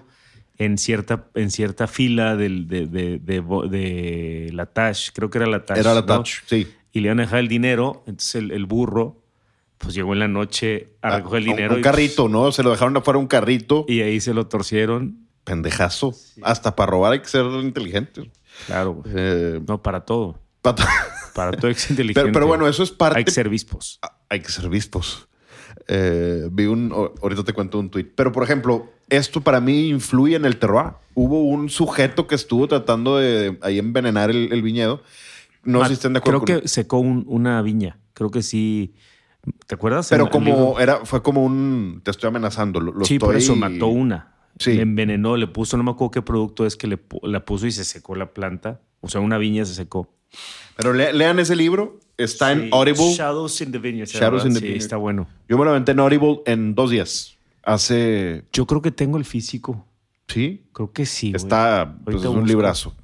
en 0.60 0.78
cierta, 0.78 1.26
en 1.34 1.50
cierta 1.50 1.88
fila 1.88 2.36
del, 2.36 2.68
de, 2.68 2.86
de, 2.86 3.20
de, 3.20 4.50
la 4.54 4.68
Tash. 4.68 5.10
Creo 5.14 5.30
que 5.32 5.40
era 5.40 5.48
la 5.48 5.66
Tash. 5.66 5.80
Era 5.80 5.94
la 5.96 6.02
¿no? 6.02 6.06
touch, 6.06 6.42
sí. 6.46 6.68
Y 6.92 7.00
le 7.00 7.08
iban 7.08 7.20
a 7.20 7.24
dejar 7.24 7.40
el 7.40 7.48
dinero. 7.48 8.04
Entonces 8.06 8.36
el, 8.36 8.52
el 8.52 8.66
burro, 8.66 9.24
pues 9.78 9.94
llegó 9.96 10.14
en 10.14 10.20
la 10.20 10.28
noche 10.28 10.90
a 11.02 11.18
recoger 11.18 11.40
el 11.42 11.48
Ah, 11.48 11.52
un- 11.52 11.56
dinero. 11.56 11.76
Un, 11.76 11.82
carrito, 11.82 12.30
¿no? 12.30 12.52
Se 12.52 12.62
lo 12.62 12.70
dejaron 12.72 12.96
afuera 12.98 13.18
un 13.18 13.28
carrito. 13.28 13.86
Y 13.88 14.02
ahí 14.02 14.20
se 14.20 14.34
lo 14.34 14.48
torcieron. 14.48 15.26
Pendejazo. 15.46 16.14
Hasta 16.44 16.76
para 16.76 16.92
robar 16.92 17.14
hay 17.14 17.20
que 17.22 17.28
ser 17.30 17.46
inteligente. 17.46 18.30
Claro. 18.68 19.02
Eh, 19.08 19.60
No, 19.68 19.82
para 19.82 20.02
todo. 20.06 20.40
Para 21.34 21.52
todo 21.54 21.68
hay 21.68 21.74
que 21.74 21.80
ser 21.80 21.92
inteligente. 21.92 22.22
pero, 22.22 22.34
pero 22.34 22.48
bueno, 22.48 22.68
eso 22.68 22.84
es 22.84 22.92
parte. 22.92 23.18
Hay 23.20 23.24
que 23.24 23.32
ser 23.32 23.48
vispos. 23.48 23.98
Ah, 24.02 24.18
Hay 24.30 24.42
que 24.42 24.50
ser 24.52 24.68
vispos. 24.68 25.30
Eh, 25.88 26.50
vi 26.52 26.66
un. 26.66 26.92
Ahorita 26.92 27.44
te 27.46 27.54
cuento 27.54 27.80
un 27.80 27.90
tweet. 27.90 28.08
Pero, 28.16 28.32
por 28.34 28.44
ejemplo, 28.44 28.92
esto 29.10 29.42
para 29.42 29.60
mí 29.62 29.90
influye 29.90 30.36
en 30.36 30.46
el 30.46 30.58
terroir. 30.58 30.94
Hubo 31.16 31.44
un 31.44 31.70
sujeto 31.70 32.28
que 32.28 32.36
estuvo 32.36 32.68
tratando 32.68 33.18
de, 33.18 33.58
ahí 33.62 33.80
envenenar 33.80 34.30
el, 34.30 34.52
el 34.54 34.62
viñedo. 34.62 35.02
No 35.64 35.82
sé 35.82 35.88
si 35.90 35.94
estén 35.94 36.14
de 36.14 36.20
acuerdo. 36.20 36.42
Creo 36.44 36.58
con- 36.58 36.62
que 36.64 36.68
secó 36.68 37.00
un- 37.00 37.26
una 37.28 37.62
viña. 37.62 38.00
Creo 38.14 38.32
que 38.32 38.42
sí. 38.42 38.94
¿Te 39.68 39.76
acuerdas? 39.76 40.08
Pero 40.10 40.26
En 40.26 40.30
como 40.30 40.80
era, 40.80 41.06
fue 41.06 41.22
como 41.22 41.44
un. 41.44 42.02
Te 42.04 42.12
estoy 42.12 42.28
amenazando. 42.28 42.80
Lo, 42.80 42.92
lo 42.94 43.06
sí, 43.06 43.20
por 43.20 43.36
estoy- 43.36 43.44
eso 43.54 43.56
mató 43.56 43.88
una. 43.88 44.34
Sí. 44.58 44.74
Le 44.74 44.82
envenenó, 44.82 45.38
le 45.38 45.48
puso, 45.48 45.78
no 45.78 45.84
me 45.84 45.92
acuerdo 45.92 46.12
qué 46.12 46.22
producto 46.22 46.66
es 46.66 46.76
que 46.76 46.88
le 46.88 47.00
la 47.24 47.46
puso 47.46 47.66
y 47.68 47.72
se 47.72 47.86
secó 47.86 48.16
la 48.16 48.34
planta. 48.34 48.82
O 49.02 49.08
sea, 49.08 49.22
una 49.22 49.38
viña 49.38 49.64
se 49.66 49.74
secó. 49.74 50.14
Pero 50.76 50.94
le- 50.94 51.14
lean 51.14 51.40
ese 51.40 51.56
libro. 51.56 52.00
Está 52.18 52.52
en 52.52 52.64
Sí, 52.64 52.70
Audible. 52.74 53.14
Shadows 53.14 53.62
in 53.62 53.72
the 53.72 53.78
Vineyard. 53.80 54.10
Shadows 54.10 54.46
in 54.46 54.50
the 54.54 54.60
sí, 54.60 54.66
Vineyard. 54.66 54.84
está 54.84 54.98
bueno. 54.98 55.28
Yo 55.48 55.58
me 55.58 55.64
lo 55.64 55.72
aventé 55.72 55.94
en 55.94 56.00
Audible 56.02 56.42
en 56.46 56.76
dos 56.76 56.90
días. 56.92 57.38
Hace. 57.74 58.46
Yo 58.52 58.66
creo 58.66 58.82
que 58.82 58.92
tengo 58.92 59.18
el 59.18 59.26
físico. 59.26 59.86
Sí. 60.28 60.68
Creo 60.74 60.92
que 60.92 61.06
sí. 61.06 61.32
Está. 61.36 61.98
Pues 62.04 62.18
es 62.18 62.26
un 62.26 62.48
librazo. 62.48 62.96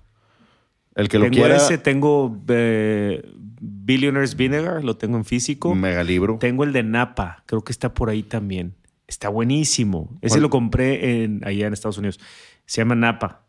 El 0.96 1.10
que 1.10 1.20
lo 1.20 1.26
tengo 1.26 1.36
quiera. 1.36 1.58
ese, 1.58 1.78
tengo 1.78 2.42
eh, 2.48 3.22
Billionaires 3.60 4.36
Vinegar, 4.36 4.84
lo 4.84 4.96
tengo 4.96 5.18
en 5.18 5.26
físico. 5.26 5.76
Mega 5.76 6.04
libro. 6.04 6.38
Tengo 6.40 6.64
el 6.64 6.72
de 6.72 6.84
Napa, 6.84 7.44
creo 7.46 7.64
que 7.64 7.74
está 7.74 7.94
por 7.94 8.10
ahí 8.10 8.24
también. 8.24 8.76
Está 9.08 9.30
buenísimo. 9.30 10.18
Ese 10.22 10.40
lo 10.40 10.50
compré 10.50 11.24
en, 11.24 11.46
allá 11.46 11.68
en 11.68 11.74
Estados 11.74 11.98
Unidos. 11.98 12.20
Se 12.66 12.82
llama 12.82 12.96
Napa. 12.96 13.46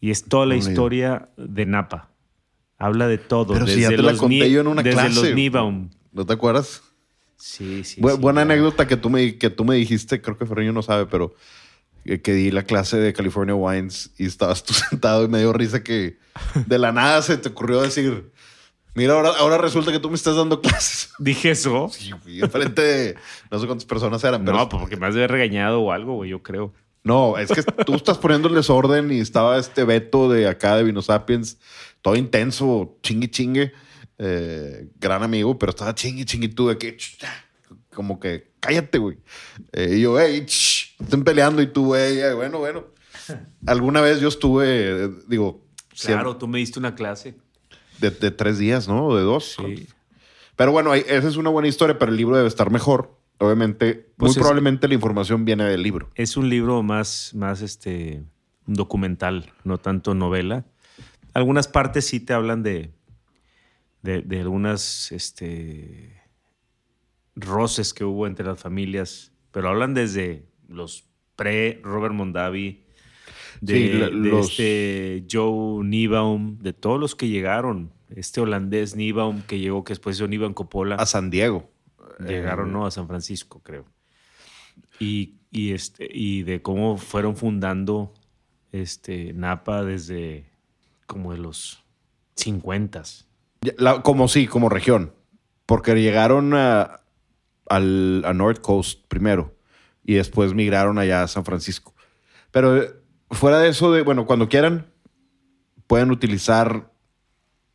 Y 0.00 0.10
es 0.10 0.24
toda 0.24 0.46
la 0.46 0.56
No, 0.56 0.60
historia 0.60 1.28
de 1.36 1.64
Napa. 1.64 2.10
Habla 2.76 3.06
de 3.06 3.18
todo. 3.18 3.54
Pero 3.54 3.66
si 3.66 3.76
desde 3.76 3.90
ya 3.90 3.96
te 3.96 4.02
la 4.02 4.16
conté 4.16 4.50
yo 4.50 4.60
en 4.60 4.66
una 4.66 4.82
desde 4.82 5.00
clase. 5.00 5.14
los 5.14 5.34
Niebaum. 5.34 5.90
¿No 6.12 6.26
te 6.26 6.32
acuerdas? 6.32 6.82
Sí, 7.40 7.82
sí. 7.84 8.00
Bu- 8.00 8.12
sí, 8.12 8.18
buena 8.20 8.40
ya. 8.40 8.52
anécdota 8.52 8.86
que 8.86 8.96
tú, 8.96 9.10
me, 9.10 9.36
que 9.38 9.50
tú 9.50 9.64
me 9.64 9.74
dijiste, 9.76 10.20
creo 10.20 10.36
que 10.38 10.46
Ferreño 10.46 10.72
no 10.72 10.82
sabe, 10.82 11.06
pero 11.06 11.34
que, 12.04 12.20
que 12.20 12.32
di 12.32 12.50
la 12.50 12.62
clase 12.64 12.98
de 12.98 13.12
California 13.12 13.54
Wines 13.54 14.10
y 14.18 14.26
estabas 14.26 14.62
tú 14.64 14.72
sentado 14.90 15.24
y 15.24 15.28
me 15.28 15.38
dio 15.38 15.52
risa 15.52 15.82
que 15.82 16.18
de 16.66 16.78
la 16.78 16.92
nada 16.92 17.20
se 17.22 17.36
te 17.36 17.48
ocurrió 17.48 17.80
decir, 17.82 18.30
mira, 18.94 19.14
ahora, 19.14 19.30
ahora 19.38 19.58
resulta 19.58 19.90
que 19.92 19.98
tú 19.98 20.08
me 20.10 20.16
estás 20.16 20.36
dando 20.36 20.60
clases. 20.60 21.10
Dije 21.18 21.50
eso. 21.50 21.90
Sí, 21.92 22.10
enfrente 22.40 22.82
de 22.82 23.16
no 23.50 23.58
sé 23.58 23.66
cuántas 23.66 23.84
personas 23.86 24.22
eran, 24.24 24.44
pero 24.44 24.56
No, 24.56 24.68
pues 24.68 24.80
porque 24.80 24.96
me 24.96 25.06
has 25.06 25.14
de 25.14 25.20
haber 25.20 25.32
regañado 25.32 25.80
o 25.80 25.92
algo, 25.92 26.14
güey, 26.14 26.30
yo 26.30 26.42
creo. 26.42 26.72
no, 27.02 27.38
es 27.38 27.50
que 27.50 27.62
tú 27.84 27.94
estás 27.94 28.18
poniendo 28.18 28.48
el 28.48 28.54
desorden 28.54 29.10
y 29.10 29.20
estaba 29.20 29.58
este 29.58 29.84
Beto 29.84 30.28
de 30.30 30.46
acá 30.48 30.76
de 30.76 30.84
Vino 30.84 31.00
Sapiens, 31.02 31.58
todo 32.02 32.16
intenso, 32.16 32.96
chingue 33.02 33.30
chingue, 33.30 33.72
eh, 34.22 34.88
gran 35.00 35.22
amigo, 35.22 35.58
pero 35.58 35.70
estaba 35.70 35.94
chingue 35.94 36.24
chingue 36.26 36.48
tú 36.48 36.68
de 36.68 36.76
que 36.76 36.96
como 37.94 38.20
que 38.20 38.50
cállate, 38.60 38.98
güey. 38.98 39.18
Eh, 39.72 39.94
y 39.96 40.00
yo, 40.02 40.20
hey, 40.20 40.44
ch, 40.46 40.94
estén 41.00 41.24
peleando 41.24 41.62
y 41.62 41.66
tú, 41.66 41.86
güey, 41.86 42.18
eh, 42.20 42.34
bueno, 42.34 42.58
bueno. 42.58 42.84
Alguna 43.66 44.00
vez 44.02 44.20
yo 44.20 44.28
estuve, 44.28 45.04
eh, 45.04 45.10
digo, 45.26 45.64
Claro, 46.02 46.36
tú 46.36 46.46
me 46.48 46.58
diste 46.58 46.78
una 46.78 46.94
clase. 46.94 47.34
de, 47.98 48.10
de 48.10 48.30
tres 48.30 48.58
días, 48.58 48.88
¿no? 48.88 49.14
De 49.16 49.22
dos. 49.22 49.56
Sí. 49.58 49.86
Pero 50.56 50.72
bueno, 50.72 50.94
esa 50.94 51.26
es 51.28 51.36
una 51.36 51.50
buena 51.50 51.68
historia, 51.68 51.98
pero 51.98 52.10
el 52.12 52.16
libro 52.18 52.36
debe 52.36 52.48
estar 52.48 52.70
mejor. 52.70 53.16
Obviamente, 53.38 54.10
Pues 54.16 54.28
muy 54.28 54.30
es- 54.32 54.36
probablemente 54.38 54.86
la 54.88 54.94
información 54.94 55.44
viene 55.46 55.64
del 55.64 55.82
libro. 55.82 56.10
Es 56.14 56.36
un 56.36 56.48
libro 56.50 56.82
más, 56.82 57.32
más 57.34 57.62
este, 57.62 58.22
un 58.66 58.74
documental, 58.74 59.52
no 59.64 59.78
tanto 59.78 60.14
novela. 60.14 60.64
Algunas 61.34 61.66
partes 61.68 62.06
sí 62.06 62.20
te 62.20 62.32
hablan 62.34 62.62
de, 62.62 62.92
de, 64.02 64.22
de 64.22 64.40
algunas 64.40 65.12
este, 65.12 66.20
roces 67.36 67.92
que 67.94 68.04
hubo 68.04 68.26
entre 68.26 68.46
las 68.46 68.60
familias, 68.60 69.32
pero 69.50 69.68
hablan 69.68 69.94
desde 69.94 70.46
los 70.68 71.04
pre-Robert 71.36 72.14
Mondavi, 72.14 72.84
de, 73.60 73.74
Sí, 73.74 73.92
la- 73.92 74.06
de 74.06 74.12
los- 74.14 74.50
este 74.50 75.26
Joe 75.30 75.84
Niebaum, 75.84 76.58
de 76.58 76.72
todos 76.72 76.98
los 77.00 77.14
que 77.14 77.28
llegaron. 77.28 77.92
Este 78.08 78.40
holandés 78.40 78.96
Niebaum 78.96 79.42
que 79.42 79.58
llegó, 79.58 79.84
que 79.84 79.92
después 79.92 80.16
hizo 80.16 80.26
Niebaum 80.26 80.54
Coppola. 80.54 80.96
A 80.96 81.06
San 81.06 81.30
Diego. 81.30 81.70
Llegaron, 82.26 82.68
Eh, 82.70 82.72
¿no? 82.72 82.86
A 82.86 82.90
San 82.90 83.06
Francisco, 83.06 83.60
creo. 83.62 83.84
Y, 84.98 85.36
y, 85.50 85.72
este, 85.72 86.08
y 86.12 86.42
de 86.42 86.60
cómo 86.60 86.96
fueron 86.98 87.36
fundando 87.36 88.12
este, 88.72 89.32
Napa 89.32 89.84
desde 89.84 90.50
como 91.06 91.32
de 91.32 91.38
los 91.38 91.82
50. 92.36 93.02
La- 93.76 94.02
como 94.02 94.28
sí, 94.28 94.46
como 94.46 94.68
región. 94.68 95.14
Porque 95.66 95.94
llegaron 95.94 96.54
a, 96.54 97.00
al, 97.68 98.24
a 98.24 98.32
North 98.34 98.60
Coast 98.60 99.06
primero 99.08 99.56
y 100.04 100.14
después 100.14 100.54
migraron 100.54 100.98
allá 100.98 101.22
a 101.22 101.28
San 101.28 101.44
Francisco. 101.44 101.94
Pero 102.50 102.82
eh, 102.82 102.90
fuera 103.30 103.58
de 103.60 103.68
eso, 103.68 103.92
de, 103.92 104.02
bueno, 104.02 104.26
cuando 104.26 104.48
quieran, 104.48 104.86
pueden 105.86 106.10
utilizar 106.10 106.90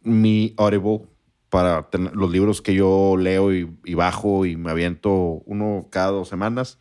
mi 0.02 0.54
Audible 0.58 1.04
para 1.50 1.89
tener 1.89 2.13
los 2.15 2.30
libros 2.30 2.62
que 2.62 2.74
yo 2.76 3.15
leo 3.17 3.54
y, 3.54 3.74
y 3.86 3.93
bajo 3.93 4.45
y 4.45 4.58
me 4.58 4.71
aviento 4.71 5.13
uno 5.45 5.88
cada 5.89 6.12
dos 6.12 6.28
semanas. 6.28 6.80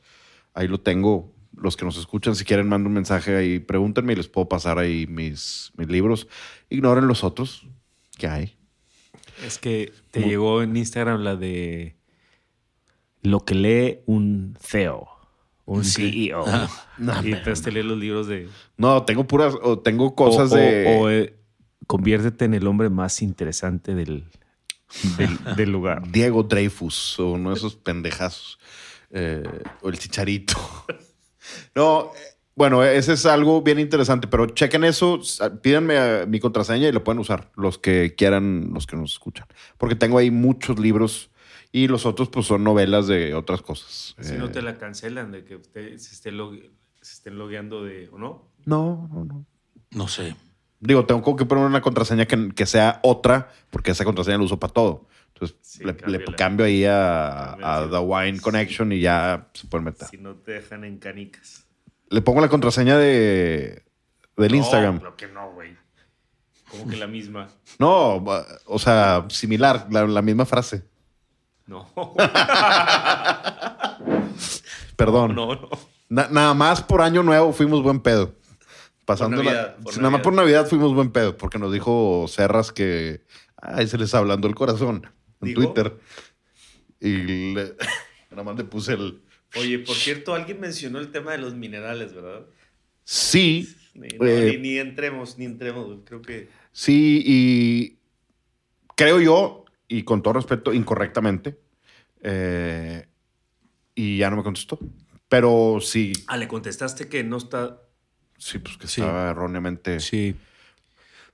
Ahí 0.55 0.67
lo 0.67 0.81
tengo. 0.81 1.33
Los 1.57 1.77
que 1.77 1.85
nos 1.85 1.97
escuchan, 1.97 2.35
si 2.35 2.45
quieren, 2.45 2.69
mando 2.69 2.89
un 2.89 2.95
mensaje 2.95 3.37
ahí, 3.37 3.61
pregúntenme 3.61 4.15
y 4.15 4.17
les 4.17 4.27
puedo 4.29 4.49
pasar 4.49 4.79
ahí 4.79 5.07
mis, 5.07 5.71
mis 5.77 5.87
libros. 5.89 6.27
Ignoren 6.69 7.07
los 7.07 7.23
otros 7.23 7.69
que 8.19 8.27
hay. 8.27 8.59
Es 9.45 9.59
que 9.59 9.93
te 10.11 10.21
Muy- 10.21 10.29
llegó 10.31 10.63
en 10.63 10.77
Instagram 10.77 11.23
la 11.23 11.37
de 11.37 11.97
lo 13.23 13.41
que 13.45 13.55
lee 13.55 13.99
un 14.07 14.57
CEO, 14.61 15.09
un 15.65 15.85
CEO. 15.85 16.45
y 17.23 17.33
entonces 17.33 17.63
te 17.63 17.71
los 17.83 17.99
libros 17.99 18.27
de... 18.27 18.49
No, 18.77 19.05
tengo 19.05 19.27
puras, 19.27 19.55
o 19.63 19.79
tengo 19.79 20.15
cosas 20.15 20.53
o, 20.53 20.57
de. 20.57 20.97
o, 20.99 21.11
eh, 21.11 21.37
conviértete 21.87 22.45
en 22.45 22.55
el 22.55 22.67
hombre 22.67 22.91
más 22.91 23.23
interesante 23.23 23.95
del, 23.95 24.25
del, 25.17 25.39
del 25.57 25.71
lugar. 25.71 26.11
Diego 26.11 26.43
Dreyfus 26.43 27.19
o 27.21 27.33
uno 27.33 27.51
de 27.51 27.57
esos 27.57 27.77
pendejazos. 27.77 28.59
Eh, 29.11 29.43
o 29.81 29.89
el 29.89 29.99
chicharito. 29.99 30.57
no, 31.75 32.11
bueno, 32.57 32.85
ese 32.85 33.15
es 33.15 33.27
algo 33.27 33.63
bien 33.63 33.79
interesante, 33.79 34.29
pero 34.29 34.47
chequen 34.47 34.85
eso, 34.85 35.21
pídanme 35.63 35.95
eh, 35.97 36.27
mi 36.27 36.39
contraseña 36.41 36.89
y 36.89 36.93
lo 36.93 37.03
pueden 37.03 37.19
usar 37.21 37.51
los 37.57 37.79
que 37.79 38.15
quieran, 38.17 38.71
los 38.73 38.87
que 38.87 38.97
nos 38.97 39.13
escuchan. 39.13 39.47
Porque 39.79 39.97
tengo 39.97 40.19
ahí 40.19 40.31
muchos 40.31 40.79
libros 40.79 41.31
y 41.73 41.89
los 41.89 42.07
otros 42.07 42.29
pues 42.29 42.47
son 42.47 42.63
novelas 42.63 43.07
de 43.09 43.35
otras 43.35 43.61
cosas. 43.63 44.15
Si 44.21 44.35
Eh, 44.35 44.39
no 44.39 44.51
te 44.51 44.63
la 44.63 44.79
cancelan 44.79 45.33
de 45.33 45.45
que 45.45 45.57
usted 45.57 45.99
se 45.99 46.15
esté, 46.15 46.33
log- 46.33 46.71
se 47.01 47.13
estén 47.15 47.37
logueando 47.39 47.83
de... 47.85 48.09
¿O 48.13 48.19
no? 48.19 48.51
no, 48.67 49.09
no, 49.13 49.25
no. 49.25 49.47
No 49.91 50.09
sé. 50.09 50.37
Digo, 50.81 51.07
tengo 51.07 51.35
que 51.37 51.45
poner 51.47 51.65
una 51.65 51.81
contraseña 51.81 52.27
que, 52.27 52.51
que 52.55 52.67
sea 52.67 53.01
otra, 53.03 53.51
porque 53.71 53.91
esa 53.93 54.05
contraseña 54.05 54.39
la 54.39 54.45
uso 54.45 54.59
para 54.61 54.73
todo. 54.73 55.07
Entonces 55.29 55.57
Sí, 55.63 55.83
le, 55.85 56.25
cambio 56.37 56.67
ahí 56.67 56.85
a, 56.85 57.57
The 57.91 57.99
Wine 57.99 58.37
sí. 58.37 58.43
Connection 58.43 58.93
y 58.93 59.01
ya 59.01 59.49
se 59.55 59.67
puede 59.67 59.85
meter. 59.85 60.07
Si 60.09 60.19
no 60.19 60.35
te 60.37 60.53
dejan 60.53 60.85
en 60.85 60.99
canicas. 60.99 61.64
Le 62.15 62.23
pongo 62.23 62.41
la 62.41 62.49
contraseña 62.49 62.97
de 62.97 63.83
del 64.37 64.53
No, 64.53 64.57
Instagram. 64.59 64.99
Creo 65.01 65.17
que 65.17 65.27
no, 65.29 65.51
güey. 65.53 65.77
Como 66.71 66.89
que 66.89 66.97
la 66.97 67.07
misma. 67.09 67.49
No, 67.79 68.25
o 68.67 68.79
sea, 68.79 69.25
similar, 69.29 69.87
la, 69.91 70.07
la 70.07 70.23
misma 70.23 70.45
frase. 70.47 70.85
No. 71.67 71.89
Perdón. 74.97 75.35
No, 75.35 75.55
no. 75.55 75.69
Na- 76.09 76.29
nada 76.31 76.55
más 76.55 76.83
por 76.83 77.01
año 77.03 77.23
nuevo 77.23 77.53
fuimos 77.53 77.83
buen 77.83 78.01
pedo. 78.01 78.35
Pasando 79.05 79.37
Por 79.43 79.47
la- 79.53 79.77
por 79.77 79.97
nada 79.99 80.11
más 80.11 80.21
por 80.23 80.33
Navidad 80.33 80.67
fuimos 80.67 80.95
buen 80.95 81.11
pedo, 81.11 81.37
porque 81.37 81.59
nos 81.59 81.73
dijo 81.73 82.27
Serras 82.29 82.73
que 82.73 83.23
ay, 83.61 83.87
se 83.89 83.99
les 83.99 84.07
está 84.07 84.19
hablando 84.19 84.47
el 84.49 84.55
corazón 84.55 85.11
en. 85.43 85.55
Twitter. 85.55 85.99
Y 87.01 87.55
le- 87.55 87.75
nada 88.31 88.45
más 88.45 88.57
le 88.57 88.65
puse 88.65 88.93
el 88.95 89.21
Oye, 89.57 89.79
por 89.81 89.95
cierto, 89.97 90.35
alguien 90.35 90.61
mencionó 90.61 90.99
el 90.99 91.11
tema 91.11 91.33
de 91.33 91.39
los 91.39 91.55
minerales, 91.55 92.15
¿verdad? 92.15 92.47
sí, 93.05 93.75
Ni, 93.95 94.09
no, 94.09 94.27
Eh, 94.27 94.53
ni, 94.57 94.71
ni 94.71 94.79
entremos, 94.79 95.39
ni 95.39 95.45
entremos. 95.45 95.99
Creo 96.05 96.21
que. 96.23 96.49
sí, 96.73 97.23
y 97.25 97.99
creo 98.97 99.21
yo, 99.21 99.65
y 99.87 100.03
con 100.03 100.23
todo 100.23 100.35
respeto, 100.35 100.73
incorrectamente, 100.73 101.57
eh, 102.23 103.07
y 103.95 104.19
ya 104.19 104.31
no 104.31 104.37
me 104.37 104.43
contestó. 104.43 104.79
Pero 105.29 105.79
sí, 105.81 106.13
Ah, 106.27 106.37
le 106.37 106.49
contestaste 106.49 107.09
que 107.09 107.23
no 107.23 107.37
está. 107.37 107.81
sí, 108.39 108.59
pues 108.59 108.77
que 108.79 108.89
Sí. 108.89 109.01
estaba 109.01 109.31
erróneamente. 109.31 110.01
Sí. 110.01 110.35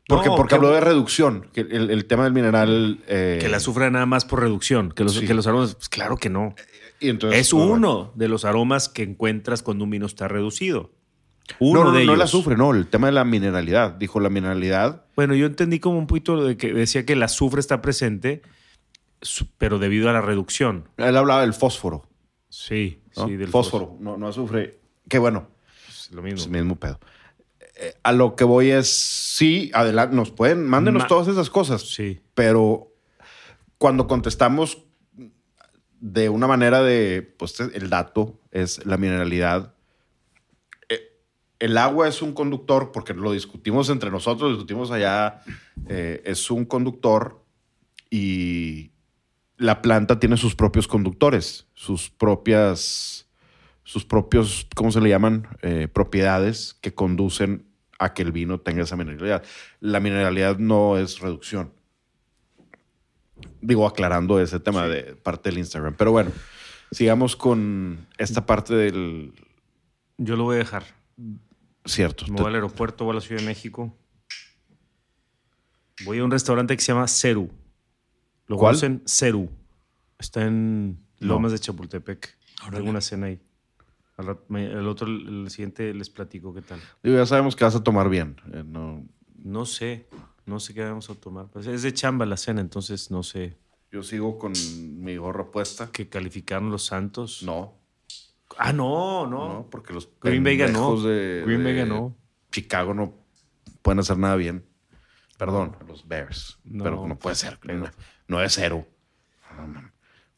Porque, 0.07 0.29
No, 0.29 0.37
porque 0.37 0.51
que- 0.51 0.55
habló 0.57 0.71
de 0.73 0.81
reducción, 0.81 1.49
que 1.53 1.61
el, 1.63 1.91
el 1.91 2.05
tema 2.07 2.25
del 2.25 2.33
mineral. 2.33 2.99
eh, 3.07 3.39
Que 3.41 3.49
la 3.49 3.61
sufra 3.61 3.91
nada 3.91 4.07
más 4.07 4.25
por 4.25 4.41
reducción. 4.41 4.91
Que 4.93 5.05
los, 5.05 5.15
Sí. 5.15 5.27
que 5.27 5.35
los 5.35 5.47
aromas. 5.47 5.75
Pues 5.77 5.89
claro 5.89 6.17
que 6.17 6.29
no. 6.29 6.55
Y 7.01 7.09
entonces, 7.09 7.41
Es 7.41 7.51
pues, 7.51 7.65
uno 7.65 8.13
de 8.15 8.29
los 8.29 8.45
aromas 8.45 8.89
que 8.89 9.03
encuentras 9.03 9.63
cuando 9.63 9.85
un 9.85 9.91
vino 9.91 10.07
está 10.07 10.29
reducido. 10.29 10.91
No, 11.59 11.67
Uno 11.71 11.85
no, 11.85 11.91
de 11.93 12.05
no 12.05 12.13
ellos. 12.13 12.19
la 12.19 12.27
sufre, 12.29 12.57
no, 12.57 12.73
el 12.75 12.87
tema 12.87 13.09
de 13.09 13.13
la 13.13 13.25
mineralidad. 13.25 13.93
Dijo 13.95 14.21
la 14.21 14.29
mineralidad. 14.31 15.05
Bueno, 15.17 15.35
yo 15.35 15.47
entendí 15.47 15.81
como 15.81 15.99
un 15.99 16.07
poquito 16.07 16.45
de 16.45 16.57
que 16.57 16.73
decía 16.73 17.05
que 17.05 17.15
el 17.15 17.23
azufre 17.25 17.59
está 17.61 17.83
presente, 17.83 18.43
pero 19.59 19.79
debido 19.81 20.09
a 20.09 20.13
la 20.13 20.21
reducción. 20.21 20.89
Él 20.97 21.17
hablaba 21.17 21.41
del 21.41 21.53
fósforo. 21.55 22.07
Sí, 22.49 23.01
¿no? 23.17 23.27
sí, 23.27 23.37
del 23.37 23.49
fósforo, 23.49 23.97
No, 24.01 24.17
no 24.17 24.29
azufre. 24.29 24.79
Que 25.09 25.19
bueno, 25.19 25.49
Es 25.89 26.11
lo 26.13 26.25
es 26.25 26.35
mismo. 26.35 26.45
el 26.57 26.63
mismo 26.63 26.77
pedo. 26.77 27.01
Eh, 27.77 27.95
a 28.03 28.13
lo 28.13 28.37
que 28.37 28.45
voy 28.45 28.71
es, 28.71 28.89
sí, 28.91 29.71
adelante, 29.75 30.15
nos 30.15 30.31
pueden, 30.31 30.67
mándenos 30.69 31.03
Ma- 31.03 31.09
todas 31.09 31.27
esas 31.29 31.51
cosas. 31.51 31.83
Sí. 31.83 32.21
Pero 32.35 32.93
cuando 33.79 34.07
contestamos 34.07 34.85
de 36.01 36.29
una 36.29 36.47
manera 36.47 36.83
de, 36.83 37.23
pues 37.39 37.61
el 37.61 37.91
dato 37.91 38.41
es 38.51 38.85
la 38.87 38.97
mineralidad. 38.97 39.75
Eh, 40.89 41.19
El 41.59 41.77
agua 41.77 42.09
es 42.09 42.23
un 42.23 42.33
conductor, 42.33 42.91
porque 42.91 43.15
lo 43.15 43.33
discutimos 43.33 43.91
entre 43.91 44.11
nosotros, 44.11 44.51
lo 44.51 44.57
discutimos 44.57 44.91
allá, 44.91 45.43
eh, 45.89 46.23
es 46.25 46.51
un 46.51 46.65
conductor 46.65 47.45
y 48.11 48.93
la 49.57 49.83
planta 49.83 50.19
tiene 50.19 50.39
sus 50.39 50.55
propios 50.57 50.89
conductores, 50.89 51.67
sus 51.75 52.09
propias, 52.09 53.29
sus 53.85 54.07
propios, 54.07 54.67
¿cómo 54.75 54.91
se 54.91 55.03
le 55.03 55.11
llaman? 55.11 55.49
Eh, 55.61 55.87
propiedades 55.87 56.79
que 56.81 56.95
conducen 56.95 57.67
a 57.99 58.15
que 58.15 58.23
el 58.23 58.33
vino 58.33 58.61
tenga 58.61 58.85
esa 58.85 58.97
mineralidad. 58.97 59.45
La 59.81 60.01
mineralidad 60.01 60.57
no 60.57 60.97
es 60.97 61.21
reducción. 61.21 61.75
Digo, 63.61 63.87
aclarando 63.87 64.41
ese 64.41 64.61
tema 64.61 64.87
de 64.89 65.15
parte 65.17 65.51
del 65.51 65.59
Instagram. 65.59 65.95
Pero 65.97 66.13
bueno, 66.13 66.31
sigamos 66.91 67.37
con 67.37 68.07
esta 68.19 68.47
parte 68.47 68.75
del 68.75 69.33
Yo 70.19 70.37
lo 70.37 70.45
voy 70.45 70.57
a 70.57 70.59
dejar. 70.59 70.85
cierto. 71.85 72.25
Me 72.29 72.37
voy 72.41 72.47
al 72.47 72.55
aeropuerto, 72.57 73.05
voy 73.05 73.13
a 73.13 73.15
la 73.17 73.21
Ciudad 73.21 73.41
de 73.41 73.47
México. 73.47 73.97
Voy 76.05 76.19
a 76.19 76.25
un 76.25 76.31
restaurante 76.31 76.77
que 76.77 76.83
se 76.83 76.93
llama 76.93 77.07
Ceru. 77.09 77.51
¿Lo 78.47 78.57
¿Cuál? 78.57 78.71
conocen? 78.73 79.03
Ceru. 79.07 79.51
Está 80.19 80.47
en 80.47 80.93
No. 81.21 81.35
Lomas 81.35 81.53
de 81.53 81.59
Chapultepec. 81.59 82.37
Tengo 82.71 82.91
una 82.91 83.01
cena 83.01 83.27
ahí. 83.27 83.41
Al 84.17 84.37
El 84.57 84.87
otro, 84.87 85.07
el 85.07 85.47
siguiente 85.51 85.95
les 85.95 86.11
platico 86.11 86.53
qué 86.53 86.61
tal. 86.63 86.79
Digo, 87.03 87.17
ya 87.17 87.25
sabemos 87.27 87.57
que 87.57 87.65
vas 87.65 87.75
a 87.75 87.83
tomar 87.83 88.09
bien. 88.11 88.37
eh, 88.53 88.63
no, 88.67 89.05
No 89.37 89.65
sé, 89.65 90.09
no 90.51 90.61
sé 90.61 90.75
qué 90.75 90.85
vamos 90.85 91.09
a 91.09 91.15
tomar. 91.15 91.47
Pues 91.47 91.67
es 91.67 91.83
de 91.83 91.95
chamba 91.95 92.27
la 92.27 92.37
cena, 92.37 92.61
entonces 92.61 93.11
no 93.11 93.23
sé 93.23 93.57
yo 93.93 94.03
sigo 94.05 94.39
con 94.39 94.53
mi 95.03 95.17
gorra 95.17 95.51
puesta. 95.51 95.91
qué 95.91 96.09
calificaron 96.09 96.71
los 96.71 96.85
Santos. 96.87 97.43
No, 97.43 97.75
Ah, 98.57 98.73
no, 98.73 99.27
no. 99.27 99.49
no, 99.49 99.71
porque 99.71 99.93
los 99.93 100.09
Green 100.21 100.45
Bay 100.45 100.57
ganó. 100.57 101.01
de, 101.01 101.43
Green 101.47 101.65
Bay 101.65 101.75
ganó. 101.75 102.17
Chicago 102.53 102.95
no 102.95 103.15
pueden 103.83 104.01
hacer 104.01 104.19
nada 104.19 104.37
bien. 104.37 104.65
Perdón, 105.39 105.77
los 105.89 106.07
Bears. 106.07 106.59
No, 106.65 106.85
pero 106.85 107.07
no 107.09 107.19
puede 107.19 107.35
ser. 107.37 107.59
pero- 107.61 107.79
No, 107.79 107.91
no 108.29 108.43
es 108.43 108.53
cero. 108.55 108.87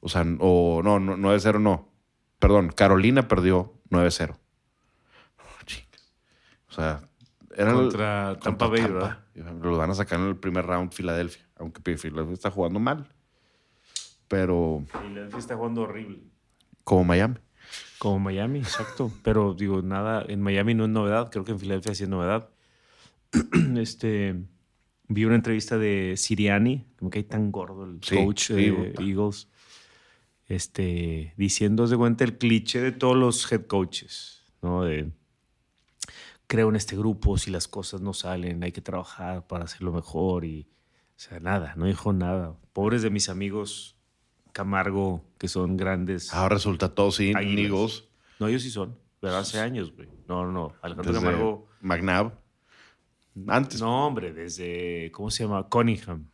O 0.00 0.08
sea, 0.08 0.24
o 0.40 0.80
no, 0.82 0.98
no, 1.00 1.16
no 1.16 1.34
es 1.34 1.42
cero, 1.42 1.58
no. 1.58 1.92
Perdón, 2.38 2.70
Carolina 2.70 3.28
perdió 3.28 3.74
9-0. 3.90 4.38
Oh. 5.38 5.42
O 6.70 6.72
sea, 6.74 7.08
era 7.57 7.70
el- 7.70 7.76
Contra 7.76 8.38
Tampa 8.40 8.66
Bay, 8.68 8.82
¿verdad? 8.82 9.18
Lo 9.62 9.76
van 9.76 9.90
a 9.90 9.94
sacar 9.94 10.20
en 10.20 10.26
el 10.28 10.36
primer 10.36 10.64
round 10.66 10.92
Filadelfia, 10.92 11.46
aunque 11.57 11.96
Filadelfia 11.96 12.34
está 12.34 12.50
jugando 12.50 12.78
mal. 12.80 13.09
Pero 14.28 14.84
Filadelfia 15.03 15.38
está 15.38 15.57
jugando 15.57 15.82
horrible. 15.82 16.20
como 16.84 17.05
Miami. 17.05 17.36
Como 17.98 18.18
Miami, 18.18 18.59
exacto. 18.61 19.11
Pero 19.22 19.55
digo, 19.55 19.82
nada, 19.82 20.24
en 20.26 20.40
Miami 20.42 20.74
no 20.74 20.84
es 20.84 20.90
novedad, 20.90 21.30
creo 21.30 21.44
que 21.44 21.53
en 21.53 21.59
Filadelfia 21.61 21.94
sí 21.94 22.05
es 22.05 22.09
novedad. 22.09 22.48
este, 23.76 24.42
vi 25.09 25.24
una 25.24 25.34
entrevista 25.36 25.78
de 25.78 26.14
Siriani, 26.16 26.86
que 26.98 27.05
me 27.05 27.11
cae 27.11 27.24
tan 27.24 27.50
gordo 27.53 27.84
el 27.84 27.98
Sí, 28.03 28.16
coach 28.16 28.42
sí, 28.48 28.55
de 28.55 28.72
puta. 28.72 29.03
Eagles, 29.03 29.48
este, 30.46 31.34
diciendo 31.36 31.86
de 31.86 31.96
cuenta 31.96 32.24
el 32.24 32.36
cliché 32.38 32.80
de 32.80 32.92
todos 32.92 33.16
los 33.16 33.50
head 33.50 33.66
coaches, 33.66 34.42
¿no? 34.61 34.82
De 34.84 35.12
creo 36.53 36.68
en 36.68 36.76
este 36.76 36.98
grupo, 36.98 37.38
si 37.38 37.50
las 37.50 37.66
cosas 37.66 38.03
no 38.03 38.12
salen, 38.12 38.62
hay 38.62 38.72
que 38.72 38.82
trabajar 38.82 39.46
para 39.46 39.64
hacerlo 39.64 39.90
mejor 39.90 40.44
y, 40.44 40.68
o 41.16 41.18
sea, 41.18 41.40
nada, 41.40 41.72
no 41.78 41.86
dijo 41.86 42.12
nada. 42.12 42.59
Pobres 42.74 43.00
de 43.00 43.09
mis 43.09 43.30
amigos 43.30 43.96
Camargo, 44.53 45.24
que 45.38 45.48
son 45.48 45.78
grandes. 45.78 46.30
Ahora 46.34 46.57
resulta 46.57 46.94
todo 46.94 47.11
sí, 47.11 47.32
Águilas. 47.34 47.64
Eagles. 47.64 48.05
No, 48.38 48.48
ellos 48.48 48.61
sí 48.61 48.70
son. 48.70 48.98
Pero 49.20 49.36
hace 49.36 49.61
años, 49.61 49.96
güey. 49.96 50.11
No, 50.28 50.44
no, 50.44 50.53
no. 50.53 50.74
Alejandro 50.82 51.14
Desde 51.14 51.24
Camargo. 51.24 51.68
McNabb. 51.80 52.38
Antes. 53.48 53.80
No, 53.80 54.07
hombre, 54.07 54.34
desde. 54.34 55.11
¿Cómo 55.12 55.30
se 55.30 55.44
llama? 55.44 55.66
Cunningham. 55.70 56.28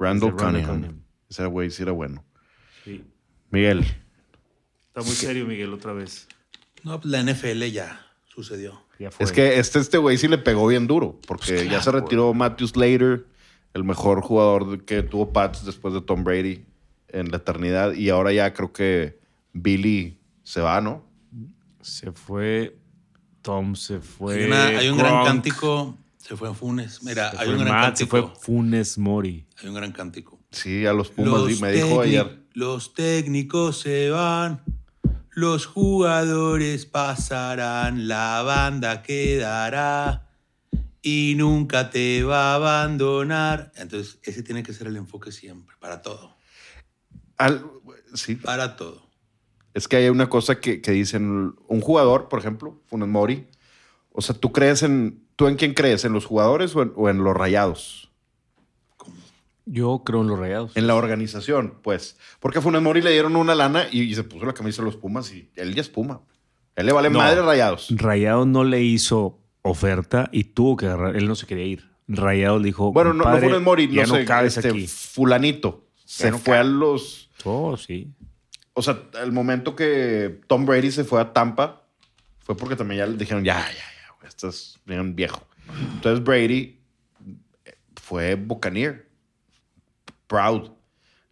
Randall 0.00 0.32
Desde 0.32 0.44
Randall 0.44 0.62
Cunningham. 0.64 0.80
Cunningham. 0.80 1.04
Ese 1.30 1.46
güey 1.46 1.70
sí 1.70 1.84
era 1.84 1.92
bueno. 1.92 2.24
Sí. 2.82 3.04
Miguel. 3.50 3.84
Está 4.88 5.02
muy 5.02 5.14
serio, 5.14 5.46
Miguel, 5.46 5.72
otra 5.72 5.92
vez. 5.92 6.26
No, 6.82 7.00
pues 7.00 7.12
la 7.12 7.22
NFL 7.22 7.62
ya 7.66 8.04
sucedió. 8.34 8.80
Ya 8.98 9.10
fue. 9.10 9.24
Es 9.24 9.32
que 9.32 9.58
este, 9.58 9.78
este 9.78 9.98
güey 9.98 10.18
sí 10.18 10.28
le 10.28 10.38
pegó 10.38 10.66
bien 10.66 10.86
duro, 10.86 11.18
porque 11.26 11.54
Pues 11.54 11.70
ya 11.70 11.82
se 11.82 11.90
retiró 11.90 12.32
Matthew 12.34 12.68
Slater, 12.68 13.26
el 13.74 13.84
mejor 13.84 14.20
jugador 14.22 14.84
que 14.84 15.02
tuvo 15.02 15.32
Pats 15.32 15.64
después 15.64 15.94
de 15.94 16.00
Tom 16.00 16.24
Brady 16.24 16.64
en 17.08 17.30
la 17.30 17.36
eternidad, 17.38 17.92
y 17.94 18.10
ahora 18.10 18.32
ya 18.32 18.52
creo 18.54 18.72
que 18.72 19.18
Billy 19.52 20.18
se 20.42 20.60
va, 20.60 20.80
¿no? 20.80 21.04
Se 21.80 22.12
fue. 22.12 22.76
Tom 23.42 23.74
se 23.76 24.00
fue. 24.00 24.36
hay, 24.36 24.44
una- 24.46 24.66
hay 24.66 24.88
un 24.88 24.98
gran 24.98 25.24
cántico. 25.24 25.96
Se 26.16 26.36
fue 26.36 26.54
Funes. 26.54 27.02
Mira, 27.02 27.30
se 27.32 27.38
hay 27.38 27.48
un 27.50 27.58
gran 27.58 27.68
Matt, 27.68 27.96
se 27.96 28.06
fue 28.06 28.22
cántico. 28.22 28.40
Funes 28.40 28.96
Mori. 28.96 29.44
Hay 29.62 29.68
un 29.68 29.74
gran 29.74 29.92
cántico. 29.92 30.40
Sí, 30.50 30.86
a 30.86 30.92
los 30.94 31.10
Pumas 31.10 31.46
di- 31.46 31.60
me 31.60 31.70
dijo 31.72 32.00
ayer. 32.00 32.42
Los 32.54 32.94
técnicos 32.94 33.80
se 33.80 34.08
van, 34.10 34.62
los 35.34 35.66
jugadores 35.66 36.86
pasarán, 36.86 38.08
la 38.08 38.42
banda 38.42 39.02
quedará 39.02 40.28
y 41.02 41.34
nunca 41.36 41.90
te 41.90 42.22
va 42.24 42.52
a 42.52 42.54
abandonar. 42.54 43.72
Entonces, 43.76 44.18
ese 44.22 44.42
tiene 44.42 44.62
que 44.62 44.72
ser 44.72 44.86
el 44.86 44.96
enfoque 44.96 45.32
siempre, 45.32 45.76
para 45.80 46.00
todo, 46.02 46.36
Al- 47.36 47.64
sí, 48.14 48.36
para 48.36 48.76
todo. 48.76 49.10
es 49.74 49.88
que 49.88 49.96
hay 49.96 50.08
una 50.08 50.28
cosa 50.28 50.60
que, 50.60 50.80
que 50.80 50.92
dicen, 50.92 51.54
un 51.68 51.80
jugador, 51.80 52.28
por 52.28 52.38
ejemplo, 52.38 52.80
Funes 52.86 53.08
Mori, 53.08 53.46
o 54.12 54.22
sea, 54.22 54.34
¿tú 54.34 54.52
crees 54.52 54.82
en, 54.84 55.26
tú 55.36 55.48
en 55.48 55.56
quién 55.56 55.74
crees? 55.74 56.04
¿En 56.04 56.12
los 56.12 56.24
jugadores 56.26 56.76
o 56.76 56.82
en, 56.82 56.92
o 56.94 57.08
en 57.10 57.18
los 57.24 57.34
rayados? 57.36 58.12
Yo 59.66 60.02
creo 60.04 60.20
en 60.20 60.26
los 60.28 60.38
rayados. 60.38 60.76
En 60.76 60.86
la 60.86 60.94
organización, 60.94 61.78
pues. 61.82 62.18
Porque 62.40 62.58
a 62.58 62.62
Funes 62.62 62.82
Mori 62.82 63.00
le 63.00 63.10
dieron 63.12 63.34
una 63.36 63.54
lana 63.54 63.86
y, 63.90 64.02
y 64.02 64.14
se 64.14 64.22
puso 64.24 64.44
la 64.46 64.52
camisa 64.52 64.82
de 64.82 64.86
los 64.86 64.96
Pumas 64.96 65.32
y 65.32 65.48
él 65.56 65.74
ya 65.74 65.80
es 65.80 65.88
Puma. 65.88 66.20
Él 66.76 66.86
le 66.86 66.92
vale 66.92 67.08
No. 67.10 67.18
madre 67.18 67.40
rayados. 67.40 67.88
Rayados 67.90 68.46
no 68.46 68.64
le 68.64 68.82
hizo 68.82 69.38
oferta 69.62 70.28
y 70.32 70.44
tuvo 70.44 70.76
que 70.76 70.86
agarrar. 70.86 71.16
Él 71.16 71.26
no 71.28 71.34
se 71.34 71.46
quería 71.46 71.64
ir. 71.64 71.88
Rayados 72.08 72.62
dijo. 72.62 72.92
Bueno, 72.92 73.10
no, 73.14 73.18
no 73.18 73.24
"Compadre, 73.24 73.46
Funes 73.46 73.62
Mori, 73.62 73.88
ya 73.90 74.04
no, 74.06 74.16
sé, 74.16 74.24
cabes 74.26 74.56
este, 74.58 74.68
aquí. 74.68 74.86
fulanito. 74.86 75.86
Se 76.04 76.30
no 76.30 76.38
fue 76.38 76.58
a 76.58 76.64
los... 76.64 77.30
Oh, 77.44 77.76
sí. 77.78 78.12
O 78.74 78.82
sea, 78.82 78.98
el 79.22 79.32
momento 79.32 79.74
que 79.74 80.40
Tom 80.46 80.66
Brady 80.66 80.90
se 80.90 81.04
fue 81.04 81.20
a 81.20 81.32
Tampa 81.32 81.86
fue 82.40 82.56
porque 82.56 82.76
también 82.76 82.98
ya 82.98 83.06
le 83.06 83.16
dijeron, 83.16 83.42
ya, 83.44 83.56
ya, 83.70 84.18
ya, 84.22 84.28
estás 84.28 84.78
bien 84.84 85.14
viejo. 85.16 85.42
Entonces 85.94 86.22
Brady 86.22 86.78
fue 87.96 88.34
Buccaneer. 88.34 89.08
Proud. 90.26 90.70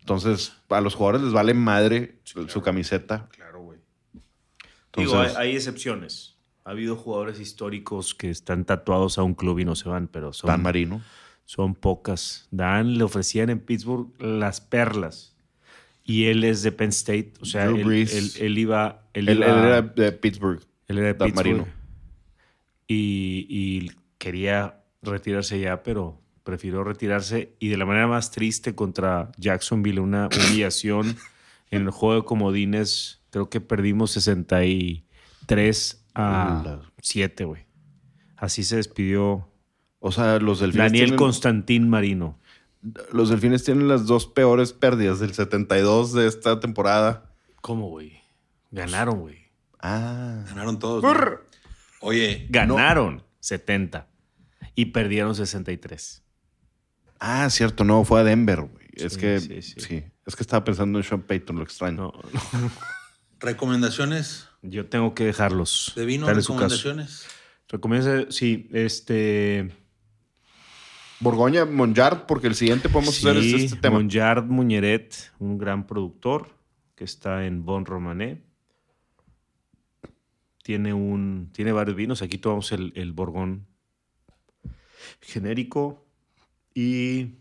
Entonces, 0.01 0.53
a 0.69 0.81
los 0.81 0.95
jugadores 0.95 1.23
les 1.23 1.33
vale 1.33 1.55
madre 1.55 2.19
su 2.25 2.61
camiseta. 2.63 3.29
Claro, 3.31 3.63
güey. 3.63 3.79
Digo, 4.13 4.23
hay, 4.97 5.05
Entonces- 5.05 5.37
hay 5.37 5.57
excepciones. 5.57 6.37
Ha 6.65 6.71
habido 6.71 6.95
jugadores 6.97 7.41
históricos 7.41 8.15
que 8.15 8.31
están 8.31 8.65
tatuados 8.65 9.19
a 9.19 9.23
un 9.25 9.35
club 9.35 9.59
y 9.59 9.65
no 9.65 9.75
se 9.75 9.89
van, 9.89 10.07
pero 10.09 10.33
son, 10.33 10.49
Dan 10.49 10.63
Marino. 10.63 11.03
son 11.45 11.75
pocas. 11.75 12.47
Dan 12.53 12.99
le 12.99 13.05
ofrecían 13.05 13.51
en 13.51 13.59
Pittsburgh 13.61 14.13
las 14.21 14.61
perlas. 14.61 15.35
Y 16.05 16.27
él 16.27 16.45
es 16.45 16.63
de 16.63 16.71
Penn 16.73 16.91
State. 16.91 17.33
O 17.41 17.45
sea, 17.45 17.67
Drew 17.67 17.91
él, 17.91 18.09
él- 18.13 18.31
él 18.41 18.59
iba. 18.59 19.09
Él, 19.13 19.29
Él, 19.29 19.39
iba- 19.39 19.47
él 19.47 19.65
era 19.65 19.83
de 19.83 20.13
Pittsburgh. 20.13 20.61
él 20.89 20.99
era 20.99 21.07
de 21.09 21.15
Dan 21.15 21.29
Pittsburgh. 21.31 21.57
Marino. 21.59 21.69
Y, 22.87 23.47
y 23.49 23.91
quería 24.19 24.83
retirarse 25.03 25.59
ya, 25.61 25.83
pero 25.83 26.21
prefirió 26.45 26.85
retirarse. 26.85 27.55
Y 27.59 27.69
de 27.69 27.77
la 27.77 27.87
manera 27.87 28.07
más 28.07 28.31
triste 28.31 28.75
contra 28.75 29.33
Jacksonville, 29.37 30.01
una 30.01 30.29
humillación 30.49 31.17
en 31.71 31.83
el 31.83 31.91
juego 31.91 32.23
de 32.23 32.27
comodines. 32.27 33.21
Creo 33.31 33.49
que 33.49 33.61
perdimos 33.61 34.11
63 34.13 36.05
a 36.15 36.61
Hola. 36.63 36.93
7, 37.01 37.45
güey. 37.45 37.67
Así 38.37 38.65
se 38.65 38.77
despidió 38.77 39.49
O 40.01 40.11
sea, 40.13 40.39
los 40.39 40.61
delfines, 40.61 40.87
Daniel 40.87 41.05
tienen, 41.07 41.19
Constantín 41.19 41.89
Marino. 41.89 42.41
los 43.13 43.29
delfines 43.29 43.63
tienen 43.65 43.89
las 43.89 44.07
dos 44.07 44.27
peores 44.27 44.73
pérdidas 44.73 45.21
del 45.21 45.33
72 45.33 46.13
de 46.13 46.27
esta 46.27 46.59
temporada. 46.59 47.31
¿Cómo, 47.61 47.89
güey? 47.89 48.21
Ganaron, 48.73 49.21
güey. 49.21 49.39
Ah. 49.81 50.45
Ganaron 50.49 50.79
todos. 50.79 51.03
¿no? 51.03 51.13
Oye, 52.01 52.47
Ganaron 52.51 53.23
70 53.41 54.09
y 54.75 54.87
perdieron 54.87 55.35
63. 55.35 56.22
Ah, 57.25 57.49
cierto, 57.51 57.85
no, 57.85 58.05
fue 58.05 58.21
a 58.21 58.25
Denver, 58.25 58.63
güey. 58.63 58.89
Es 58.95 59.17
que 59.17 59.39
sí, 59.39 59.63
sí. 59.63 59.75
sí. 59.79 60.05
Es 60.27 60.35
que 60.35 60.43
estaba 60.43 60.65
pensando 60.65 60.99
en 60.99 61.05
Sean 61.05 61.23
Payton, 61.23 61.57
lo 61.57 61.63
extraño. 61.63 61.97
No, 61.97 62.13
no. 62.13 62.71
recomendaciones 63.41 64.49
Yo 64.61 64.87
tengo 64.87 65.15
que 65.15 65.25
dejarlos. 65.27 65.93
de 65.95 66.05
vino, 66.05 66.27
recomendaciones. 66.29 67.29
Recomienda, 67.69 68.27
sí, 68.31 68.69
este. 68.73 69.71
Borgoña, 71.21 71.65
Monjard, 71.65 72.27
porque 72.27 72.49
el 72.49 72.57
siguiente 72.57 72.89
podemos 72.89 73.17
hacer 73.17 73.37
es 73.37 73.45
sí, 73.45 73.65
este 73.67 73.77
tema. 73.77 74.01
Monjard 74.01 74.47
Muñeret, 74.47 75.33
un 75.39 75.59
gran 75.59 75.87
productor 75.87 76.49
que 76.97 77.05
está 77.05 77.47
en 77.47 77.65
Bon 77.65 77.87
Romané. 77.87 78.43
Tiene, 80.65 80.93
un, 80.93 81.51
tiene 81.53 81.71
varios 81.71 81.97
vinos. 81.97 82.21
Aquí 82.21 82.39
tomamos 82.39 82.73
el, 82.73 82.93
el 82.97 83.13
Borgón 83.13 83.69
genérico. 85.21 86.05
Y 86.75 87.37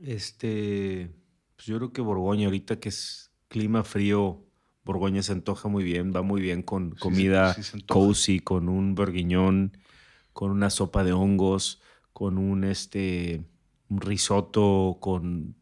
este, 0.00 1.10
pues 1.56 1.66
yo 1.66 1.76
creo 1.78 1.92
que 1.92 2.02
Borgoña, 2.02 2.46
ahorita 2.46 2.80
que 2.80 2.88
es 2.88 3.32
clima 3.48 3.84
frío, 3.84 4.44
Borgoña 4.84 5.22
se 5.22 5.32
antoja 5.32 5.68
muy 5.68 5.84
bien, 5.84 6.12
va 6.14 6.22
muy 6.22 6.40
bien 6.40 6.62
con 6.62 6.90
comida 6.92 7.54
sí 7.54 7.82
cozy, 7.86 8.40
con 8.40 8.68
un 8.68 8.94
berguiñón, 8.94 9.76
con 10.32 10.50
una 10.50 10.70
sopa 10.70 11.04
de 11.04 11.12
hongos, 11.12 11.80
con 12.12 12.38
un 12.38 12.64
este 12.64 13.44
un 13.88 14.00
risotto, 14.00 14.96
con 15.00 15.54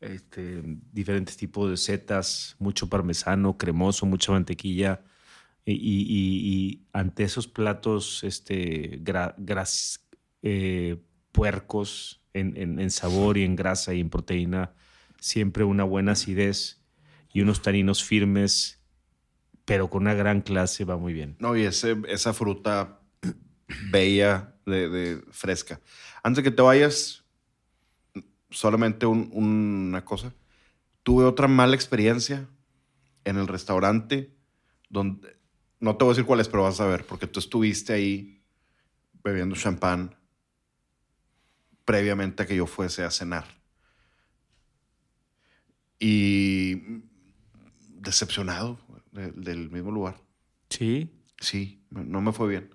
este, 0.00 0.62
diferentes 0.92 1.36
tipos 1.38 1.70
de 1.70 1.76
setas, 1.78 2.54
mucho 2.58 2.88
parmesano, 2.88 3.56
cremoso, 3.56 4.04
mucha 4.06 4.30
mantequilla. 4.32 5.02
Y, 5.64 5.72
y- 5.72 6.02
y- 6.02 6.66
y 6.70 6.86
ante 6.92 7.24
esos 7.24 7.48
platos 7.48 8.22
este, 8.24 9.02
gra- 9.02 9.34
gras- 9.38 10.00
eh, 10.42 11.02
puercos 11.32 12.22
en, 12.34 12.56
en- 12.56 12.80
en 12.80 12.90
sabor 12.90 13.38
y 13.38 13.44
en 13.44 13.56
grasa 13.56 13.94
y 13.94 14.00
en 14.00 14.10
proteína, 14.10 14.74
siempre 15.20 15.64
una 15.64 15.84
buena 15.84 16.12
acidez 16.12 16.82
y 17.32 17.40
unos 17.42 17.62
taninos 17.62 18.04
firmes, 18.04 18.80
pero 19.64 19.90
con 19.90 20.02
una 20.02 20.14
gran 20.14 20.40
clase 20.42 20.84
va 20.84 20.96
muy 20.96 21.12
bien. 21.12 21.36
No, 21.38 21.56
y 21.56 21.62
ese, 21.64 21.96
esa 22.08 22.32
fruta 22.32 23.00
bella, 23.90 24.54
de, 24.66 24.88
de- 24.88 25.22
fresca. 25.32 25.80
Antes 26.22 26.44
que 26.44 26.50
te 26.50 26.62
vayas, 26.62 27.24
solamente 28.50 29.06
un- 29.06 29.30
una 29.32 30.04
cosa. 30.04 30.34
Tuve 31.02 31.24
otra 31.24 31.48
mala 31.48 31.74
experiencia 31.74 32.48
en 33.24 33.38
el 33.38 33.48
restaurante 33.48 34.34
donde, 34.90 35.36
no 35.80 35.96
te 35.96 36.04
voy 36.04 36.12
a 36.12 36.14
decir 36.16 36.26
cuál 36.26 36.40
es, 36.40 36.48
pero 36.48 36.64
vas 36.64 36.80
a 36.80 36.86
ver, 36.86 37.04
porque 37.06 37.26
tú 37.26 37.40
estuviste 37.40 37.92
ahí 37.94 38.42
bebiendo 39.24 39.56
champán 39.56 40.16
previamente 41.88 42.42
a 42.42 42.46
que 42.46 42.54
yo 42.54 42.66
fuese 42.66 43.02
a 43.02 43.10
cenar. 43.10 43.46
Y 45.98 47.00
decepcionado 47.94 48.78
de- 49.10 49.32
del 49.32 49.70
mismo 49.70 49.90
lugar. 49.90 50.20
Sí. 50.68 51.10
Sí, 51.40 51.82
no 51.90 52.20
me 52.20 52.32
fue 52.32 52.46
bien. 52.48 52.74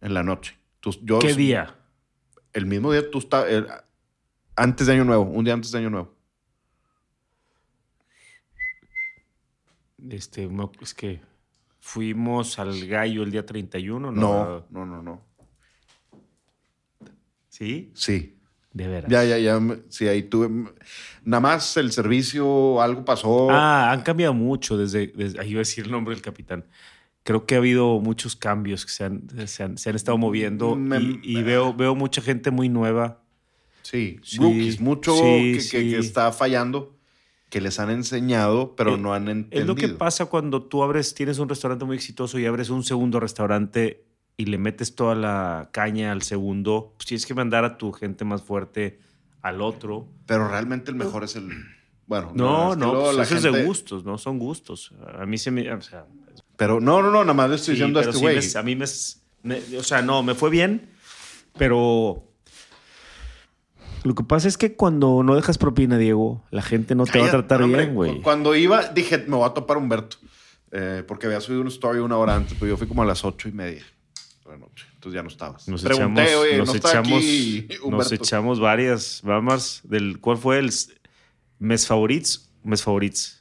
En 0.00 0.12
la 0.12 0.24
noche. 0.24 0.58
Tú- 0.80 0.98
yo, 1.02 1.20
¿Qué 1.20 1.34
día? 1.34 1.78
El 2.52 2.66
mismo 2.66 2.90
día 2.90 3.08
tú 3.08 3.18
estabas... 3.18 3.48
antes 4.56 4.88
de 4.88 4.94
Año 4.94 5.04
Nuevo, 5.04 5.22
un 5.22 5.44
día 5.44 5.54
antes 5.54 5.70
de 5.70 5.78
Año 5.78 5.90
Nuevo. 5.90 6.16
Este, 10.10 10.50
es 10.80 10.94
que 10.94 11.20
fuimos 11.78 12.58
al 12.58 12.88
gallo 12.88 13.22
el 13.22 13.30
día 13.30 13.46
31, 13.46 14.10
¿no? 14.10 14.20
No, 14.20 14.66
no, 14.70 14.84
no, 14.84 15.00
no. 15.02 15.31
¿Sí? 17.62 17.90
Sí. 17.94 18.34
De 18.72 18.88
veras. 18.88 19.10
Ya, 19.10 19.22
ya, 19.24 19.38
ya. 19.38 19.60
Sí, 19.90 20.08
ahí 20.08 20.22
tuve... 20.22 20.48
Nada 21.24 21.40
más 21.40 21.76
el 21.76 21.92
servicio, 21.92 22.80
algo 22.80 23.04
pasó. 23.04 23.48
Ah, 23.50 23.92
han 23.92 24.00
cambiado 24.02 24.32
mucho 24.34 24.76
desde, 24.78 25.08
desde- 25.08 25.38
ahí 25.40 25.50
iba 25.50 25.58
a 25.58 25.60
decir 25.66 25.84
el 25.84 25.90
nombre 25.90 26.14
del 26.14 26.22
capitán. 26.22 26.64
Creo 27.22 27.46
que 27.46 27.54
ha 27.54 27.58
habido 27.58 28.00
muchos 28.00 28.34
cambios 28.34 28.84
que 28.86 28.90
se 28.92 29.04
han, 29.04 29.22
se 29.46 29.62
han, 29.62 29.78
se 29.78 29.90
han 29.90 29.96
estado 29.96 30.18
moviendo 30.18 30.74
Me- 30.74 30.98
y, 31.00 31.20
y 31.22 31.42
veo, 31.42 31.72
veo 31.74 31.94
mucha 31.94 32.20
gente 32.22 32.50
muy 32.50 32.68
nueva. 32.68 33.22
Sí, 33.82 34.18
Sí, 34.22 34.38
rookies. 34.38 34.80
Mucho 34.80 35.14
sí, 35.14 35.22
que, 35.22 35.52
que- 35.52 35.60
sí. 35.60 35.70
que 35.90 35.98
está 35.98 36.32
fallando, 36.32 36.96
que 37.50 37.60
les 37.60 37.78
han 37.78 37.90
enseñado, 37.90 38.74
pero 38.74 38.94
Eh, 38.94 38.98
no 38.98 39.12
han 39.12 39.28
entendido. 39.28 39.60
Es 39.60 39.66
lo 39.66 39.74
que 39.76 39.88
pasa 39.88 40.26
cuando 40.26 40.62
tú 40.62 40.82
abres, 40.82 41.14
tienes 41.14 41.38
un 41.38 41.48
restaurante 41.48 41.84
muy 41.84 41.94
exitoso 41.96 42.38
y 42.38 42.46
abres 42.46 42.70
un 42.70 42.82
segundo 42.82 43.20
restaurante 43.20 44.02
y 44.36 44.46
le 44.46 44.58
metes 44.58 44.94
toda 44.94 45.14
la 45.14 45.68
caña 45.72 46.12
al 46.12 46.22
segundo, 46.22 46.94
pues 46.96 47.06
tienes 47.06 47.26
que 47.26 47.34
mandar 47.34 47.64
a 47.64 47.76
tu 47.78 47.92
gente 47.92 48.24
más 48.24 48.42
fuerte 48.42 48.98
al 49.42 49.60
otro. 49.62 50.08
Pero 50.26 50.48
realmente 50.48 50.90
el 50.90 50.96
mejor 50.96 51.24
es 51.24 51.36
el... 51.36 51.48
Bueno, 52.06 52.32
No, 52.34 52.74
no, 52.74 52.92
luego 52.92 53.12
pues 53.14 53.26
eso 53.28 53.36
es 53.36 53.42
de 53.42 53.50
gente- 53.52 53.64
gustos, 53.66 54.04
¿no? 54.04 54.18
Son 54.18 54.38
gustos. 54.38 54.92
A 55.18 55.24
mí 55.26 55.38
se 55.38 55.50
me... 55.50 55.70
O 55.72 55.80
sea, 55.80 56.04
Pero 56.56 56.80
no, 56.80 57.02
no, 57.02 57.10
no, 57.10 57.20
nada 57.20 57.34
más 57.34 57.48
le 57.50 57.56
estoy 57.56 57.74
Sí, 57.76 57.80
diciendo 57.80 58.00
a 58.00 58.02
este 58.02 58.18
güey. 58.18 58.38
a 58.56 58.62
mí 58.62 58.76
me, 58.76 58.84
me- 59.42 59.78
O 59.78 59.82
sea, 59.82 60.02
no, 60.02 60.22
me 60.22 60.34
fue 60.34 60.50
bien, 60.50 60.90
pero. 61.56 62.24
Lo 64.04 64.14
que 64.16 64.24
pasa 64.24 64.48
es 64.48 64.58
que 64.58 64.74
cuando 64.74 65.22
no 65.22 65.36
dejas 65.36 65.58
propina, 65.58 65.96
Diego, 65.96 66.42
la 66.50 66.62
gente 66.62 66.94
no 66.96 67.04
te 67.04 67.20
va 67.20 67.26
a 67.26 67.30
tratar 67.30 67.62
hombre. 67.62 67.82
bien, 67.84 67.94
güey. 67.94 68.16
Cu- 68.16 68.22
Cuando 68.22 68.54
iba, 68.56 68.88
dije, 68.88 69.18
me 69.28 69.36
voy 69.36 69.48
a 69.48 69.54
topar 69.54 69.76
a 69.76 69.80
Humberto. 69.80 70.16
eh, 70.72 71.04
porque 71.06 71.26
había 71.26 71.40
subido 71.40 71.60
una 71.60 71.70
story 71.70 71.98
una 72.00 72.16
hora 72.16 72.34
antes, 72.34 72.54
pero 72.58 72.70
yo 72.70 72.76
fui 72.76 72.88
como 72.88 73.02
a 73.02 73.06
las 73.06 73.24
ocho 73.24 73.48
y 73.48 73.52
media 73.52 73.82
de 74.52 74.58
la 74.58 74.66
noche. 74.66 74.86
Entonces 74.94 75.16
ya 75.16 75.22
no 75.22 75.28
estabas. 75.28 75.68
Nos 75.68 75.82
Pregunté, 75.82 76.22
echamos, 76.22 76.42
oye, 76.42 76.58
nos, 76.58 76.68
¿no 76.68 76.74
está 76.74 76.88
echamos 76.90 77.18
aquí 77.18 77.68
nos 77.88 78.12
echamos 78.12 78.60
varias. 78.60 79.20
Vamos, 79.24 79.80
del, 79.84 80.20
¿cuál 80.20 80.36
fue 80.38 80.58
el 80.58 80.70
mes 81.58 81.86
favoritos? 81.86 82.50
Mes 82.62 82.82
favoritos. 82.82 83.38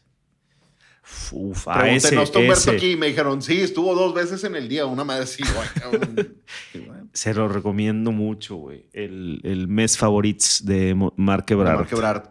Uf, 1.33 1.67
a 1.67 1.89
ese, 1.89 2.15
¿no 2.15 2.21
está 2.23 2.39
Humberto 2.39 2.59
ese. 2.61 2.71
aquí? 2.71 2.91
Y 2.91 2.95
me 2.97 3.07
dijeron, 3.07 3.41
sí, 3.41 3.59
estuvo 3.59 3.93
dos 3.95 4.13
veces 4.13 4.43
en 4.45 4.55
el 4.55 4.69
día. 4.69 4.85
Una 4.85 5.03
madre 5.03 5.23
así, 5.23 5.43
güey, 5.43 5.67
cabrón. 5.75 6.37
Y 6.73 6.77
bueno, 6.85 7.07
Se 7.13 7.33
lo 7.33 7.47
recomiendo 7.49 8.11
mucho, 8.11 8.55
güey. 8.55 8.85
El, 8.93 9.41
el 9.43 9.67
mes 9.67 9.97
favoritos 9.97 10.65
de 10.65 10.95
Mark 11.17 11.45
Ebrard. 11.49 11.75
Mark 11.79 11.89
Ebrard. 11.91 12.29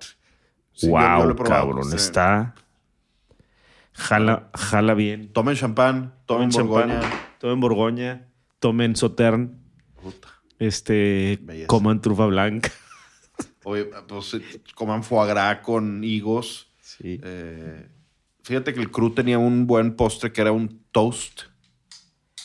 Sí, 0.73 0.87
yo- 0.87 0.93
yo 0.99 1.09
wow, 1.17 1.27
lo 1.27 1.33
he 1.33 1.35
probado, 1.35 1.69
cabrón. 1.71 1.91
sí. 1.91 1.97
Está. 1.97 2.55
Jala, 3.93 4.49
jala 4.55 4.95
bien. 4.95 5.31
Tomen 5.33 5.57
champán, 5.57 6.15
tomen, 6.25 6.49
Tomen 6.51 6.67
Borgoña. 6.69 7.01
champán, 7.01 7.21
tomen 7.39 7.61
Borgoña, 7.61 8.29
tomen 8.61 8.95
Puta. 8.95 10.29
este, 10.59 11.39
Belleza. 11.43 11.67
coman 11.67 12.01
trufa 12.01 12.27
blanca. 12.27 12.71
Oye, 13.65 13.91
pues 14.07 14.35
eh, 14.35 14.63
coman 14.75 15.03
foie 15.03 15.29
gras 15.29 15.59
con 15.61 16.05
higos. 16.05 16.69
Sí. 16.81 17.21
Eh, 17.23 17.89
fíjate 18.43 18.73
que 18.73 18.81
el 18.81 18.91
crew 18.91 19.11
tenía 19.13 19.39
un 19.39 19.67
buen 19.67 19.97
postre 19.97 20.33
que 20.33 20.41
era 20.41 20.53
un 20.53 20.83
toast. 20.93 21.43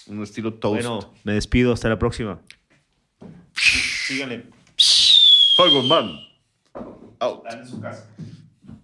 Un 0.07 0.24
estilo 0.24 0.53
toast. 0.53 0.86
Bueno, 0.86 1.13
me 1.24 1.34
despido. 1.34 1.74
Hasta 1.74 1.89
la 1.89 1.99
próxima. 1.99 2.41
Síganle. 3.53 4.45
Soy 4.76 5.72
Guzmán. 5.72 6.20
Out. 7.20 7.43
en 7.51 7.66
su 7.68 7.80
casa. 7.82 8.09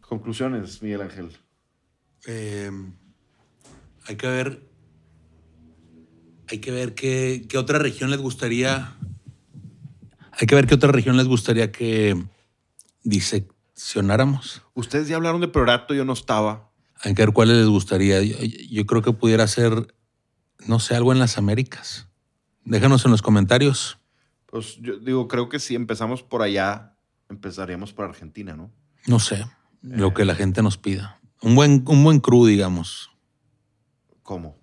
Conclusiones, 0.01 0.81
Miguel 0.81 1.01
Ángel. 1.01 1.31
Eh, 2.27 2.71
hay 4.07 4.15
que 4.15 4.27
ver. 4.27 4.70
Hay 6.51 6.59
que 6.59 6.71
ver 6.71 6.93
qué, 6.93 7.45
qué 7.47 7.57
otra 7.57 7.79
región 7.79 8.11
les 8.11 8.19
gustaría. 8.19 8.97
Hay 10.33 10.47
que 10.47 10.53
ver 10.53 10.67
qué 10.67 10.75
otra 10.75 10.91
región 10.91 11.15
les 11.15 11.27
gustaría 11.27 11.71
que 11.71 12.21
diseccionáramos. 13.03 14.61
Ustedes 14.73 15.07
ya 15.07 15.15
hablaron 15.15 15.39
de 15.39 15.47
Peorato, 15.47 15.93
yo 15.93 16.03
no 16.03 16.11
estaba. 16.11 16.69
Hay 17.03 17.13
que 17.13 17.21
ver 17.21 17.33
cuáles 17.33 17.55
les 17.55 17.67
gustaría. 17.67 18.21
Yo, 18.21 18.35
yo 18.69 18.85
creo 18.85 19.01
que 19.01 19.13
pudiera 19.13 19.47
ser, 19.47 19.95
no 20.67 20.79
sé, 20.79 20.93
algo 20.93 21.13
en 21.13 21.19
las 21.19 21.37
Américas. 21.37 22.09
Déjanos 22.65 23.05
en 23.05 23.11
los 23.11 23.21
comentarios. 23.21 23.99
Pues 24.45 24.75
yo 24.81 24.99
digo, 24.99 25.29
creo 25.29 25.47
que 25.47 25.57
si 25.57 25.75
empezamos 25.75 26.21
por 26.21 26.41
allá, 26.41 26.97
empezaríamos 27.29 27.93
por 27.93 28.03
Argentina, 28.03 28.57
¿no? 28.57 28.69
No 29.07 29.19
sé, 29.19 29.45
lo 29.81 30.13
que 30.13 30.25
la 30.25 30.35
gente 30.35 30.61
nos 30.61 30.77
pida. 30.77 31.21
Un 31.41 31.55
buen, 31.55 31.85
un 31.87 32.03
buen 32.03 32.19
crew, 32.19 32.45
digamos. 32.45 33.09
¿Cómo? 34.21 34.60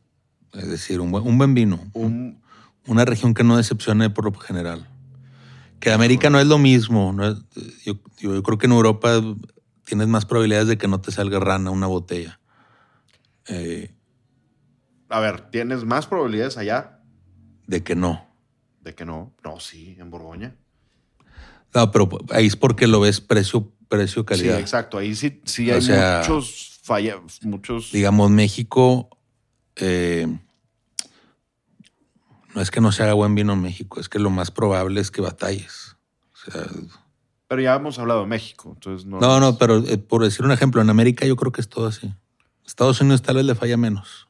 Es 0.55 0.69
decir, 0.69 1.01
un 1.01 1.11
buen, 1.11 1.27
un 1.27 1.39
buen 1.39 1.55
vino. 1.55 1.81
Un, 1.93 2.41
Una 2.87 3.05
región 3.05 3.35
que 3.35 3.45
no 3.45 3.57
decepcione 3.59 4.09
por 4.09 4.25
lo 4.25 4.33
general. 4.33 4.89
Que 5.79 5.93
América 5.93 6.31
no 6.31 6.41
es 6.41 6.47
lo 6.47 6.57
mismo. 6.59 7.13
no 7.13 7.27
es- 7.29 7.37
yo, 7.85 8.43
creo 8.43 8.57
que 8.59 8.67
en 8.67 8.73
Europa 8.73 9.21
tienes 9.85 10.09
más 10.09 10.25
probabilidades 10.25 10.69
de 10.69 10.79
que 10.79 10.89
no 10.89 10.99
te 11.01 11.13
salga 11.13 11.39
rana 11.39 11.71
una 11.71 11.87
botella. 11.87 12.41
Eh, 13.47 13.91
a 15.11 15.21
ver, 15.21 15.51
¿tienes 15.51 15.85
más 15.85 16.07
probabilidades 16.07 16.57
allá 16.59 17.01
de 17.67 17.83
que 17.83 17.95
no. 17.95 18.27
de 18.81 18.95
que 18.95 19.05
no? 19.05 19.35
No, 19.45 19.61
sí, 19.61 19.97
en 19.99 20.09
Borgoña. 20.11 20.57
No, 21.75 21.91
pero 21.91 22.09
ahí 22.31 22.47
es 22.47 22.57
porque 22.57 22.87
lo 22.87 23.01
ves 23.01 23.21
precio, 23.21 23.71
precio, 23.89 24.25
calidad. 24.25 24.57
Sí, 24.57 24.61
exacto. 24.63 24.97
Ahí 24.97 25.15
sí, 25.15 25.43
sí 25.45 25.71
O 25.71 25.75
hay 25.75 25.83
sea- 25.83 26.21
muchos 26.27 26.81
falla, 26.83 27.17
muchos. 27.43 27.93
Digamos, 27.93 28.31
México. 28.31 29.11
Eh, 29.79 30.27
no 32.55 32.61
es 32.61 32.71
que 32.71 32.81
no 32.81 32.93
se 32.93 33.03
haga 33.03 33.13
buen 33.15 33.35
vino 33.35 33.53
en 33.53 33.63
México, 33.63 34.01
es 34.01 34.09
que 34.09 34.19
lo 34.19 34.31
más 34.31 34.51
probable 34.51 35.01
es 35.01 35.11
que 35.11 35.21
batalles. 35.21 35.97
O 36.33 36.51
sea, 36.51 36.67
Pero 37.47 37.63
ya 37.63 37.75
hemos 37.75 37.99
hablado 37.99 38.21
de 38.23 38.27
México, 38.27 38.73
entonces 38.75 39.07
no. 39.07 39.21
no, 39.21 39.41
no, 39.41 39.59
pero 39.59 39.79
eh, 39.79 39.99
por 39.99 40.23
decir 40.23 40.45
un 40.45 40.53
ejemplo, 40.53 40.81
en 40.81 40.91
América 40.91 41.27
yo 41.27 41.37
creo 41.37 41.53
que 41.53 41.61
es 41.61 41.69
todo 41.69 41.87
así. 41.87 42.13
Estados 42.67 43.01
Unidos 43.01 43.23
tal 43.23 43.37
vez 43.37 43.45
le 43.47 43.55
falla 43.55 43.77
menos 43.77 44.29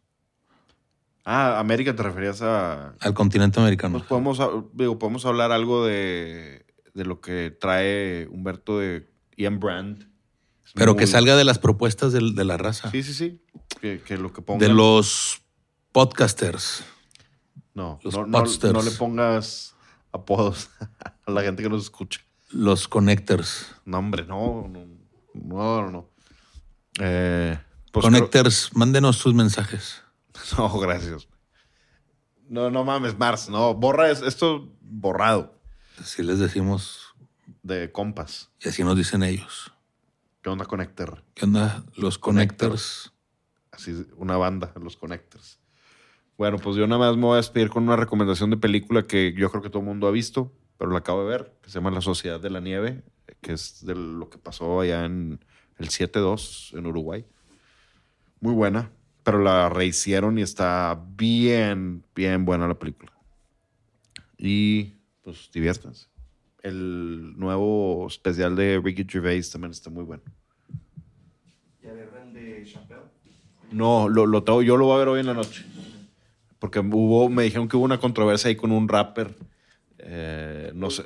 Ah, 1.25 1.59
América 1.59 1.95
te 1.95 2.03
referías 2.03 2.41
a. 2.41 2.95
al 3.01 3.13
continente 3.13 3.61
americano. 3.61 3.99
Pues 3.99 4.09
podemos, 4.09 4.41
digo, 4.73 4.99
podemos 4.99 5.27
hablar 5.27 5.53
algo 5.53 5.85
de, 5.85 6.65
de 6.95 7.05
lo 7.05 7.21
que 7.21 7.51
trae 7.51 8.27
Humberto 8.31 8.79
de 8.79 9.07
Ian 9.37 9.61
Brand. 9.61 10.09
Pero 10.75 10.97
que 10.97 11.07
salga 11.07 11.37
de 11.37 11.45
las 11.45 11.59
propuestas 11.59 12.13
de, 12.13 12.21
la 12.45 12.57
raza. 12.57 12.91
Sí, 12.91 13.03
sí, 13.03 13.15
sí. 13.15 13.43
Que, 13.81 14.01
que 14.03 14.17
lo 14.19 14.33
que 14.33 14.43
ponga. 14.43 14.67
de 14.67 14.73
los 14.73 15.43
podcasters. 15.93 16.85
No, 17.75 17.99
los 18.03 18.15
no, 18.15 18.27
no- 18.27 18.83
le 18.83 18.91
pongas 18.93 19.75
apodos 20.13 20.71
a 21.27 21.31
la 21.31 21.43
gente 21.43 21.63
que 21.63 21.69
nos 21.69 21.85
escucha. 21.85 22.21
Los 22.51 22.89
connectors. 22.89 23.67
No, 23.85 23.99
hombre, 23.99 24.25
no. 24.25 24.71
No, 25.35 25.83
no. 25.83 25.91
no. 25.91 26.11
Eh, 27.01 27.59
pues 27.93 28.05
connectors, 28.05 28.71
mándenos 28.75 29.17
sus 29.17 29.35
mensajes. 29.35 30.03
creo- 30.33 30.69
no, 30.69 30.79
gracias. 30.79 31.29
No, 32.49 32.71
no 32.71 32.85
mames, 32.85 33.17
Mars. 33.19 33.49
No, 33.49 33.75
borra 33.75 34.11
es- 34.11 34.23
esto 34.23 34.73
borrado 34.81 35.55
Así 36.01 36.23
les 36.23 36.39
decimos 36.39 37.15
de 37.63 37.93
compas. 37.93 38.51
y 38.65 38.69
así 38.69 38.83
nos 38.85 38.97
dicen 38.97 39.23
ellos. 39.23 39.73
¿Qué 40.49 40.53
onda, 40.53 40.65
Connector? 40.65 41.25
¿Qué 41.35 41.45
onda? 41.45 41.85
Los 41.95 42.17
connectors. 42.17 43.13
Así, 43.71 44.07
una 44.17 44.39
banda, 44.39 44.73
los 44.81 44.97
Connectors. 44.97 45.61
Bueno, 46.39 46.57
pues 46.57 46.75
yo 46.75 46.87
nada 46.87 47.07
más 47.07 47.19
me 47.19 47.25
voy 47.25 47.35
a 47.35 47.37
despedir 47.37 47.69
con 47.69 47.83
una 47.83 47.97
recomendación 47.97 48.49
de 48.49 48.57
película 48.57 49.03
que 49.03 49.35
yo 49.35 49.51
creo 49.51 49.63
que 49.63 49.69
todo 49.69 49.81
el 49.81 49.89
mundo 49.89 50.07
ha 50.07 50.11
visto, 50.11 50.51
pero 50.79 50.91
la 50.91 51.01
acabo 51.01 51.23
de 51.23 51.29
ver, 51.29 51.53
que 51.61 51.69
se 51.69 51.75
llama 51.75 51.91
La 51.91 52.01
Sociedad 52.01 52.41
de 52.41 52.49
la 52.49 52.61
Nieve, 52.61 53.05
que 53.43 53.53
es 53.53 53.85
de 53.85 53.95
lo 53.95 54.31
que 54.31 54.39
pasó 54.39 54.81
allá 54.81 55.05
en 55.05 55.45
el 55.77 55.89
7-2 55.91 56.79
en 56.79 56.87
Uruguay. 56.87 57.27
Muy 58.41 58.55
buena, 58.55 58.91
pero 59.25 59.43
la 59.43 59.69
rehicieron 59.69 60.39
y 60.39 60.41
está 60.41 60.99
bien, 61.15 62.07
bien 62.15 62.47
buena 62.47 62.67
la 62.67 62.79
película. 62.79 63.13
Y 64.39 64.95
pues 65.23 65.51
diviértanse. 65.53 66.09
El 66.61 67.39
nuevo 67.39 68.09
especial 68.09 68.57
de 68.57 68.81
Ricky 68.83 69.07
Gervais 69.09 69.49
también 69.51 69.71
está 69.71 69.91
muy 69.91 70.03
bueno. 70.03 70.25
¿Ya 71.81 71.93
vieron 71.93 72.33
de 72.35 72.65
Chappelle? 72.65 73.01
No, 73.71 74.09
lo, 74.09 74.27
lo 74.27 74.43
tengo- 74.43 74.63
yo 74.63 74.77
lo 74.77 74.87
voy 74.87 74.97
a 74.97 74.99
ver 74.99 75.09
hoy 75.09 75.21
en 75.21 75.27
la 75.27 75.35
noche. 75.35 75.65
Porque 76.59 76.81
hubo, 76.81 77.29
me 77.29 77.45
dijeron 77.45 77.69
que 77.69 77.77
hubo 77.77 77.85
una 77.85 78.01
controversia 78.01 78.49
ahí 78.49 78.57
con 78.57 78.73
un 78.73 78.89
rapper. 78.89 79.35
Eh, 79.99 80.73
no 80.75 80.91
sé. 80.91 81.05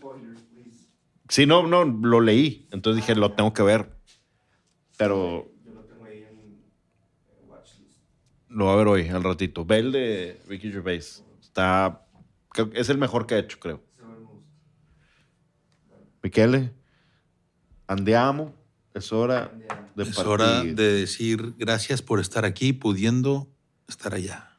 Sí, 1.28 1.46
no, 1.46 1.66
no, 1.66 1.84
lo 1.84 2.20
leí. 2.20 2.68
Entonces 2.70 3.02
dije, 3.04 3.14
lo 3.18 3.32
tengo 3.32 3.52
que 3.52 3.62
ver. 3.62 3.90
Pero 4.96 5.50
Yo 5.64 5.72
lo 5.74 5.80
tengo 5.82 6.04
ahí 6.04 6.26
lo 8.48 8.64
voy 8.66 8.74
a 8.74 8.76
ver 8.76 8.86
hoy, 8.88 9.08
al 9.08 9.24
ratito. 9.24 9.64
Ve 9.64 9.78
el 9.78 9.92
de 9.92 10.40
Ricky 10.46 10.70
Gervais. 10.70 11.24
Está. 11.40 12.06
Es 12.74 12.90
el 12.90 12.98
mejor 12.98 13.26
que 13.26 13.34
ha 13.34 13.38
hecho, 13.38 13.58
creo. 13.58 13.82
Michele, 16.22 16.72
andiamo. 17.88 18.54
Es 18.94 19.12
hora 19.12 19.52
de 19.96 20.02
Es 20.02 20.14
partir. 20.16 20.26
hora 20.32 20.62
de 20.62 20.92
decir 20.92 21.54
gracias 21.56 22.02
por 22.02 22.20
estar 22.20 22.44
aquí, 22.44 22.72
pudiendo 22.72 23.48
estar 23.88 24.14
allá. 24.14 24.51